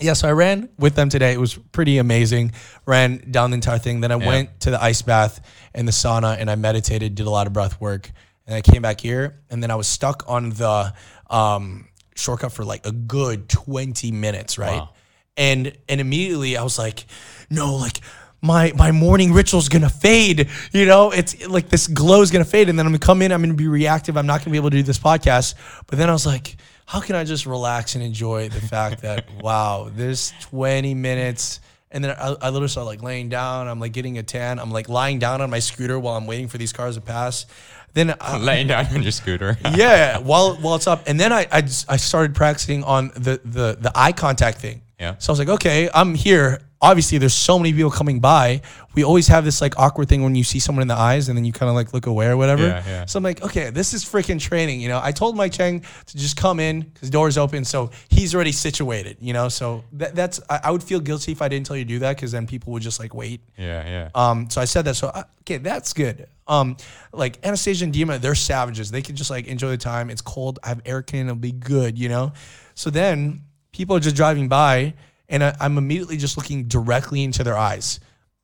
[0.00, 1.32] Yeah, so I ran with them today.
[1.32, 2.52] It was pretty amazing.
[2.86, 4.00] Ran down the entire thing.
[4.00, 4.26] Then I Yeah.
[4.26, 5.40] went to the ice bath
[5.74, 8.10] and the sauna, and I meditated, did a lot of breath work,
[8.50, 10.92] and I came back here, and then I was stuck on the
[11.30, 14.80] um, shortcut for like a good twenty minutes, right?
[14.80, 14.90] Wow.
[15.36, 17.06] And and immediately I was like,
[17.48, 18.00] no, like
[18.42, 20.48] my my morning ritual's gonna fade.
[20.72, 23.40] You know, it's like this glow's gonna fade, and then I'm gonna come in, I'm
[23.40, 24.16] gonna be reactive.
[24.16, 25.54] I'm not gonna be able to do this podcast.
[25.86, 26.56] But then I was like,
[26.86, 31.60] how can I just relax and enjoy the fact that wow, this 20 minutes.
[31.92, 33.68] And then I, I literally started like laying down.
[33.68, 34.58] I'm like getting a tan.
[34.58, 37.46] I'm like lying down on my scooter while I'm waiting for these cars to pass.
[37.92, 39.58] Then I, Laying down on your scooter.
[39.74, 43.40] yeah, while while it's up, and then I I, just, I started practicing on the
[43.44, 44.82] the the eye contact thing.
[44.98, 45.16] Yeah.
[45.18, 46.60] So I was like, okay, I'm here.
[46.82, 48.62] Obviously, there's so many people coming by.
[48.94, 51.36] We always have this like awkward thing when you see someone in the eyes and
[51.36, 52.66] then you kind of like look away or whatever.
[52.66, 53.04] Yeah, yeah.
[53.04, 54.80] So I'm like, okay, this is freaking training.
[54.80, 58.34] You know, I told Mike Chang to just come in because doors open, so he's
[58.34, 59.18] already situated.
[59.20, 61.84] You know, so that, that's I, I would feel guilty if I didn't tell you
[61.84, 63.42] to do that because then people would just like wait.
[63.58, 64.08] Yeah, yeah.
[64.14, 64.94] Um, so I said that.
[64.94, 66.28] So uh, okay, that's good.
[66.50, 66.76] Um,
[67.12, 68.90] like Anastasia and Dima, they're savages.
[68.90, 70.10] They can just like enjoy the time.
[70.10, 70.58] It's cold.
[70.64, 71.28] I have air conditioning.
[71.28, 72.32] It'll be good, you know.
[72.74, 74.94] So then people are just driving by,
[75.28, 78.00] and I, I'm immediately just looking directly into their eyes.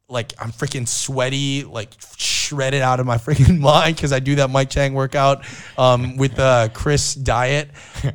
[0.09, 4.51] Like I'm freaking sweaty, like shredded out of my freaking mind because I do that
[4.51, 5.45] Mike Chang workout
[5.77, 7.70] um, with the Chris diet,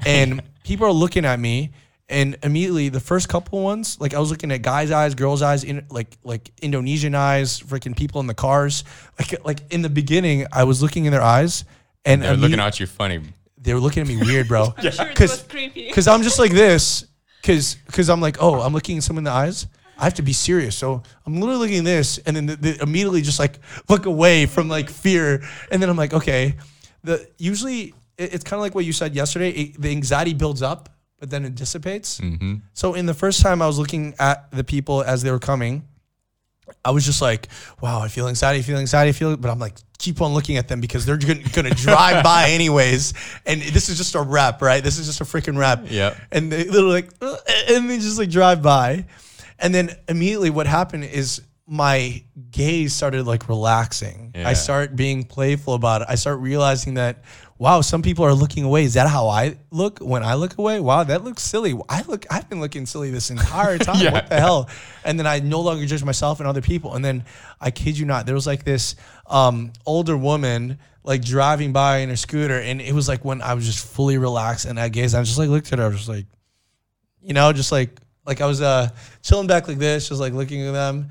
[0.06, 1.72] and people are looking at me.
[2.12, 5.64] And immediately, the first couple ones, like I was looking at guys' eyes, girls' eyes,
[5.64, 8.84] in, like like Indonesian eyes, freaking people in the cars.
[9.18, 11.64] Like like in the beginning, I was looking in their eyes,
[12.06, 13.22] and They're looking at you funny.
[13.58, 14.74] they were looking at me weird, bro.
[14.78, 17.06] I'm sure Cause- Because I'm just like this.
[17.42, 19.68] Because because I'm like, oh, I'm looking at someone in the eyes.
[19.98, 20.76] I have to be serious.
[20.76, 24.48] So I'm literally looking at this, and then the, the immediately just like look away
[24.48, 26.56] from like fear, and then I'm like, okay.
[27.04, 29.50] The usually it- it's kind of like what you said yesterday.
[29.52, 30.90] It, the anxiety builds up,
[31.22, 32.20] but then it dissipates.
[32.20, 32.56] Mm-hmm.
[32.74, 35.88] So in the first time I was looking at the people as they were coming,
[36.84, 37.48] I was just like,
[37.80, 39.38] wow, I feel anxiety, I feel anxiety, I feel.
[39.38, 43.14] But I'm like, keep on looking at them because they're going to drive by anyways.
[43.46, 44.84] And this is just a rep, right?
[44.84, 45.86] This is just a freaking rep.
[45.92, 46.18] Yeah.
[46.32, 47.38] And they, they're like, "Uh,"
[47.70, 49.06] and they just like drive by.
[49.60, 54.32] And then immediately what happened is my gaze started like relaxing.
[54.34, 54.50] Yeah.
[54.50, 56.08] I start being playful about it.
[56.10, 57.24] I start realizing that,
[57.62, 58.84] wow, some people are looking away.
[58.86, 60.80] Is that how I look when I look away?
[60.80, 61.80] Wow, that looks silly.
[61.88, 64.02] I look, I've been looking silly this entire time.
[64.04, 64.14] Yeah.
[64.14, 64.68] What the hell?
[65.06, 66.96] And then I no longer judge myself and other people.
[66.96, 67.24] And then
[67.60, 68.96] I kid you not, there was like this
[69.28, 73.54] um, older woman like driving by in her scooter, and it was like when I
[73.54, 75.14] was just fully relaxed and I gazed.
[75.14, 75.86] I just like looked at her.
[75.86, 76.26] I was just like,
[77.22, 78.90] you know, just like like I was uh
[79.22, 81.10] chilling back like this, just like looking at them.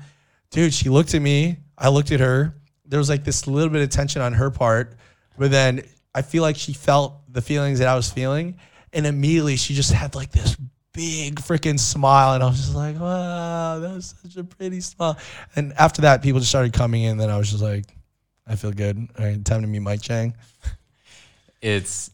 [0.49, 1.59] Dude, she looked at me.
[1.77, 2.57] I looked at her.
[2.85, 4.97] There was like this little bit of tension on her part,
[5.37, 5.83] but then
[6.13, 8.57] I feel like she felt the feelings that I was feeling,
[8.93, 10.57] and immediately she just had like this
[10.93, 15.17] big freaking smile, and I was just like, wow, that was such a pretty smile.
[15.55, 17.11] And after that, people just started coming in.
[17.11, 17.85] And Then I was just like,
[18.45, 18.97] I feel good.
[19.17, 20.35] All right, time to meet Mike Chang.
[21.61, 22.11] it's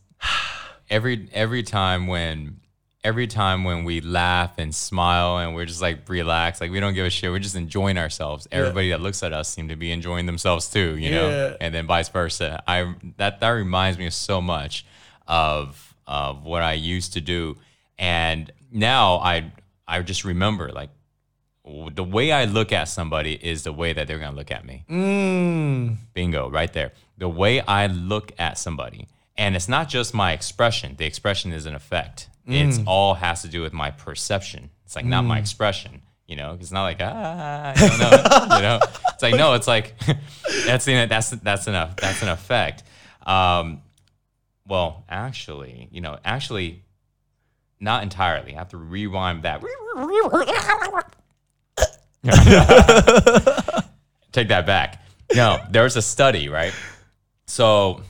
[0.89, 2.59] every every time when
[3.03, 6.93] every time when we laugh and smile and we're just like relaxed, like we don't
[6.93, 7.29] give a shit.
[7.31, 8.47] We're just enjoying ourselves.
[8.51, 11.57] Everybody that looks at us seem to be enjoying themselves too, you know, Yeah.
[11.61, 12.63] and then vice versa.
[12.67, 14.85] I that that reminds me so much
[15.27, 17.57] of of what I used to do,
[17.99, 19.51] and now I
[19.87, 20.89] I just remember like
[21.93, 24.85] the way I look at somebody is the way that they're gonna look at me.
[24.89, 25.97] Mm.
[26.13, 26.93] Bingo, right there.
[27.17, 29.07] The way I look at somebody,
[29.37, 30.95] and it's not just my expression.
[30.97, 32.29] The expression is an effect.
[32.47, 34.69] It's all has to do with my perception.
[34.85, 36.01] It's like not my expression.
[36.27, 38.09] You know, it's not like ah, I don't know.
[38.57, 38.79] you know,
[39.13, 39.97] it's like no, it's like
[40.65, 42.83] that's the, that's that's an that's an effect.
[43.25, 43.81] Um,
[44.65, 46.83] well, actually, you know, actually,
[47.79, 48.55] not entirely.
[48.55, 49.61] I have to rewind that.
[54.31, 55.01] Take that back.
[55.33, 56.73] No, there was a study, right?
[57.45, 58.01] So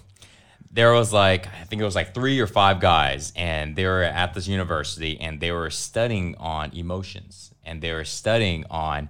[0.78, 4.04] there was like I think it was like three or five guys, and they were
[4.04, 9.10] at this university, and they were studying on emotions, and they were studying on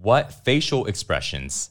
[0.00, 1.70] what facial expressions,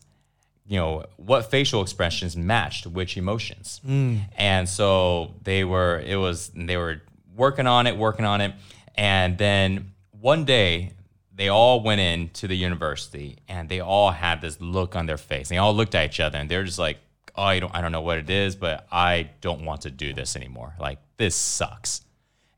[0.67, 4.19] you know, what facial expressions matched which emotions, mm.
[4.37, 7.01] and so they were it was they were
[7.33, 8.53] working on it, working on it,
[8.95, 10.91] and then one day
[11.33, 15.17] they all went in to the university and they all had this look on their
[15.17, 15.49] face.
[15.49, 17.81] They all looked at each other and they're just like, "Oh, Oh, I don't, I
[17.81, 20.75] don't know what it is, but I don't want to do this anymore.
[20.79, 22.01] Like this sucks."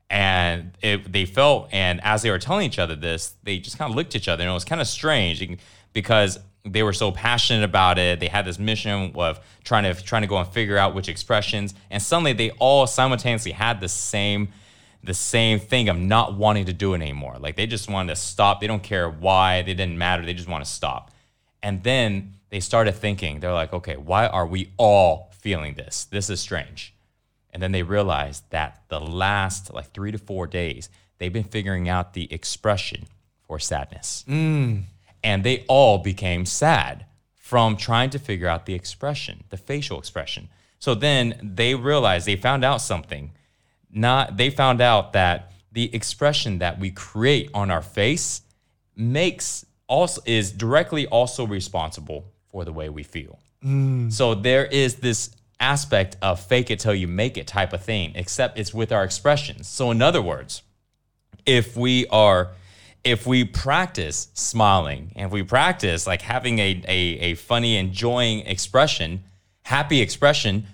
[0.08, 3.90] And it, they felt, and as they were telling each other this, they just kind
[3.90, 5.58] of looked at each other, and it was kind of strange.
[5.92, 8.20] Because they were so passionate about it.
[8.20, 11.74] They had this mission of trying to trying to go and figure out which expressions,
[11.90, 14.48] and suddenly they all simultaneously had the same
[15.04, 17.36] the same thing of not wanting to do it anymore.
[17.38, 18.60] Like they just wanted to stop.
[18.60, 19.62] They don't care why.
[19.62, 20.26] They didn't matter.
[20.26, 21.12] They just want to stop.
[21.62, 23.40] And then they started thinking.
[23.40, 26.06] They're like, okay, why are we all feeling this?
[26.06, 26.94] This is strange.
[27.50, 30.88] And then they realized that the last like three to four days,
[31.18, 33.08] they've been figuring out the expression
[33.46, 34.24] for sadness.
[34.26, 34.84] Mm.
[35.22, 37.04] And they all became sad
[37.34, 40.48] from trying to figure out the expression, the facial expression.
[40.78, 43.32] So then they realized they found out something.
[43.90, 48.40] Not they found out that the expression that we create on our face
[48.96, 53.38] makes also is directly also responsible for the way we feel.
[53.62, 54.10] Mm.
[54.10, 55.30] So there is this
[55.60, 59.04] aspect of fake it till you make it type of thing, except it's with our
[59.04, 59.68] expressions.
[59.68, 60.62] So in other words,
[61.44, 62.52] if we are
[63.04, 68.40] if we practice smiling and if we practice like having a, a, a funny enjoying
[68.46, 69.22] expression
[69.62, 70.66] happy expression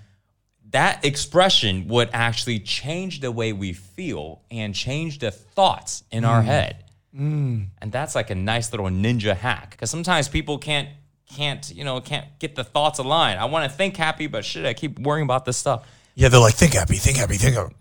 [0.71, 6.41] that expression would actually change the way we feel and change the thoughts in our
[6.41, 6.45] mm.
[6.45, 6.83] head
[7.15, 7.67] mm.
[7.81, 10.89] and that's like a nice little ninja hack because sometimes people can't
[11.35, 14.65] can't you know can't get the thoughts aligned i want to think happy but shit
[14.65, 15.85] i keep worrying about this stuff
[16.15, 17.75] Yeah, they're like, think happy, think happy, think happy.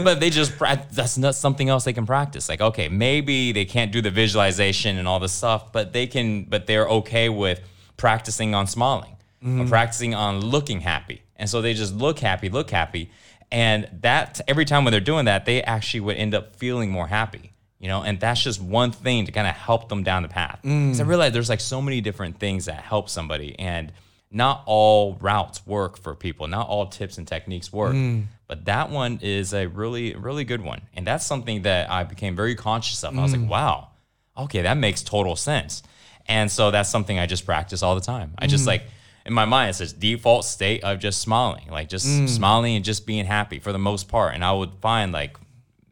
[0.04, 2.48] but they just that's not something else they can practice.
[2.48, 6.44] Like, okay, maybe they can't do the visualization and all this stuff, but they can.
[6.44, 7.60] But they're okay with
[7.96, 9.68] practicing on smiling, or mm.
[9.68, 13.10] practicing on looking happy, and so they just look happy, look happy,
[13.50, 17.06] and that every time when they're doing that, they actually would end up feeling more
[17.06, 17.52] happy.
[17.78, 20.58] You know, and that's just one thing to kind of help them down the path.
[20.64, 20.86] Mm.
[20.86, 23.92] Because I realize there's like so many different things that help somebody, and
[24.30, 26.48] not all routes work for people.
[26.48, 27.94] Not all tips and techniques work.
[27.94, 28.24] Mm.
[28.46, 30.80] But that one is a really, really good one.
[30.94, 33.16] And that's something that I became very conscious of.
[33.16, 33.48] I was like, mm.
[33.48, 33.88] wow,
[34.36, 35.82] okay, that makes total sense.
[36.26, 38.32] And so that's something I just practice all the time.
[38.38, 38.84] I just like,
[39.24, 43.06] in my mind, it's this default state of just smiling, like just smiling and just
[43.06, 44.34] being happy for the most part.
[44.34, 45.36] And I would find like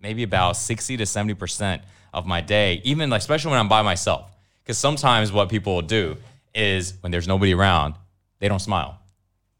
[0.06, 1.80] maybe about 60 to 70%
[2.14, 4.30] of my day, even like, especially when I'm by myself.
[4.62, 6.16] Because sometimes what people will do
[6.54, 7.94] is when there's nobody around,
[8.38, 9.00] they don't smile.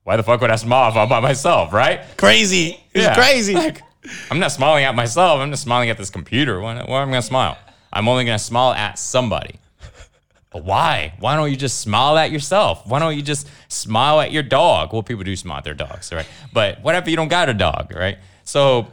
[0.05, 2.01] Why the fuck would I smile if I'm by myself, right?
[2.17, 2.81] Crazy.
[2.95, 3.15] It's Yeah.
[3.15, 3.55] crazy.
[3.65, 3.83] Like,
[4.31, 5.41] I'm not smiling at myself.
[5.41, 6.61] I'm just smiling at this computer.
[6.61, 7.59] Why, why am I going to smile?
[7.93, 9.57] I'm only going to smile at somebody.
[10.53, 11.15] But why?
[11.19, 12.87] Why don't you just smile at yourself?
[12.87, 14.93] Why don't you just smile at your dog?
[14.93, 16.27] Well, people do smile at their dogs, right?
[16.53, 18.19] But what if you don't got a dog, right?
[18.45, 18.87] So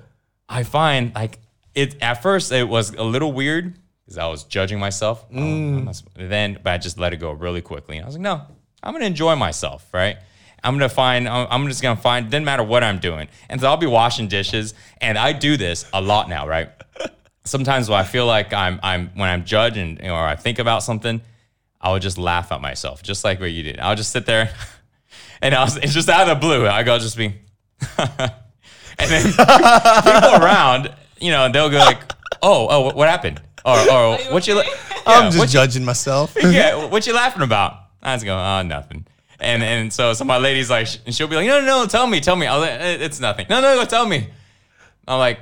[0.50, 1.38] I find like
[1.76, 5.26] it at first it was a little weird because I was judging myself.
[5.32, 5.96] Oh, mm.
[5.96, 7.98] sm- then, but I just let it go really quickly.
[7.98, 8.42] And I was like, no,
[8.82, 10.18] I'm gonna enjoy myself, right?
[10.64, 11.28] I'm gonna find.
[11.28, 12.30] I'm I'm just gonna find.
[12.30, 15.86] Doesn't matter what I'm doing, and so I'll be washing dishes, and I do this
[15.94, 16.70] a lot now, right?
[17.44, 21.22] Sometimes when I feel like I'm I'm when I'm judging or I think about something,
[21.82, 23.80] I would just laugh at myself, just like what you did.
[23.80, 24.54] I'll just sit there,
[25.42, 26.66] and I was, it's just out of the blue.
[26.66, 27.36] I go just be,
[27.98, 28.32] and
[28.98, 30.94] then people around,
[31.24, 32.02] you know, they'll go like,
[32.42, 34.56] "Oh, oh, what happened?" Or, or what you?
[34.56, 34.64] la-
[35.08, 36.36] I'm just what you- judging myself.
[36.44, 37.74] yeah, what you laughing about?
[38.02, 39.06] I was going, oh, nothing.
[39.40, 42.06] And and so so my lady's like, and she'll be like, no, no, no, tell
[42.08, 42.46] me, tell me.
[42.48, 43.46] I'll, "Eh, it's nothing.
[43.50, 44.28] No, no, no, tell me.
[45.08, 45.40] I'm like,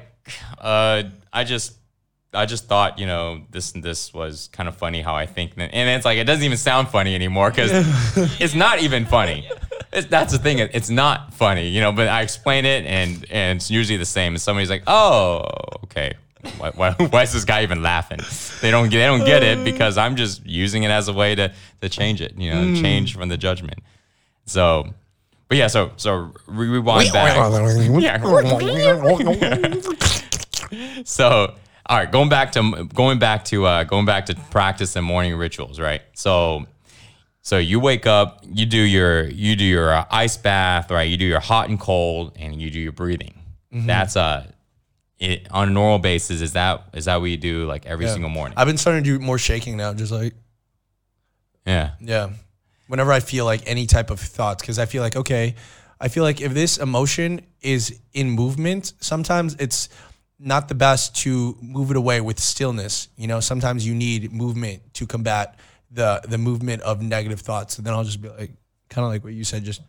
[0.59, 1.03] uh,
[1.33, 1.73] I just.
[2.33, 5.51] I just thought, you know, this and this was kind of funny how I think,
[5.57, 7.71] and it's like it doesn't even sound funny anymore because
[8.39, 9.49] it's not even funny.
[9.93, 11.91] It's, that's the thing; it's not funny, you know.
[11.91, 14.33] But I explain it, and and it's usually the same.
[14.33, 15.45] And somebody's like, "Oh,
[15.83, 16.13] okay,
[16.57, 18.19] why, why, why is this guy even laughing?
[18.61, 21.35] They don't get, they don't get it because I'm just using it as a way
[21.35, 23.79] to to change it, you know, change from the judgment.
[24.45, 24.93] So,
[25.47, 27.37] but yeah, so so re- rewind back.
[31.03, 31.53] So,
[31.85, 35.35] all right, going back to going back to uh, going back to practice and morning
[35.35, 36.01] rituals, right?
[36.13, 36.65] So,
[37.41, 41.09] so you wake up, you do your you do your uh, ice bath, right?
[41.09, 43.33] You do your hot and cold, and you do your breathing.
[43.71, 44.51] That's uh,
[45.17, 46.41] it on a normal basis.
[46.41, 48.57] Is that is that what you do like every single morning?
[48.57, 50.33] I've been starting to do more shaking now, just like
[51.65, 52.29] yeah, yeah.
[52.87, 55.55] Whenever I feel like any type of thoughts, because I feel like okay,
[55.99, 59.89] I feel like if this emotion is in movement, sometimes it's
[60.37, 63.07] not the best to move it away with stillness.
[63.15, 65.57] You know, sometimes you need movement to combat
[65.91, 67.77] the the movement of negative thoughts.
[67.77, 68.51] And then I'll just be like,
[68.89, 69.81] kind of like what you said, just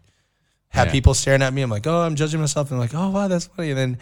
[0.69, 0.93] have Yeah.
[0.93, 1.63] people staring at me.
[1.63, 3.71] I'm like, oh, I'm judging myself, and like, oh wow, that's funny.
[3.71, 3.99] And then,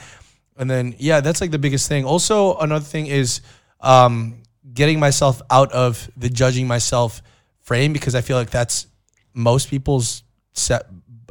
[0.56, 2.04] and then yeah, that's like the biggest thing.
[2.04, 3.40] Also, another thing is
[3.80, 7.22] um, getting myself out of the judging myself
[7.62, 8.86] frame because I feel like that's
[9.34, 10.22] most people's
[10.52, 10.86] set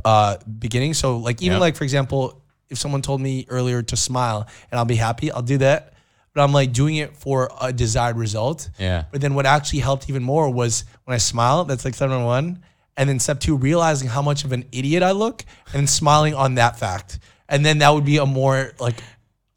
[0.06, 0.94] uh, beginning.
[0.94, 1.60] So like even Yeah.
[1.60, 5.42] like for example, if someone told me earlier to smile and I'll be happy, I'll
[5.42, 5.94] do that.
[6.34, 8.70] But I'm like doing it for a desired result.
[8.80, 9.06] Yeah.
[9.12, 12.26] But then what actually helped even more was when I smile, that's like step number
[12.26, 12.64] one.
[12.98, 16.56] And then step two, realizing how much of an idiot I look and smiling on
[16.56, 17.20] that fact.
[17.48, 18.98] And then that would be a more like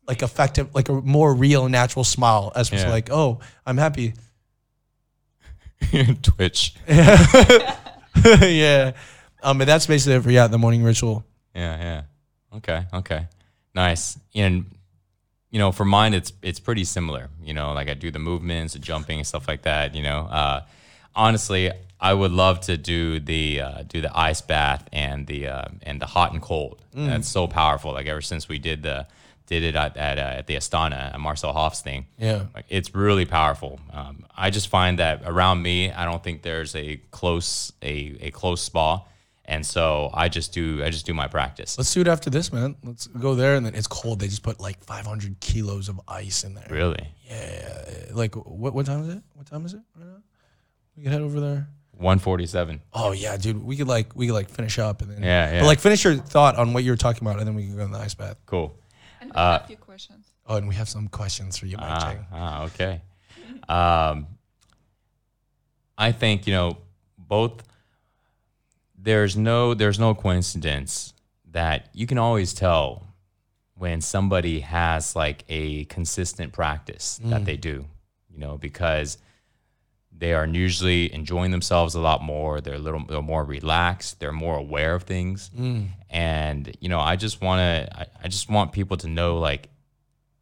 [0.07, 4.15] like effective, like a more real natural smile as opposed to like, oh, I'm happy.
[6.23, 6.75] Twitch.
[6.89, 7.77] Yeah.
[8.43, 8.93] yeah.
[9.43, 11.25] Um, but that's basically it for yeah, the morning ritual.
[11.55, 12.03] Yeah, yeah.
[12.57, 13.27] Okay, okay.
[13.75, 14.19] Nice.
[14.35, 14.67] And
[15.53, 17.29] you know, for mine it's it's pretty similar.
[17.45, 20.27] You know, like I do the movements, the jumping and stuff like that, you know.
[20.27, 20.63] Uh
[21.15, 21.71] honestly,
[22.01, 26.01] I would love to do the uh, do the ice bath and the uh, and
[26.01, 26.83] the hot and cold.
[26.95, 27.93] That's so powerful.
[27.93, 29.07] Like ever since we did the
[29.47, 32.07] did it at at, uh, at the Astana at Marcel Hoff's thing.
[32.19, 32.47] Yeah.
[32.55, 33.79] Like it's really powerful.
[33.93, 38.31] Um, I just find that around me, I don't think there's a close a, a
[38.31, 39.05] close spa,
[39.45, 41.77] and so I just do I just do my practice.
[41.79, 42.77] Let's do it after this, man.
[42.85, 44.21] Let's go there and then it's cold.
[44.21, 46.67] They just put like 500 kilos of ice in there.
[46.71, 47.85] Really, Yeah.
[48.13, 49.23] Like what what time is it?
[49.35, 50.23] What time is it right now?
[50.97, 51.69] We can head over there.
[51.97, 52.81] one forty seven.
[52.93, 53.63] Oh yeah, dude.
[53.65, 55.61] We could like we could like finish up and then Yeah, yeah.
[55.61, 57.77] But like finish your thought on what you were talking about and then we can
[57.77, 58.37] go in the ice bath.
[58.47, 58.75] Cool.
[59.21, 60.27] And we have a few questions.
[60.47, 62.27] Oh, and we have some questions for you, Mike Ah, Chang.
[62.33, 63.01] ah, okay.
[63.69, 64.27] Um,
[65.97, 66.79] I think you know
[67.19, 67.63] both.
[69.03, 71.15] There's no there's no coincidence
[71.51, 73.07] that you can always tell
[73.75, 77.45] when somebody has like a consistent practice that mm.
[77.45, 77.87] they do.
[78.31, 79.19] You know because
[80.17, 82.61] they are usually enjoying themselves a lot more.
[82.61, 84.21] They're a little they're more relaxed.
[84.21, 85.51] They're more aware of things.
[85.59, 85.89] Mm.
[86.09, 89.69] And you know, I just want to I, I just want people to know like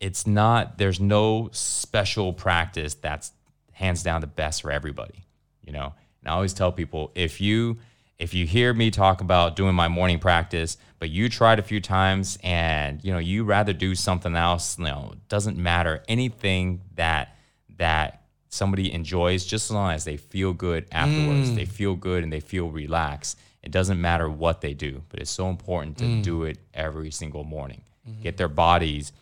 [0.00, 3.32] it's not there's no special practice that's
[3.72, 5.24] hands down the best for everybody
[5.62, 7.78] you know and i always tell people if you
[8.20, 11.80] if you hear me talk about doing my morning practice but you tried a few
[11.80, 16.02] times and you know you rather do something else you know it doesn't matter.
[16.06, 17.36] Anything that
[17.78, 21.54] that somebody enjoys just as long as they feel good afterwards mm.
[21.56, 25.30] they feel good and they feel relaxed it doesn't matter what they do but it's
[25.30, 26.22] so important to mm.
[26.22, 27.82] do it every single morning.
[28.08, 28.22] Mm-hmm.
[28.22, 29.12] Get their bodies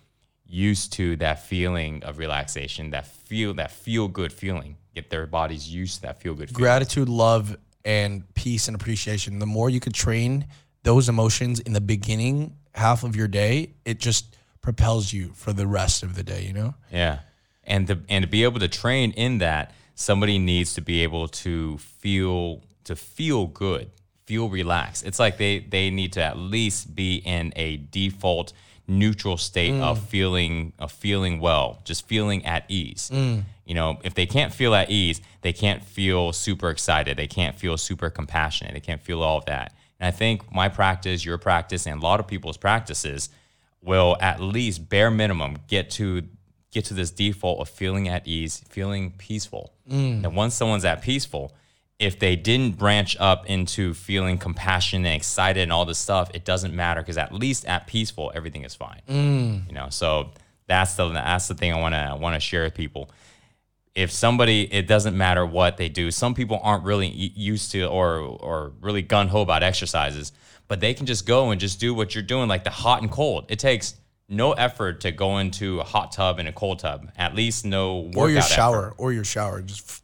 [0.48, 4.76] used to that feeling of relaxation, that feel that feel good feeling.
[4.94, 6.62] Get their bodies used to that feel good feeling.
[6.62, 9.38] Gratitude, love, and peace and appreciation.
[9.38, 10.46] The more you could train
[10.82, 15.66] those emotions in the beginning half of your day, it just propels you for the
[15.66, 16.74] rest of the day, you know?
[16.90, 17.20] Yeah.
[17.64, 21.28] And to and to be able to train in that, somebody needs to be able
[21.28, 23.90] to feel to feel good,
[24.24, 25.04] feel relaxed.
[25.04, 28.52] It's like they they need to at least be in a default
[28.86, 30.02] neutral state of mm.
[30.04, 33.10] feeling of feeling well, just feeling at ease.
[33.12, 33.42] Mm.
[33.68, 37.18] You know, if they can't feel at ease, they can't feel super excited.
[37.18, 38.72] They can't feel super compassionate.
[38.72, 39.74] They can't feel all of that.
[40.00, 43.28] And I think my practice, your practice, and a lot of people's practices
[43.82, 46.22] will at least bare minimum get to
[46.70, 49.74] get to this default of feeling at ease, feeling peaceful.
[49.90, 50.24] Mm.
[50.24, 51.54] And once someone's at peaceful,
[51.98, 56.44] if they didn't branch up into feeling compassionate and excited and all this stuff, it
[56.44, 59.02] doesn't matter because at least at peaceful, everything is fine.
[59.08, 59.68] Mm.
[59.68, 60.30] You know, so
[60.66, 63.10] that's the that's the thing I want to want to share with people.
[63.94, 66.10] If somebody, it doesn't matter what they do.
[66.10, 70.32] Some people aren't really used to or or really gun ho about exercises,
[70.68, 73.10] but they can just go and just do what you're doing, like the hot and
[73.10, 73.46] cold.
[73.48, 73.94] It takes
[74.28, 77.10] no effort to go into a hot tub and a cold tub.
[77.16, 78.52] At least no workout Or your effort.
[78.52, 79.62] shower, or your shower.
[79.62, 80.02] Just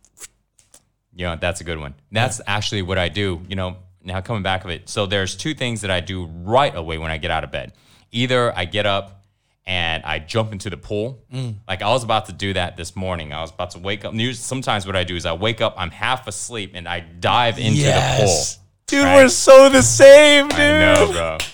[1.14, 1.94] You know, that's a good one.
[2.10, 4.88] That's actually what I do, you know, now coming back of it.
[4.88, 7.72] So there's two things that I do right away when I get out of bed.
[8.12, 9.23] Either I get up
[9.66, 11.24] and I jump into the pool.
[11.32, 11.56] Mm.
[11.66, 13.32] Like I was about to do that this morning.
[13.32, 14.14] I was about to wake up.
[14.34, 17.78] Sometimes what I do is I wake up, I'm half asleep, and I dive into
[17.80, 18.18] yes.
[18.18, 18.64] the pool.
[18.86, 19.14] Dude, Right.
[19.22, 20.60] we're so the same, dude.
[20.60, 21.38] I know, bro.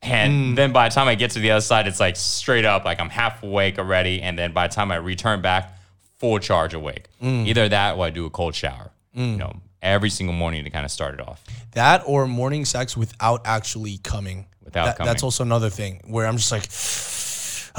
[0.00, 0.56] And mm.
[0.56, 3.00] then by the time I get to the other side, it's like straight up, like
[3.00, 4.22] I'm half awake already.
[4.22, 5.76] And then by the time I return back,
[6.18, 7.08] full charge awake.
[7.20, 7.46] Mm.
[7.46, 8.92] Either that or I do a cold shower.
[9.12, 11.42] You know, every single morning to kind of start it off.
[11.72, 14.46] That or morning sex without actually coming.
[14.68, 16.68] Without That- That's also another thing where I'm just like,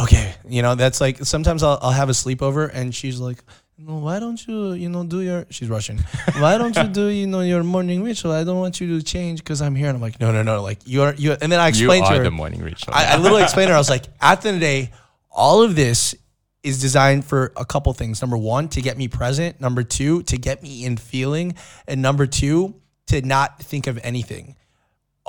[0.05, 3.39] okay, you know, that's like sometimes I'll, I'll have a sleepover and she's like,
[3.81, 5.99] why don't you, you know, do your, she's Russian.
[6.37, 8.33] Why don't you do, you know, your morning ritual?
[8.33, 9.87] I don't want you to change because I'm here.
[9.87, 10.61] And I'm like, no, no, no.
[10.61, 12.23] Like you're, you and then I You explained to are her.
[12.23, 12.93] the morning ritual.
[12.93, 14.91] I, I literally explained to her, I was like, at the end of the day,
[15.31, 16.13] all of this
[16.61, 18.21] is designed for a couple things.
[18.21, 19.61] Number one, to get me present.
[19.61, 21.55] Number two, to get me in feeling.
[21.87, 22.75] And number two,
[23.07, 24.57] to not think of anything.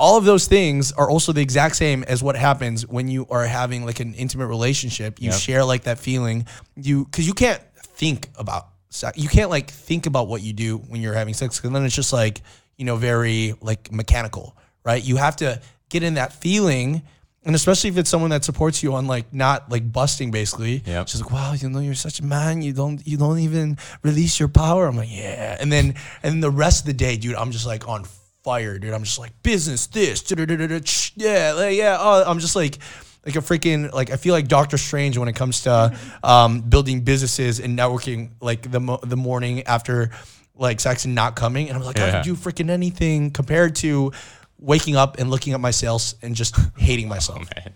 [0.01, 3.45] All of those things are also the exact same as what happens when you are
[3.45, 5.21] having like an intimate relationship.
[5.21, 5.39] You Yep.
[5.39, 6.47] share like that feeling.
[6.75, 7.61] You because you can't
[8.01, 9.19] think about sex.
[9.19, 11.95] You can't like think about what you do when you're having sex because then it's
[11.95, 12.41] just like
[12.79, 15.05] you know very like mechanical, right?
[15.05, 15.61] You have to
[15.91, 17.03] get in that feeling
[17.43, 20.83] And especially if it's someone that supports you on like not like busting basically.
[20.85, 21.09] Yep.
[21.09, 22.61] She's like, wow, you know, you're such a man.
[22.61, 24.87] You don't you don't even release your power.
[24.87, 25.57] I'm like, yeah.
[25.61, 28.05] And then and the rest of the day, dude, I'm just like on
[28.43, 28.93] fire, dude.
[28.95, 30.23] I'm just like business this,
[31.17, 31.97] yeah, yeah.
[32.01, 32.79] Oh, I'm just like
[33.27, 37.03] like a freaking like I feel like Doctor Strange when it comes to um, building
[37.03, 38.31] businesses and networking.
[38.41, 40.11] Like the mo- the morning after
[40.55, 42.13] like sex and not coming, and I'm like, I Yeah.
[42.13, 44.13] can do freaking anything compared to
[44.59, 47.39] waking up and looking at my sales and just hating myself.
[47.57, 47.75] Man.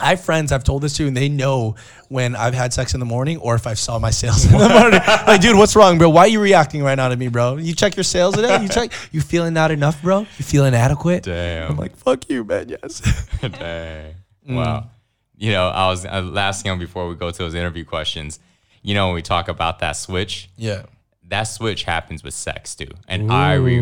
[0.00, 1.76] I have friends I've told this to, and they know
[2.08, 4.68] when I've had sex in the morning or if I saw my sales in the
[4.68, 5.00] morning.
[5.26, 6.08] like, dude, what's wrong, bro?
[6.08, 7.56] Why are you reacting right now to me, bro?
[7.56, 8.62] You check your sales today?
[8.62, 8.92] You check?
[9.12, 10.20] You feeling not enough, bro?
[10.20, 11.24] You feeling adequate?
[11.24, 11.72] Damn.
[11.72, 12.68] I'm like, fuck you, man.
[12.68, 13.28] Yes.
[13.40, 14.14] Dang.
[14.48, 14.88] Wow.
[15.36, 18.38] You know, I was uh, last thing before we go to those interview questions.
[18.82, 20.82] You know, when we talk about that switch, yeah.
[21.28, 22.88] that switch happens with sex too.
[23.08, 23.80] And I re-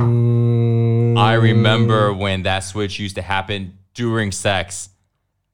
[1.21, 4.89] I remember when that switch used to happen during sex.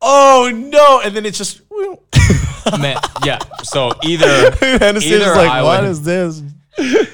[0.07, 1.01] Oh no!
[1.01, 1.63] And then it's just.
[2.79, 3.39] Man, yeah.
[3.63, 6.43] So either Hennessy is either like, I what would, is this?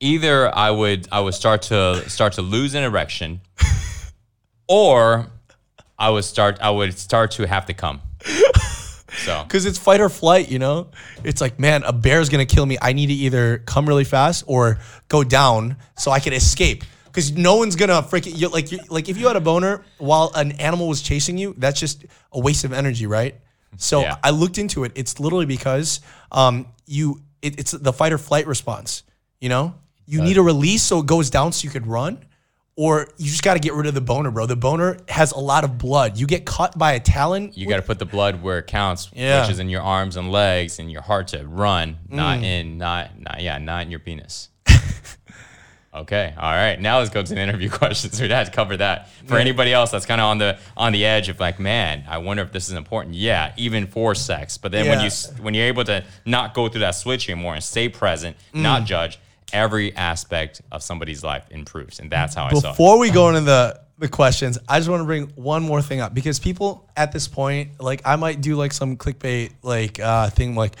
[0.00, 3.40] either I would I would start to start to lose an erection,
[4.68, 5.26] or
[5.98, 8.00] I would start I would start to have to come.
[9.24, 10.88] So Because it's fight or flight, you know?
[11.22, 12.76] It's like, man, a bear's gonna kill me.
[12.80, 14.78] I need to either come really fast or
[15.08, 16.84] go down so I can escape.
[17.14, 20.32] Because no one's gonna freaking you, like you, like if you had a boner while
[20.34, 23.36] an animal was chasing you, that's just a waste of energy, right?
[23.76, 24.16] So Yeah.
[24.24, 24.90] I looked into it.
[24.96, 26.00] It's literally because
[26.32, 29.04] um you it, it's the fight or flight response.
[29.40, 29.74] You know,
[30.06, 32.18] you need a release so it goes down so you could run,
[32.76, 34.46] or you just got to get rid of the boner, bro.
[34.46, 36.16] The boner has a lot of blood.
[36.18, 39.10] You get cut by a talon, you got to put the blood where it counts,
[39.14, 39.42] Yeah.
[39.42, 43.18] which is in your arms and legs and your heart to run, not in not
[43.20, 44.48] not yeah, not in your penis.
[45.94, 46.80] okay, all right.
[46.80, 48.20] Now let's go to the interview questions.
[48.20, 49.08] We had to cover that.
[49.26, 52.18] For anybody else that's kind of on the on the edge of like, man, I
[52.18, 53.14] wonder if this is important.
[53.14, 54.58] Yeah, even for sex.
[54.58, 55.10] But then when you
[55.40, 58.62] when you're able to not go through that switch anymore and stay present, Mm.
[58.62, 59.18] not judge,
[59.52, 62.70] every aspect of somebody's life improves, and that's how I saw.
[62.72, 66.00] Before we go into the the questions, I just want to bring one more thing
[66.00, 70.30] up because people at this point, like I might do like some clickbait like uh,
[70.30, 70.74] thing like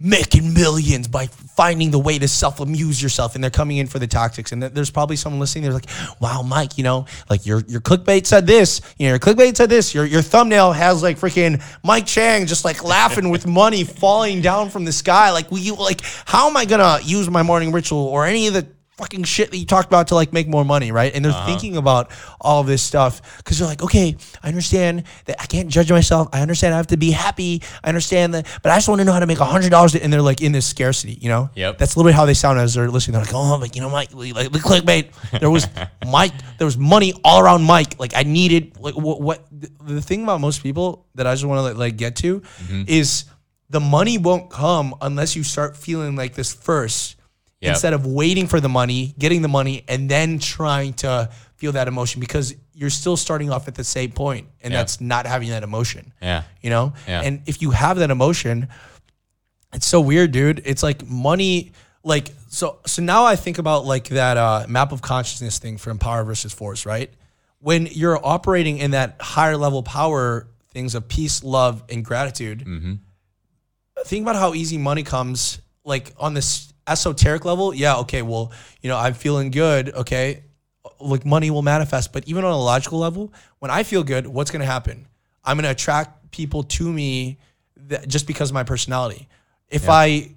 [0.00, 3.98] making millions by finding the way to self amuse yourself, and they're coming in for
[3.98, 4.52] the tactics.
[4.52, 5.64] And there's probably someone listening.
[5.64, 5.88] They're like,
[6.20, 9.70] "Wow, Mike, you know, like your your clickbait said this, you know, your clickbait said
[9.70, 9.94] this.
[9.94, 14.70] Your your thumbnail has like freaking Mike Chang just like laughing with money falling down
[14.70, 15.30] from the sky.
[15.30, 18.66] Like, we like, how am I gonna use my morning ritual or any of the
[18.98, 21.14] fucking shit that you talked about to like make more money, right?
[21.14, 21.46] And they're uh-huh.
[21.46, 22.10] thinking about
[22.40, 26.28] all this stuff because they're like, okay, I understand that I can't judge myself.
[26.32, 27.62] I understand I have to be happy.
[27.82, 29.94] I understand that, but I just want to know how to make a hundred dollars.
[29.94, 31.48] And they're like in this scarcity, you know?
[31.54, 31.78] Yep.
[31.78, 33.14] That's literally how they sound as they're listening.
[33.14, 35.12] They're like, oh, but you know, Mike, like the clickbait.
[35.38, 35.66] There was
[36.06, 36.32] Mike.
[36.58, 38.00] There was money all around Mike.
[38.00, 39.20] Like I needed like what?
[39.20, 42.40] what the, the thing about most people that I just want to like get to
[42.40, 42.82] mm-hmm.
[42.88, 43.24] is
[43.70, 47.17] the money won't come unless you start feeling like this first
[47.60, 47.70] Yep.
[47.70, 51.88] instead of waiting for the money, getting the money, and then trying to feel that
[51.88, 54.78] emotion because you're still starting off at the same point, and Yeah.
[54.78, 56.12] that's not having that emotion.
[56.22, 56.44] Yeah.
[56.62, 56.92] You know?
[57.08, 57.22] Yeah.
[57.22, 58.68] And if you have that emotion,
[59.72, 60.62] it's so weird, dude.
[60.64, 61.72] It's like money,
[62.04, 65.98] like so so now I think about like that uh, map of consciousness thing from
[65.98, 67.10] power versus force, right?
[67.58, 72.62] When you're operating in that higher level power things of peace, love, and gratitude,
[74.04, 78.50] think about how easy money comes like on this esoteric level yeah okay well
[78.82, 80.42] you know i'm feeling good okay
[81.00, 84.50] like money will manifest but even on a logical level when i feel good what's
[84.50, 85.06] going to happen?
[85.44, 87.38] I'm going to attract people to me
[87.76, 89.28] that, just because of my personality.
[89.70, 90.30] If i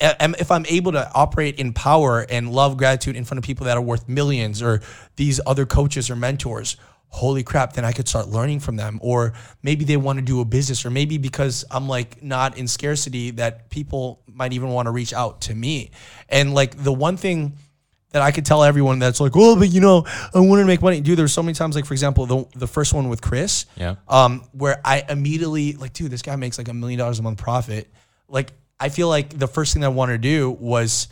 [0.00, 3.66] am if i'm able to operate in power and love gratitude in front of people
[3.66, 4.80] that are worth millions or
[5.16, 6.76] these other coaches or mentors
[7.10, 9.32] holy crap then i could start learning from them or
[9.62, 13.30] maybe they want to do a business or maybe because i'm like not in scarcity
[13.30, 15.90] that people might even want to reach out to me
[16.28, 17.54] and like the one thing
[18.12, 20.80] that I could tell everyone that's like, oh, but you know, I want to make
[20.80, 21.02] money.
[21.02, 23.96] Dude, there's so many times, like for example, the the first one with Chris, Yeah.
[24.08, 27.38] um, where I immediately like, dude, this guy makes like a million dollars a month
[27.38, 27.92] profit.
[28.26, 31.08] Like, I feel like the first thing I wanted to do was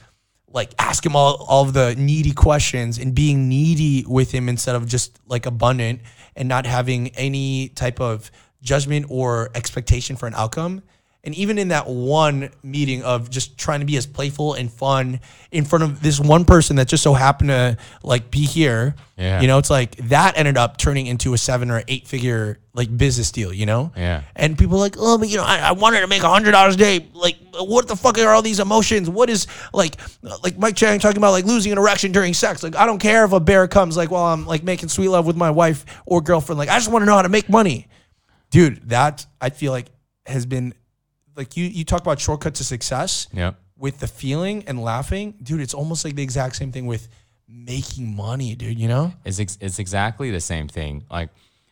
[0.56, 4.74] like ask him all, all of the needy questions and being needy with him instead
[4.74, 6.00] of just like abundant
[6.34, 8.30] and not having any type of
[8.62, 10.82] judgment or expectation for an outcome.
[11.26, 15.18] And even in that one meeting of just trying to be as playful and fun
[15.50, 19.40] in front of this one person that just so happened to like be here, Yeah.
[19.40, 22.96] you know, it's like that ended up turning into a seven or eight figure like
[22.96, 23.90] business deal, you know?
[23.96, 24.22] Yeah.
[24.36, 26.52] And people are like, oh, but you know, I, I wanted to make a hundred
[26.52, 27.08] dollars a day.
[27.12, 29.10] Like, what the fuck are all these emotions?
[29.10, 29.96] What is like,
[30.44, 32.62] like Mike Chang talking about like losing an erection during sex?
[32.62, 35.26] Like, I don't care if a bear comes like while I'm like making sweet love
[35.26, 36.58] with my wife or girlfriend.
[36.60, 37.88] Like, I just want to know how to make money,
[38.52, 38.90] dude.
[38.90, 39.86] That I feel like
[40.26, 40.72] has been
[41.36, 41.66] like you.
[41.66, 43.56] You talk about shortcut to success Yep.
[43.76, 45.60] with the feeling and laughing, dude.
[45.60, 47.08] It's almost like the exact same thing with
[47.48, 48.78] making money, dude.
[48.78, 49.12] You know?
[49.24, 51.04] It's, ex- it's exactly the same thing.
[51.10, 51.30] Like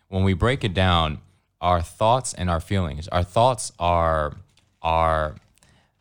[0.08, 1.18] when we break it down,
[1.60, 4.36] our thoughts and our feelings, our thoughts are
[4.82, 5.34] are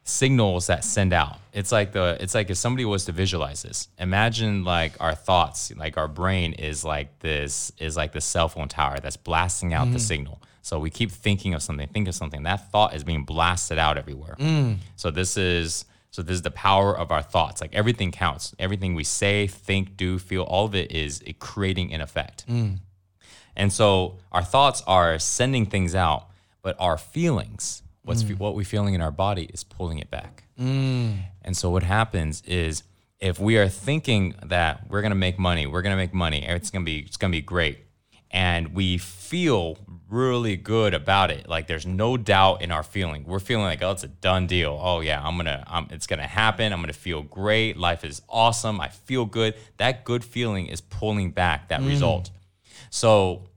[0.03, 1.37] signals that send out.
[1.53, 3.87] It's like the it's like if somebody was to visualize this.
[3.97, 8.67] Imagine like our thoughts, like our brain is like this is like the cell phone
[8.67, 9.99] tower that's blasting out the mm-hmm.
[9.99, 10.41] signal.
[10.63, 12.43] So we keep thinking of something, think of something.
[12.43, 14.35] That thought is being blasted out everywhere.
[14.39, 14.77] Mm.
[14.95, 17.59] So this is so this is the power of our thoughts.
[17.59, 18.55] Like everything counts.
[18.57, 22.47] Everything we say, think, do, feel, all of it is creating an effect.
[22.47, 22.77] Mm.
[23.57, 26.29] And so our thoughts are sending things out,
[26.61, 28.29] but our feelings, what's mm.
[28.29, 30.43] fe- what we're feeling in our body, is pulling it back.
[31.41, 32.83] And so what happens is
[33.19, 36.85] if we are thinking that we're gonna make money, we're gonna make money, it's gonna
[36.85, 37.79] be it's gonna be great,
[38.33, 39.77] and we feel
[40.09, 43.23] really good about it, like there's no doubt in our feeling.
[43.25, 44.77] We're feeling like oh, it's a done deal.
[44.81, 46.73] Oh yeah, I'm gonna, I'm, it's gonna happen.
[46.73, 47.77] I'm gonna feel great.
[47.77, 48.81] Life is awesome.
[48.81, 49.53] I feel good.
[49.77, 51.87] That good feeling is pulling back that mm.
[51.87, 52.31] result.
[52.89, 53.49] So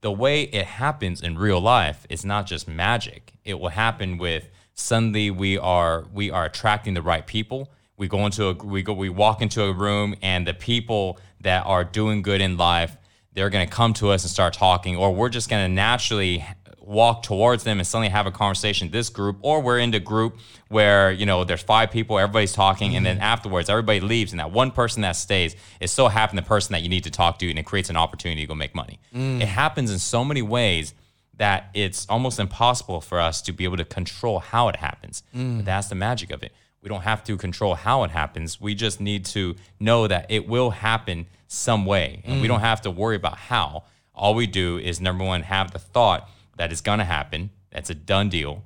[0.00, 3.34] the way it happens in real life is not just magic.
[3.44, 7.70] It will happen with suddenly we are we are attracting the right people.
[7.96, 11.66] We go into a we go we walk into a room and the people that
[11.66, 12.96] are doing good in life,
[13.34, 16.44] they're going to come to us and start talking or we're just going to naturally
[16.80, 20.36] walk towards them and suddenly have a conversation this group or we're in the group
[20.68, 23.24] where you know there's five people everybody's talking and then mm-hmm.
[23.24, 26.82] afterwards everybody leaves and that one person that stays is so happen the person that
[26.82, 28.98] you need to talk to and it creates an opportunity to go make money.
[29.14, 29.40] Mm.
[29.40, 30.94] It happens in so many ways
[31.36, 35.22] that it's almost impossible for us to be able to control how it happens.
[35.58, 36.52] But that's the magic of it
[36.82, 38.60] we don't have to control how it happens.
[38.60, 42.50] We just need to know that it will happen some way and we mm.
[42.50, 43.84] don't have to worry about how.
[44.14, 47.90] All we do is number one have the thought that it's going to happen that's
[47.90, 48.62] a done deal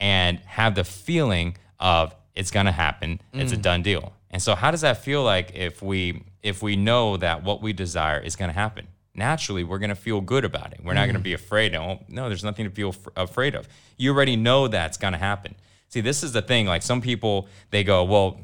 [0.00, 3.62] and have the feeling of it's going to happen it's a mm.
[3.62, 4.12] done deal.
[4.30, 7.72] And so how does that feel like if we if we know that what we
[7.72, 8.86] desire is going to happen?
[9.14, 10.80] Naturally we're going to feel good about it.
[10.84, 11.24] We're not going to mm.
[11.24, 11.72] be afraid.
[11.72, 13.68] No no there's nothing to feel f- afraid of.
[13.96, 15.56] You already know that's going to happen
[15.88, 18.40] see this is the thing like some people they go well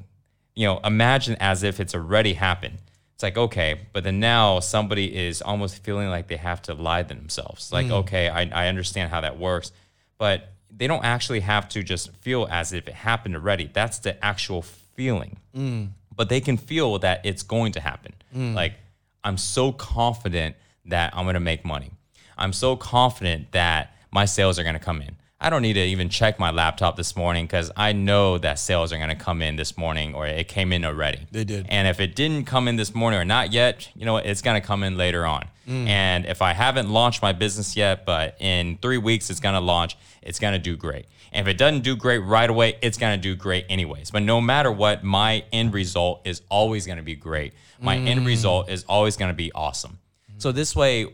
[0.55, 2.79] you know imagine as if it's already happened.
[3.15, 7.03] It's like okay but then now somebody is almost feeling like they have to lie
[7.03, 7.73] to themselves.
[7.73, 7.93] Like mm.
[8.03, 9.73] okay I, I understand how that works
[10.19, 13.71] but they don't actually have to just feel as if it happened already.
[13.73, 15.37] That's the actual feeling.
[15.57, 15.91] Mm.
[16.17, 18.13] But they can feel that it's going to happen.
[18.35, 18.55] Mm.
[18.55, 18.75] Like
[19.23, 20.55] i'm so confident
[20.85, 21.91] that i'm going to make money.
[22.37, 25.81] I'm so confident that my sales are going to come in i don't need to
[25.85, 29.43] even check my laptop this morning because i know that sales are going to come
[29.43, 31.67] in this morning or it came in already They did.
[31.69, 34.27] and if it didn't come in this morning or not yet, you know what?
[34.27, 35.47] It's going to come in later on.
[35.69, 35.89] Mm.
[35.89, 39.61] And if I haven't launched my business yet, but in three weeks it's going to
[39.61, 41.07] launch, it's going to do great.
[41.33, 44.11] And if it doesn't do great right away, it's going to do great anyways.
[44.11, 47.55] But no matter what, my end result is always going to be great.
[47.81, 48.27] My end mm.
[48.27, 49.99] result is always going to be awesome.
[50.33, 50.43] Mm.
[50.43, 51.07] So this way,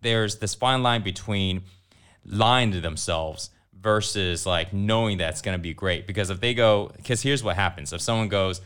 [0.00, 1.62] there's this fine line between
[2.24, 3.50] lying to themselves
[3.84, 6.08] versus like knowing that's going to be great.
[6.08, 8.60] Because if they go, because here's what happens: if someone goes,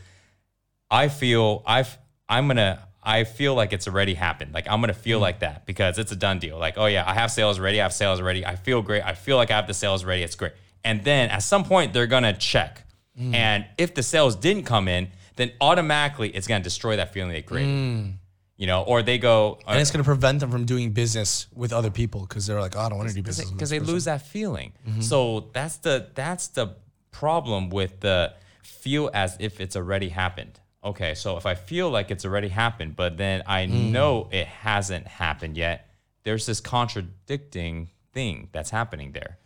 [0.89, 1.95] I feel I've
[2.27, 4.53] I'm gonna I feel like it's already happened.
[4.53, 5.23] Like I'm gonna feel mm.
[5.23, 6.57] like that because it's a done deal.
[6.57, 9.13] Like, oh yeah, I have sales ready, I have sales ready, I feel great, I
[9.13, 10.53] feel like I have the sales ready, it's great.
[10.83, 12.85] And then at some point they're gonna check.
[13.19, 13.35] Mm.
[13.35, 17.41] And if the sales didn't come in, then automatically it's gonna destroy that feeling they
[17.41, 17.69] created.
[17.73, 18.13] Mm.
[18.59, 21.47] You know, or they go uh, And it's going to prevent them from doing business
[21.55, 23.79] with other people because they're like, oh, I don't want to do business because this
[23.79, 24.73] they lose that feeling.
[24.85, 24.99] Mm-hmm.
[24.99, 26.75] So that's the that's the
[27.11, 30.59] problem with the feel as if it's already happened.
[30.83, 33.91] Okay, so if I feel like it's already happened, but then I mm.
[33.91, 35.89] know it hasn't happened yet,
[36.23, 39.37] there's this contradicting thing that's happening there.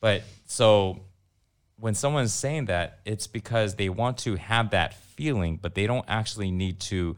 [0.00, 1.00] But so
[1.76, 6.04] when someone's saying that, it's because they want to have that feeling, but they don't
[6.08, 7.16] actually need to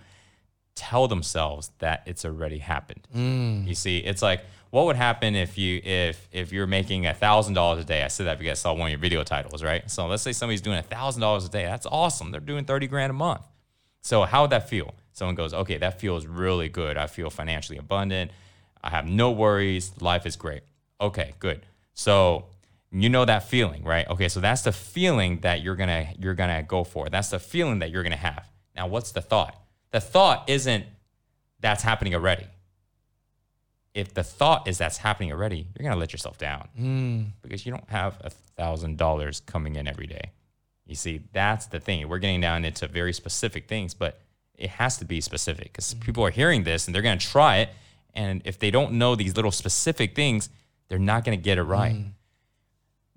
[0.75, 3.07] tell themselves that it's already happened.
[3.15, 3.67] Mm.
[3.67, 7.55] You see, it's like what would happen if you if if you're making a thousand
[7.55, 8.03] dollars a day?
[8.03, 9.89] I said that because I saw one of your video titles, right?
[9.91, 11.65] So let's say somebody's doing a thousand dollars a day.
[11.65, 12.31] That's awesome.
[12.33, 13.43] They're doing thirty grand a month.
[14.01, 14.95] So how would that feel?
[15.13, 16.97] Someone goes, okay, that feels really good.
[16.97, 18.33] I feel financially abundant.
[18.83, 19.93] I have no worries.
[20.01, 20.63] Life is great.
[21.01, 21.65] Okay, good.
[21.95, 22.47] So
[22.91, 24.07] You know that feeling, right?
[24.09, 27.09] Okay, so that's the feeling that you're gonna you're gonna go for.
[27.09, 28.49] That's the feeling that you're gonna have.
[28.77, 29.57] Now, what's the thought?
[29.95, 30.87] The thought isn't
[31.61, 32.49] that's happening already.
[33.95, 37.23] If the thought is that's happening already, you're gonna let yourself down hmm.
[37.43, 40.33] because you don't have a thousand dollars coming in every day.
[40.85, 42.09] You see, that's the thing.
[42.09, 44.21] We're getting down into very specific things, but
[44.57, 46.01] it has to be specific because hmm.
[46.01, 47.69] people are hearing this and they're going to try it.
[48.15, 50.49] And if they don't know these little specific things,
[50.89, 51.95] they're not going to get it right.
[51.95, 52.09] Hmm.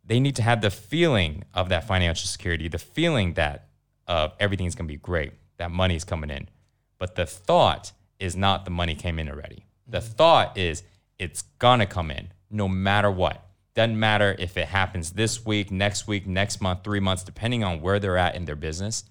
[0.05, 3.69] They need to have the feeling of that financial security, the feeling that
[4.07, 6.47] uh, everything's going to be great, that money's coming in.
[6.97, 9.65] But the thought is not the money came in already.
[9.87, 10.13] The mm-hmm.
[10.13, 10.83] thought is
[11.19, 11.43] it's
[11.79, 13.43] to come in no matter what.
[13.73, 17.81] Doesn't matter if it happens this week, next week, next month, three months, depending on
[17.81, 19.03] where they're at in their business,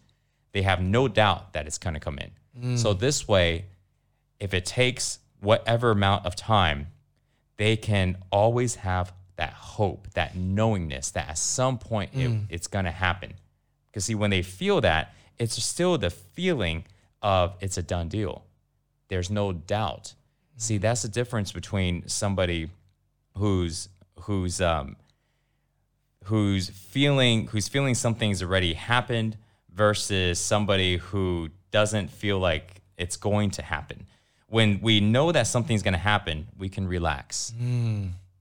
[0.52, 2.30] they have no doubt that it's to come in.
[2.60, 2.78] Mm.
[2.78, 3.66] So this way,
[4.40, 6.88] if it takes whatever amount of time,
[7.58, 12.44] they can always have that hope, that knowingness that at some point it, mm.
[12.48, 13.34] it's to happen.
[13.90, 16.84] Because see, when they feel that, it's still the feeling
[17.26, 18.44] of it's a done deal.
[19.08, 20.14] There's no doubt.
[20.58, 22.70] See, that's the difference between somebody
[23.36, 23.88] who's
[24.20, 24.94] who's um
[26.24, 29.36] who's feeling who's feeling something's already happened
[29.74, 34.06] versus somebody who doesn't feel like it's going to happen.
[34.46, 37.52] When we know that something's going to happen, we can relax.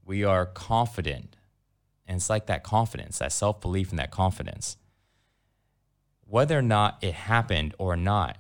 [0.06, 1.36] We are confident.
[2.06, 4.78] And it's like that confidence, that self belief, and that confidence.
[6.28, 8.38] Whether or not it happened or not,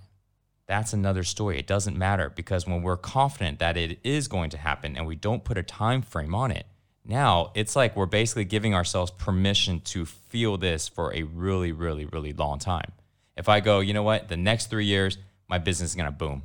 [0.67, 1.59] that's another story.
[1.59, 5.15] It doesn't matter because when we're confident that it is going to happen and we
[5.15, 6.65] don't put a time frame on it,
[7.07, 12.05] now it's like we're basically giving ourselves permission to feel this for a really, really,
[12.05, 12.91] really long time.
[13.37, 15.17] If I go, you know what, the next three years,
[15.47, 16.41] my business is gonna boom.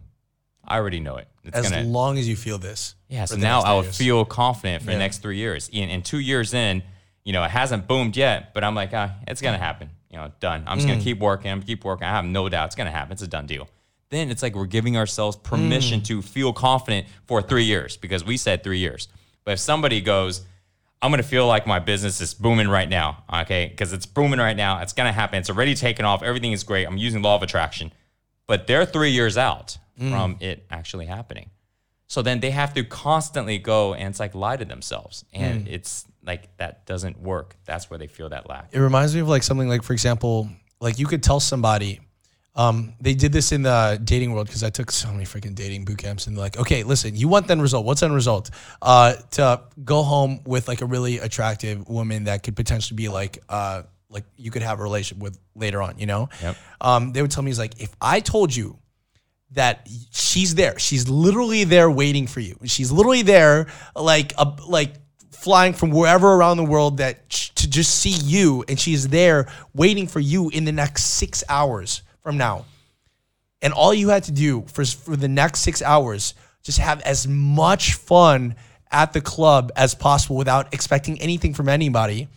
[0.62, 1.28] I already know it.
[1.42, 2.94] It's As gonna long as you feel this.
[3.08, 3.96] yeah, so now I three would years.
[3.96, 5.70] feel confident for the next three years.
[5.72, 6.82] And, in two years in,
[7.24, 9.88] you know, it hasn't boomed yet, but I'm like, ah, it's gonna happen.
[10.10, 10.64] You know, done.
[10.66, 10.90] I'm just Mm.
[10.92, 11.50] gonna keep working.
[11.50, 12.06] I'm gonna keep working.
[12.06, 13.12] I have no doubt it's gonna happen.
[13.12, 13.68] It's a done deal.
[14.10, 15.42] Then it's like we're giving ourselves Mm.
[15.42, 19.08] permission to feel confident for three years because we said three years.
[19.44, 20.42] But if somebody goes,
[21.00, 23.68] I'm gonna feel like my business is booming right now, okay?
[23.68, 24.80] Because it's booming right now.
[24.82, 25.38] It's gonna happen.
[25.38, 26.22] It's already taken off.
[26.22, 26.86] Everything is great.
[26.86, 27.92] I'm using law of attraction,
[28.46, 30.10] but they're three years out Mm.
[30.10, 31.50] from it actually happening.
[32.06, 35.24] So then they have to constantly go and it's like lie to themselves.
[35.32, 35.72] And Hmm.
[35.74, 37.56] it's like that doesn't work.
[37.66, 38.68] That's where they feel that lack.
[38.72, 40.50] It reminds me of like something like, for example,
[40.80, 42.00] like you could tell somebody,
[42.54, 45.84] um, they did this in the dating world because I took so many freaking dating
[45.84, 47.86] boot camps and they're like, okay, listen, you want the end result.
[47.86, 48.50] What's the end result?
[48.82, 53.42] Uh, to go home with like a really attractive woman that could potentially be like,
[53.48, 56.28] uh, like you could have a relationship with later on, you know?
[56.42, 56.56] Yep.
[56.80, 58.76] Um, they would tell me, it's like, if I told you
[59.52, 60.78] that she's there.
[60.78, 62.56] She's literally there waiting for you.
[62.64, 63.66] She's literally there,
[63.96, 64.94] like a, like
[65.32, 70.06] flying from wherever around the world that to just see you, and she's there waiting
[70.06, 72.64] for you in the next six hours from now.
[73.62, 77.26] And all you had to do for for the next six hours, just have as
[77.26, 78.54] much fun
[78.90, 82.28] at the club as possible without expecting anything from anybody.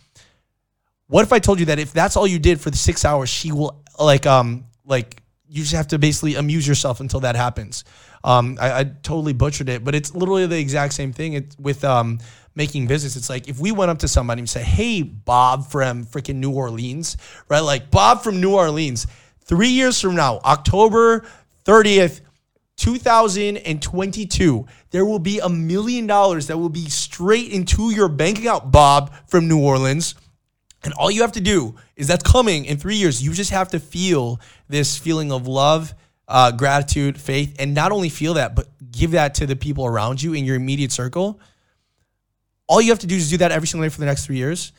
[1.06, 3.28] What if I told you that if that's all you did for the six hours,
[3.28, 7.84] she will like um like you just have to basically amuse yourself until that happens.
[8.24, 11.34] Um, I, I totally butchered it, but it's literally the exact same thing.
[11.34, 12.18] It's with um
[12.54, 13.16] making business.
[13.16, 16.50] It's like if we went up to somebody and said, "Hey, Bob from freaking New
[16.50, 17.16] Orleans,"
[17.48, 17.60] right?
[17.60, 19.06] Like Bob from New Orleans,
[19.44, 21.24] three years from now, October
[21.64, 22.20] thirtieth,
[22.76, 28.72] 2022, there will be a million dollars that will be straight into your bank account,
[28.72, 30.14] Bob from New Orleans.
[30.82, 33.22] And all you have to do is that's coming in three years.
[33.22, 35.94] You just have to feel this feeling of love,
[36.28, 40.22] uh, gratitude, faith, and not only feel that, but give that to the people around
[40.22, 41.40] you in your immediate circle.
[42.66, 44.36] All you have to do is do that every single day for the next three
[44.36, 44.72] years.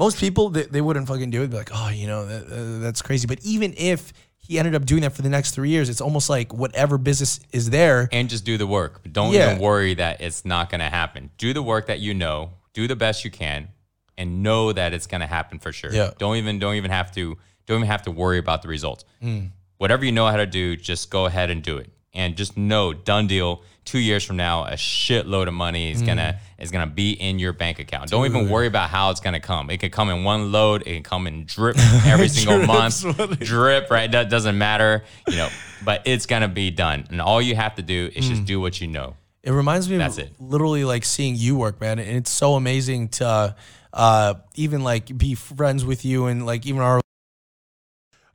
[0.00, 1.50] Most people, they, they wouldn't fucking do it.
[1.50, 3.26] Be like, oh, you know, that, uh, that's crazy.
[3.28, 6.30] But even if he ended up doing that for the next three years, it's almost
[6.30, 8.08] like whatever business is there.
[8.10, 9.02] And just do the work.
[9.12, 9.50] Don't Yeah.
[9.50, 11.28] even worry that it's not going to happen.
[11.36, 13.68] Do the work that you know, do the best you can,
[14.16, 15.92] and know that it's going to happen for sure.
[15.92, 16.10] Yeah.
[16.18, 17.36] Don't even don't even have to
[17.66, 19.04] don't even have to worry about the results.
[19.20, 19.46] Hmm.
[19.78, 21.90] Whatever you know how to do, just go ahead and do it.
[22.12, 23.62] And just know, done deal.
[23.84, 26.62] Two years from now, a shitload of money is gonna Hmm.
[26.62, 28.10] is gonna be in your bank account.
[28.10, 29.70] Don't even worry about how it's gonna come.
[29.70, 30.82] It could come in one load.
[30.82, 33.04] It can come in drip every single month.
[33.40, 34.10] Drip, right?
[34.10, 35.48] That doesn't matter, you know.
[35.84, 38.30] But it's gonna be done, and all you have to do is Hmm.
[38.34, 39.14] just do what you know.
[39.42, 40.32] It reminds me That's of it.
[40.38, 41.98] literally like seeing you work, man.
[41.98, 43.54] And it's so amazing to
[43.92, 46.96] uh, even like be friends with you and like even our.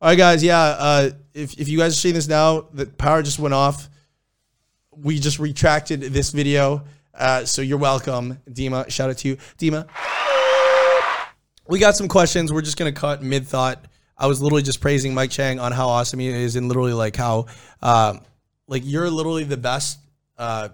[0.02, 0.43] All right, guys.
[0.43, 0.60] Yeah.
[0.60, 3.89] Uh, if, if you guys are seeing this now, the power just went off.
[4.91, 6.85] We just retracted this video.
[7.13, 8.89] Uh, so you're welcome, Dima.
[8.89, 9.87] Shout out to you, Dima.
[11.67, 12.51] we got some questions.
[12.51, 13.85] We're just gonna cut mid thought.
[14.17, 17.17] I was literally just praising Mike Chang on how awesome he is, and literally like
[17.17, 17.47] how,
[17.81, 18.21] um,
[18.67, 19.99] like you're literally the best
[20.37, 20.69] uh,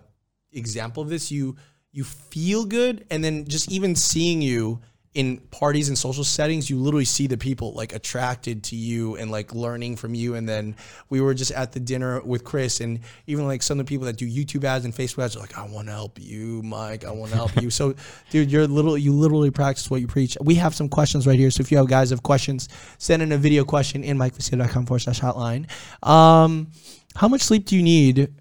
[0.51, 1.31] example of this.
[1.31, 1.57] You
[1.91, 4.79] you feel good, and then just even seeing you
[5.13, 9.29] in parties and social settings, you literally see the people like attracted to you and
[9.29, 10.35] like learning from you.
[10.35, 10.75] And then
[11.09, 14.05] we were just at the dinner with Chris, and even like some of the people
[14.05, 17.03] that do YouTube ads and Facebook ads are like, "I want to help you, Mike.
[17.03, 17.93] I want to help you." So,
[18.29, 20.37] dude, you're literally you literally practice what you preach.
[20.39, 21.51] We have some questions right here.
[21.51, 24.99] So if you have guys have questions, send in a video question in mikevestil.com forward
[24.99, 25.69] slash hotline.
[26.07, 26.69] Um,
[27.15, 28.33] how much sleep do you need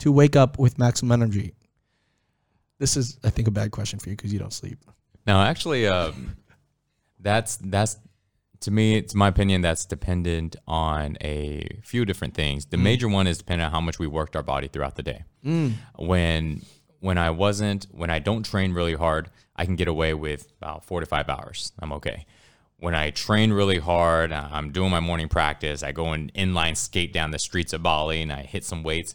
[0.00, 1.54] to wake up with maximum energy?
[2.78, 4.78] This is, I think, a bad question for you because you don't sleep.
[5.26, 6.36] No, actually, um,
[7.20, 7.96] that's that's
[8.60, 9.60] to me, it's my opinion.
[9.60, 12.66] That's dependent on a few different things.
[12.66, 15.24] The major one is dependent on how much we worked our body throughout the day.
[15.96, 16.62] When
[17.00, 20.84] when I wasn't, when I don't train really hard, I can get away with about
[20.84, 21.72] four to five hours.
[21.80, 22.26] I'm okay.
[22.78, 25.82] When I train really hard, I'm doing my morning practice.
[25.82, 29.14] I go and inline skate down the streets of Bali, and I hit some weights.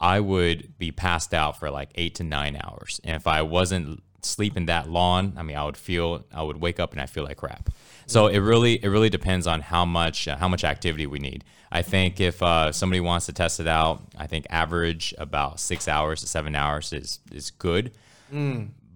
[0.00, 3.00] I would be passed out for like eight to nine hours.
[3.02, 6.60] And if I wasn't sleeping in that lawn, I mean, I would feel, I would
[6.60, 7.70] wake up and I feel like crap.
[8.06, 11.44] So it really, it really depends on how much, uh, how much activity we need.
[11.70, 15.86] I think if uh, somebody wants to test it out, I think average about six
[15.86, 17.92] hours to seven hours is is good.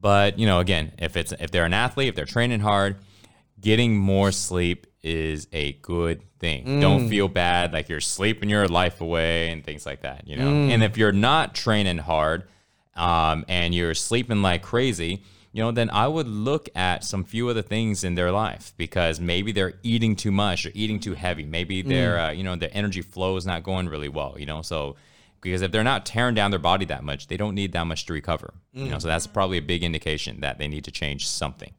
[0.01, 2.97] But you know, again, if it's if they're an athlete, if they're training hard,
[3.61, 6.81] getting more sleep is a good thing.
[6.81, 10.49] Don't feel bad like you're sleeping your life away and things like that, you know.
[10.73, 12.45] And if you're not training hard
[12.95, 17.49] um, and you're sleeping like crazy, you know, then I would look at some few
[17.49, 21.45] other things in their life because maybe they're eating too much or eating too heavy.
[21.45, 24.63] Maybe their, uh, you know, their energy flow is not going really well, you know.
[24.63, 24.97] So
[25.43, 28.07] because if they're not tearing down their body that much, they don't need that much
[28.07, 28.55] to recover.
[28.73, 31.75] You know, so that's probably a big indication that they need to change something.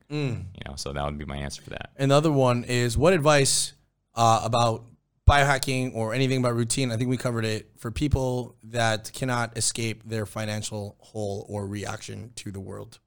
[0.54, 1.92] You know, so that would be my answer for that.
[1.98, 3.74] Another one is what advice
[4.16, 4.84] uh, about
[5.28, 6.92] biohacking or anything about routine?
[6.92, 12.32] I think we covered it for people that cannot escape their financial hole or reaction
[12.36, 13.00] to the world.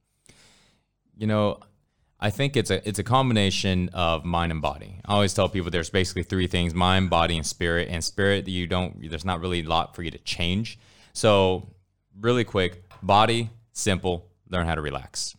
[1.16, 1.60] You know,
[2.18, 5.00] I think it's a it's a combination of mind and body.
[5.04, 7.88] I always tell people there's basically three things: mind, body, and spirit.
[7.90, 9.08] And spirit, you don't.
[9.08, 10.78] There's not really a lot for you to change.
[11.12, 11.68] So,
[12.18, 14.30] really quick, body, simple.
[14.48, 15.36] Learn how to relax.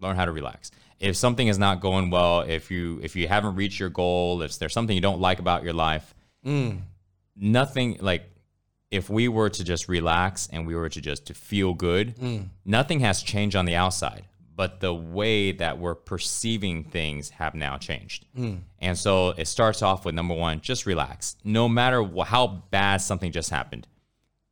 [0.00, 0.70] Learn how to relax.
[1.04, 4.58] If something is not going well, if you if you haven't reached your goal, if
[4.58, 6.14] there's something you don't like about your life,
[6.44, 6.80] mm.
[7.36, 8.30] nothing like
[8.90, 12.48] if we were to just relax and we were to just to feel good, mm.
[12.64, 14.24] nothing has changed on the outside,
[14.56, 18.24] but the way that we're perceiving things have now changed.
[18.34, 18.60] Mm.
[18.78, 21.36] And so it starts off with number one, just relax.
[21.44, 23.86] No matter how bad something just happened,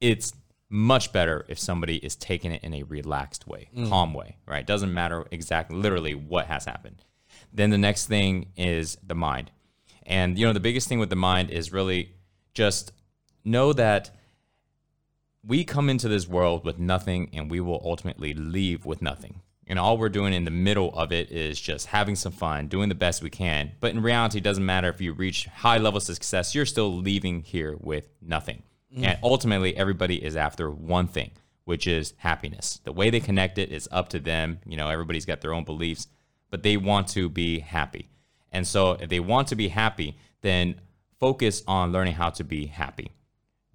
[0.03, 0.35] it's
[0.73, 3.89] much better if somebody is taking it in a relaxed way, mm.
[3.89, 4.67] calm way, right?
[4.67, 7.05] Doesn't matter exactly, literally what has happened.
[7.53, 9.51] Then the next thing is the mind.
[10.05, 12.15] And, you know, the biggest thing with the mind is really
[12.55, 12.93] just
[13.45, 14.11] know that
[15.45, 19.43] we come into this world with nothing and we will ultimately leave with nothing.
[19.67, 22.89] And all we're doing in the middle of it is just having some fun, doing
[22.89, 23.73] the best we can.
[23.79, 26.97] But in reality, it doesn't matter if you reach high levels of success, you're still
[26.97, 28.63] leaving here with nothing.
[28.97, 29.05] Mm.
[29.05, 31.31] And ultimately, everybody is after one thing,
[31.65, 32.81] which is happiness.
[32.85, 34.61] The way they connect it is up to them.
[34.67, 36.09] You know, everybody's got their own beliefs,
[36.51, 38.09] but they want to be happy.
[38.53, 40.81] And so if they want to be happy, then
[41.19, 43.13] focus on learning how to be happy.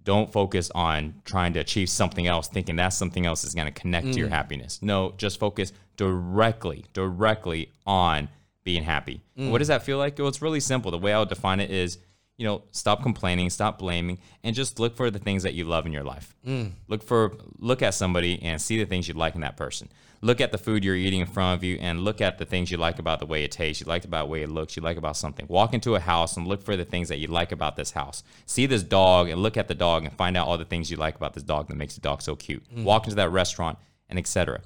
[0.03, 3.77] Don't focus on trying to achieve something else thinking that something else is going to
[3.77, 4.31] connect to your mm.
[4.31, 4.79] happiness.
[4.81, 8.29] No just focus directly directly on
[8.63, 9.21] being happy.
[9.37, 9.51] Mm.
[9.51, 10.17] What does that feel like?
[10.17, 10.91] Well it's really simple.
[10.91, 11.97] The way i would define it is
[12.37, 15.85] you know stop complaining stop blaming and just look for the things that you love
[15.85, 16.35] in your life.
[16.45, 16.71] Mm.
[16.87, 19.89] Look for look at somebody and see the things you like in that person.
[20.21, 22.71] Look at the food you're eating in front of you and look at the things
[22.71, 23.81] you like about the way it tastes.
[23.81, 24.75] You like about the way it looks.
[24.75, 25.45] You like about something.
[25.47, 28.23] Walk into a house and look for the things that you like about this house.
[28.47, 30.97] See this dog and look at the dog and find out all the things you
[30.97, 32.63] like about this dog that makes the dog so cute.
[32.75, 32.83] Mm.
[32.83, 33.77] Walk into that restaurant
[34.09, 34.61] and etc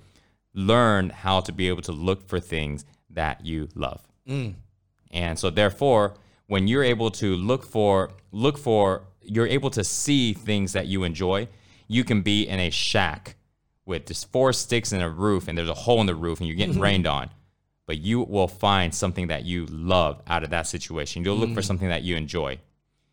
[0.53, 4.01] learn how to be able to look for things that you love.
[4.27, 4.55] Mm.
[5.11, 6.15] And so therefore,
[6.51, 11.05] when you're able to look for look for you're able to see things that you
[11.05, 11.47] enjoy,
[11.87, 13.37] you can be in a shack
[13.85, 16.49] with just four sticks and a roof and there's a hole in the roof and
[16.49, 17.29] you're getting rained on.
[17.87, 21.23] But you will find something that you love out of that situation.
[21.23, 21.65] You'll look for mm.
[21.65, 22.59] something that you enjoy.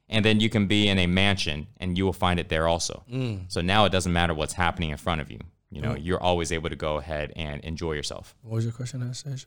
[0.08, 3.04] And then you can be in a mansion and you will find it there also.
[3.08, 3.44] Mm.
[3.46, 5.38] So now it doesn't matter what's happening in front of you.
[5.70, 6.04] You know, mm.
[6.04, 8.34] you're always able to go ahead and enjoy yourself.
[8.42, 9.46] What was your question, Anastasia?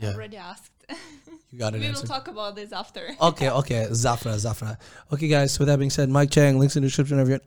[0.00, 0.14] Yeah.
[0.14, 0.72] already asked.
[1.52, 3.10] You got it we will talk about this after.
[3.20, 3.88] Okay, okay.
[3.90, 4.76] Zafra, Zafra.
[5.12, 7.40] Okay, guys, so with that being said, Mike Chang, links in the description of your.